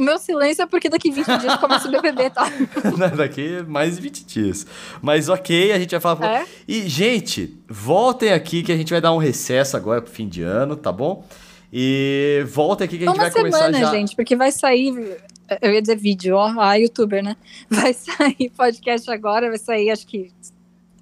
O 0.00 0.02
meu 0.02 0.18
silêncio 0.18 0.62
é 0.62 0.66
porque 0.66 0.88
daqui 0.88 1.10
20 1.10 1.26
dias 1.26 1.56
começa 1.56 1.86
o 1.86 1.90
BBB, 1.90 2.30
tá? 2.30 2.50
Daqui 3.14 3.62
mais 3.68 3.98
20 3.98 4.24
dias. 4.24 4.66
Mas 5.02 5.28
ok, 5.28 5.72
a 5.72 5.78
gente 5.78 5.90
vai 5.90 6.00
falar. 6.00 6.40
É? 6.40 6.46
E, 6.66 6.88
gente, 6.88 7.54
voltem 7.68 8.32
aqui 8.32 8.62
que 8.62 8.72
a 8.72 8.76
gente 8.78 8.90
vai 8.90 9.00
dar 9.02 9.12
um 9.12 9.18
recesso 9.18 9.76
agora 9.76 10.00
pro 10.00 10.10
fim 10.10 10.26
de 10.26 10.42
ano, 10.42 10.74
tá 10.74 10.90
bom? 10.90 11.22
E 11.70 12.42
voltem 12.48 12.86
aqui 12.86 12.96
que 12.96 13.04
a 13.04 13.08
gente 13.08 13.14
Uma 13.14 13.24
vai 13.24 13.30
começar 13.30 13.58
semana, 13.58 13.78
já. 13.78 13.90
gente, 13.90 14.16
porque 14.16 14.34
vai 14.34 14.50
sair. 14.50 15.18
Eu 15.60 15.70
ia 15.70 15.82
dizer 15.82 15.96
vídeo, 15.96 16.34
ó, 16.34 16.48
a 16.58 16.76
youtuber, 16.76 17.22
né? 17.22 17.36
Vai 17.68 17.92
sair 17.92 18.50
podcast 18.56 19.10
agora, 19.10 19.48
vai 19.48 19.58
sair, 19.58 19.90
acho 19.90 20.06
que. 20.06 20.32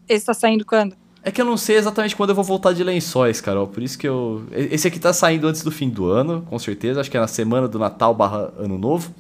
Esse 0.09 0.27
tá 0.27 0.35
saindo 0.35 0.65
quando? 0.65 0.97
É 1.29 1.31
que 1.31 1.43
eu 1.43 1.45
não 1.45 1.59
sei 1.59 1.77
exatamente 1.77 2.17
quando 2.17 2.31
eu 2.31 2.35
vou 2.35 2.43
voltar 2.43 2.73
de 2.73 2.83
lençóis, 2.83 3.39
Carol. 3.39 3.67
Por 3.67 3.83
isso 3.83 3.99
que 3.99 4.09
eu. 4.09 4.45
Esse 4.51 4.89
aqui 4.89 4.99
tá 4.99 5.13
saindo 5.13 5.47
antes 5.47 5.63
do 5.63 5.71
fim 5.71 5.91
do 5.91 6.07
ano, 6.07 6.43
com 6.49 6.59
certeza. 6.59 7.03
Acho 7.03 7.11
que 7.11 7.19
é 7.19 7.21
na 7.21 7.27
semana 7.27 7.69
do 7.69 7.79
Natal 7.79 8.15
barra 8.15 8.51
Ano 8.59 8.79
Novo. 8.79 9.15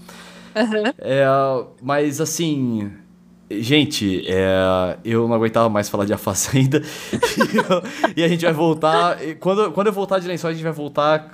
Aham. 0.56 0.84
É, 0.98 1.26
mas 1.82 2.18
assim. 2.18 2.90
Gente, 3.50 4.24
é, 4.26 4.96
eu 5.04 5.28
não 5.28 5.34
aguentava 5.34 5.68
mais 5.68 5.90
falar 5.90 6.06
de 6.06 6.14
A 6.14 6.18
Fazenda. 6.18 6.80
e, 7.12 7.56
eu- 7.58 7.82
e 8.16 8.24
a 8.24 8.28
gente 8.28 8.42
vai 8.42 8.54
voltar. 8.54 9.18
Quando, 9.38 9.70
quando 9.72 9.88
eu 9.88 9.92
voltar 9.92 10.18
de 10.18 10.26
lençóis, 10.26 10.52
a 10.52 10.54
gente 10.54 10.64
vai 10.64 10.72
voltar 10.72 11.30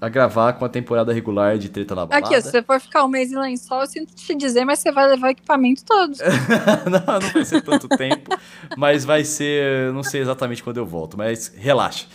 a, 0.00 0.08
gravar 0.08 0.54
com 0.54 0.64
a 0.64 0.68
temporada 0.68 1.12
regular 1.12 1.58
de 1.58 1.68
Treta 1.68 1.94
na 1.94 2.06
Balada. 2.06 2.26
Aqui, 2.26 2.42
se 2.42 2.50
você 2.50 2.62
for 2.62 2.80
ficar 2.80 3.04
um 3.04 3.08
mês 3.08 3.30
em 3.32 3.38
lençol, 3.38 3.80
eu 3.80 3.86
sinto 3.86 4.14
te 4.14 4.34
dizer, 4.34 4.64
mas 4.64 4.78
você 4.78 4.92
vai 4.92 5.08
levar 5.08 5.28
o 5.28 5.30
equipamento 5.30 5.84
todo. 5.84 6.16
não, 6.90 7.20
não 7.20 7.30
vai 7.32 7.44
ser 7.44 7.62
tanto 7.62 7.88
tempo, 7.88 8.36
mas 8.76 9.04
vai 9.04 9.24
ser, 9.24 9.92
não 9.92 10.02
sei 10.02 10.20
exatamente 10.20 10.62
quando 10.62 10.78
eu 10.78 10.86
volto, 10.86 11.16
mas 11.16 11.52
relaxa. 11.56 12.06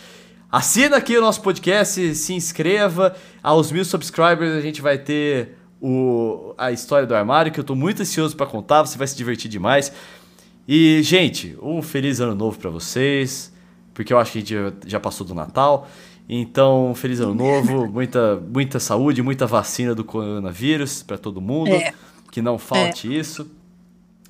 Assina 0.50 0.98
aqui 0.98 1.16
o 1.16 1.20
nosso 1.20 1.40
podcast, 1.40 2.14
se 2.14 2.34
inscreva. 2.34 3.16
Aos 3.42 3.72
mil 3.72 3.84
subscribers 3.84 4.52
a 4.52 4.60
gente 4.60 4.82
vai 4.82 4.98
ter 4.98 5.56
o, 5.80 6.54
a 6.58 6.70
história 6.70 7.06
do 7.06 7.14
armário, 7.14 7.50
que 7.50 7.58
eu 7.58 7.64
tô 7.64 7.74
muito 7.74 8.02
ansioso 8.02 8.36
pra 8.36 8.46
contar, 8.46 8.82
você 8.82 8.96
vai 8.96 9.06
se 9.06 9.16
divertir 9.16 9.50
demais. 9.50 9.92
E, 10.68 11.02
gente, 11.02 11.58
um 11.60 11.82
feliz 11.82 12.20
ano 12.20 12.34
novo 12.34 12.58
pra 12.58 12.70
vocês, 12.70 13.52
porque 13.92 14.12
eu 14.12 14.18
acho 14.18 14.32
que 14.32 14.38
a 14.38 14.40
gente 14.40 14.76
já 14.86 15.00
passou 15.00 15.26
do 15.26 15.34
Natal. 15.34 15.88
Então, 16.28 16.94
feliz 16.94 17.20
ano 17.20 17.34
novo, 17.34 17.86
muita, 17.92 18.36
muita 18.36 18.78
saúde, 18.80 19.22
muita 19.22 19.46
vacina 19.46 19.94
do 19.94 20.04
coronavírus 20.04 21.02
pra 21.02 21.18
todo 21.18 21.40
mundo. 21.40 21.70
É. 21.70 21.92
Que 22.30 22.40
não 22.40 22.58
falte 22.58 23.14
isso. 23.14 23.50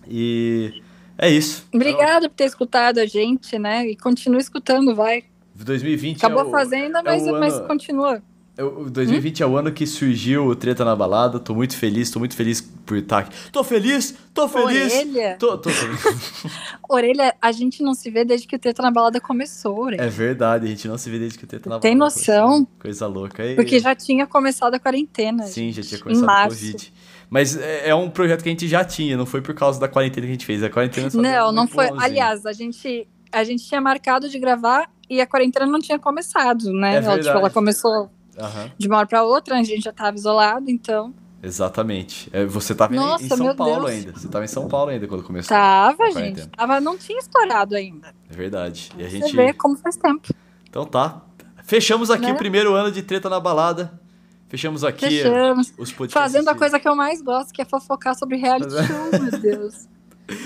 E 0.09 0.83
é 1.17 1.29
isso. 1.31 1.67
Obrigada 1.73 2.29
por 2.29 2.35
ter 2.35 2.45
escutado 2.45 2.99
a 2.99 3.07
gente, 3.07 3.59
né? 3.59 3.87
E 3.87 3.97
continua 3.97 4.41
escutando, 4.41 4.95
vai. 4.95 5.25
2020 5.55 6.17
Acabou 6.17 6.41
é 6.41 6.45
o, 6.45 6.49
a 6.49 6.51
Fazenda, 6.51 7.03
mas, 7.03 7.25
mas 7.27 7.55
ano- 7.55 7.67
continua. 7.69 8.23
O 8.59 8.91
2020 8.91 9.43
é 9.43 9.47
o 9.47 9.57
ano 9.57 9.73
que 9.73 9.87
surgiu 9.87 10.47
o 10.47 10.55
Treta 10.55 10.85
na 10.85 10.95
Balada. 10.95 11.41
Tô 11.41 11.55
muito 11.55 11.75
feliz, 11.77 12.11
tô 12.11 12.19
muito 12.19 12.37
feliz 12.37 12.61
por 12.61 12.99
estar 12.99 13.19
aqui. 13.21 13.51
Tô 13.51 13.65
feliz, 13.65 14.15
tô 14.35 14.47
feliz. 14.47 14.93
Orelha. 14.93 15.37
Tô, 15.39 15.57
tô 15.57 15.71
feliz. 15.71 16.01
Orelha, 16.87 17.35
a 17.41 17.51
gente 17.51 17.83
não 17.83 17.95
se 17.95 18.11
vê 18.11 18.25
desde 18.25 18.47
que 18.47 18.57
o 18.57 18.59
Treta 18.59 18.83
na 18.83 18.91
Balada 18.91 19.21
começou, 19.21 19.79
Orelha. 19.79 20.03
É 20.03 20.09
verdade, 20.09 20.67
a 20.67 20.69
gente 20.69 20.87
não 20.87 20.99
se 20.99 21.09
vê 21.09 21.19
desde 21.19 21.39
que 21.39 21.45
o 21.45 21.47
Treta 21.47 21.71
na 21.71 21.79
Tem 21.79 21.97
Balada. 21.97 22.15
noção? 22.15 22.67
Coisa 22.79 23.07
louca. 23.07 23.43
aí. 23.43 23.57
Porque 23.57 23.79
já 23.79 23.95
tinha 23.95 24.27
começado 24.27 24.75
a 24.75 24.79
quarentena. 24.79 25.45
Sim, 25.45 25.73
já 25.73 25.83
tinha 25.83 26.01
começado 26.01 26.51
o. 26.51 26.55
Covid. 26.55 26.93
Mas 27.31 27.57
é, 27.57 27.89
é 27.89 27.95
um 27.95 28.11
projeto 28.11 28.43
que 28.43 28.51
a 28.51 28.53
gente 28.53 28.69
já 28.69 28.85
tinha, 28.85 29.17
não 29.17 29.25
foi 29.25 29.41
por 29.41 29.55
causa 29.55 29.81
da 29.81 29.89
quarentena 29.89 30.27
que 30.27 30.31
a 30.31 30.35
gente 30.35 30.45
fez. 30.45 30.63
A 30.63 30.69
quarentena 30.69 31.09
só 31.09 31.19
Não, 31.23 31.51
não 31.51 31.67
foi. 31.67 31.89
Aliás, 31.97 32.45
a 32.45 32.53
gente, 32.53 33.09
a 33.33 33.43
gente 33.43 33.65
tinha 33.67 33.81
marcado 33.81 34.29
de 34.29 34.39
gravar 34.39 34.91
e 35.09 35.23
a 35.23 35.27
quarentena 35.27 35.65
não 35.65 35.81
tinha 35.81 35.99
começado, 35.99 36.71
né? 36.71 36.97
É 36.97 36.99
ela, 36.99 37.19
tipo, 37.19 37.31
ela 37.31 37.49
começou 37.49 38.11
Aham. 38.39 38.71
de 38.79 38.87
uma 38.89 38.99
hora 38.99 39.07
pra 39.07 39.23
outra, 39.23 39.57
a 39.59 39.63
gente 39.63 39.83
já 39.83 39.93
tava 39.93 40.17
isolado, 40.17 40.71
então. 40.71 41.13
Exatamente. 41.43 42.31
É, 42.33 42.45
você 42.47 42.75
tava 42.75 42.95
em- 42.95 42.99
Nossa, 42.99 43.25
em 43.25 43.29
São 43.29 43.55
Paulo 43.57 43.75
Deus. 43.87 43.91
ainda. 43.91 44.13
Você 44.13 44.29
tava 44.29 44.45
em 44.45 44.49
São 44.49 44.69
Paulo 44.69 44.91
ainda 44.91 45.07
quando 45.09 45.23
começou. 45.25 45.49
Tava, 45.57 46.11
gente. 46.13 46.47
Tava, 46.49 46.81
não 46.81 46.97
tinha 46.97 47.19
estourado 47.19 47.75
ainda. 47.75 48.15
É 48.31 48.35
verdade. 48.35 48.91
E 48.97 49.05
a 49.05 49.11
Você 49.11 49.19
gente. 49.19 49.35
vê 49.37 49.53
como 49.53 49.77
faz 49.77 49.97
tempo. 49.97 50.29
Então 50.69 50.85
tá. 50.87 51.21
Fechamos 51.65 52.11
aqui 52.11 52.27
Né? 52.27 52.33
o 52.33 52.37
primeiro 52.37 52.75
ano 52.75 52.93
de 52.93 53.03
treta 53.03 53.29
na 53.29 53.41
balada. 53.41 54.01
Fechamos 54.49 54.85
aqui 54.85 55.07
Fechamos. 55.09 55.73
os 55.79 55.91
podcasts. 55.93 56.13
Fazendo 56.13 56.49
a 56.49 56.53
de- 56.53 56.59
coisa 56.59 56.79
que 56.79 56.89
eu 56.89 56.95
mais 56.95 57.21
gosto, 57.23 57.53
que 57.53 57.61
é 57.63 57.65
fofocar 57.65 58.15
sobre 58.17 58.37
reality 58.37 58.71
show, 58.87 59.21
meu 59.23 59.41
Deus. 59.41 59.89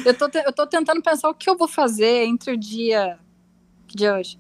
Eu 0.05 0.15
tô, 0.15 0.29
te- 0.29 0.39
eu 0.45 0.53
tô 0.53 0.67
tentando 0.67 1.03
pensar 1.03 1.29
o 1.29 1.35
que 1.35 1.49
eu 1.51 1.57
vou 1.57 1.69
fazer 1.69 2.25
entre 2.25 2.53
o 2.53 2.57
dia. 2.57 3.19
É 4.01 4.13
hoje? 4.15 4.39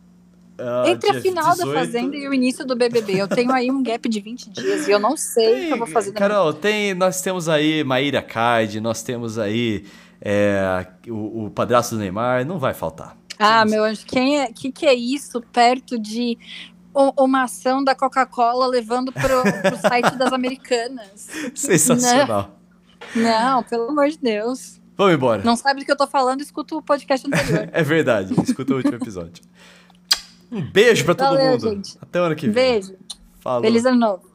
Ah, 0.58 0.84
entre 0.86 1.10
a 1.10 1.20
final 1.20 1.50
18. 1.50 1.66
da 1.66 1.80
Fazenda 1.80 2.16
e 2.16 2.28
o 2.28 2.32
início 2.34 2.64
do 2.64 2.74
BBB. 2.74 3.20
Eu 3.20 3.28
tenho 3.28 3.52
aí 3.52 3.70
um 3.70 3.82
gap 3.82 4.08
de 4.08 4.20
20 4.20 4.50
dias 4.50 4.88
e 4.88 4.90
eu 4.90 4.98
não 4.98 5.16
sei 5.16 5.64
o 5.64 5.66
que 5.66 5.72
eu 5.72 5.78
vou 5.78 5.86
fazer. 5.86 6.12
Carol, 6.12 6.52
tem, 6.52 6.94
nós 6.94 7.20
temos 7.20 7.48
aí 7.48 7.84
Maíra 7.84 8.22
Card, 8.22 8.80
nós 8.80 9.02
temos 9.02 9.38
aí 9.38 9.84
é, 10.20 10.86
o, 11.08 11.46
o 11.46 11.50
padrasto 11.50 11.94
do 11.94 12.00
Neymar, 12.00 12.44
não 12.44 12.58
vai 12.58 12.72
faltar. 12.72 13.16
Ah, 13.38 13.64
meu 13.64 13.84
anjo, 13.84 14.04
quem 14.06 14.40
é, 14.40 14.52
que 14.52 14.72
que 14.72 14.86
é 14.86 14.94
isso 14.94 15.42
perto 15.52 15.98
de 15.98 16.38
uma 16.94 17.42
ação 17.42 17.84
da 17.84 17.94
Coca-Cola 17.94 18.66
levando 18.66 19.12
pro, 19.12 19.42
pro 19.62 19.76
site 19.78 20.16
das 20.16 20.32
americanas? 20.32 21.28
Sensacional. 21.54 22.58
Não, 23.14 23.62
pelo 23.62 23.90
amor 23.90 24.08
de 24.08 24.18
Deus. 24.18 24.80
Vamos 24.96 25.14
embora. 25.14 25.42
Não 25.44 25.56
sabe 25.56 25.80
do 25.80 25.86
que 25.86 25.92
eu 25.92 25.96
tô 25.96 26.06
falando, 26.06 26.40
escuta 26.40 26.74
o 26.74 26.82
podcast 26.82 27.26
anterior. 27.26 27.68
É 27.72 27.82
verdade, 27.82 28.34
escuta 28.42 28.72
o 28.72 28.76
último 28.76 28.94
episódio. 28.94 29.44
Um 30.50 30.60
beijo 30.62 31.04
pra 31.04 31.14
todo 31.14 31.28
Valeu, 31.30 31.52
mundo. 31.52 31.68
gente. 31.70 31.98
Até 32.00 32.20
o 32.20 32.24
ano 32.24 32.36
que 32.36 32.48
vem. 32.48 32.80
Beijo. 32.80 32.94
Falou. 33.40 33.62
Feliz 33.62 33.84
ano 33.84 33.98
novo. 33.98 34.25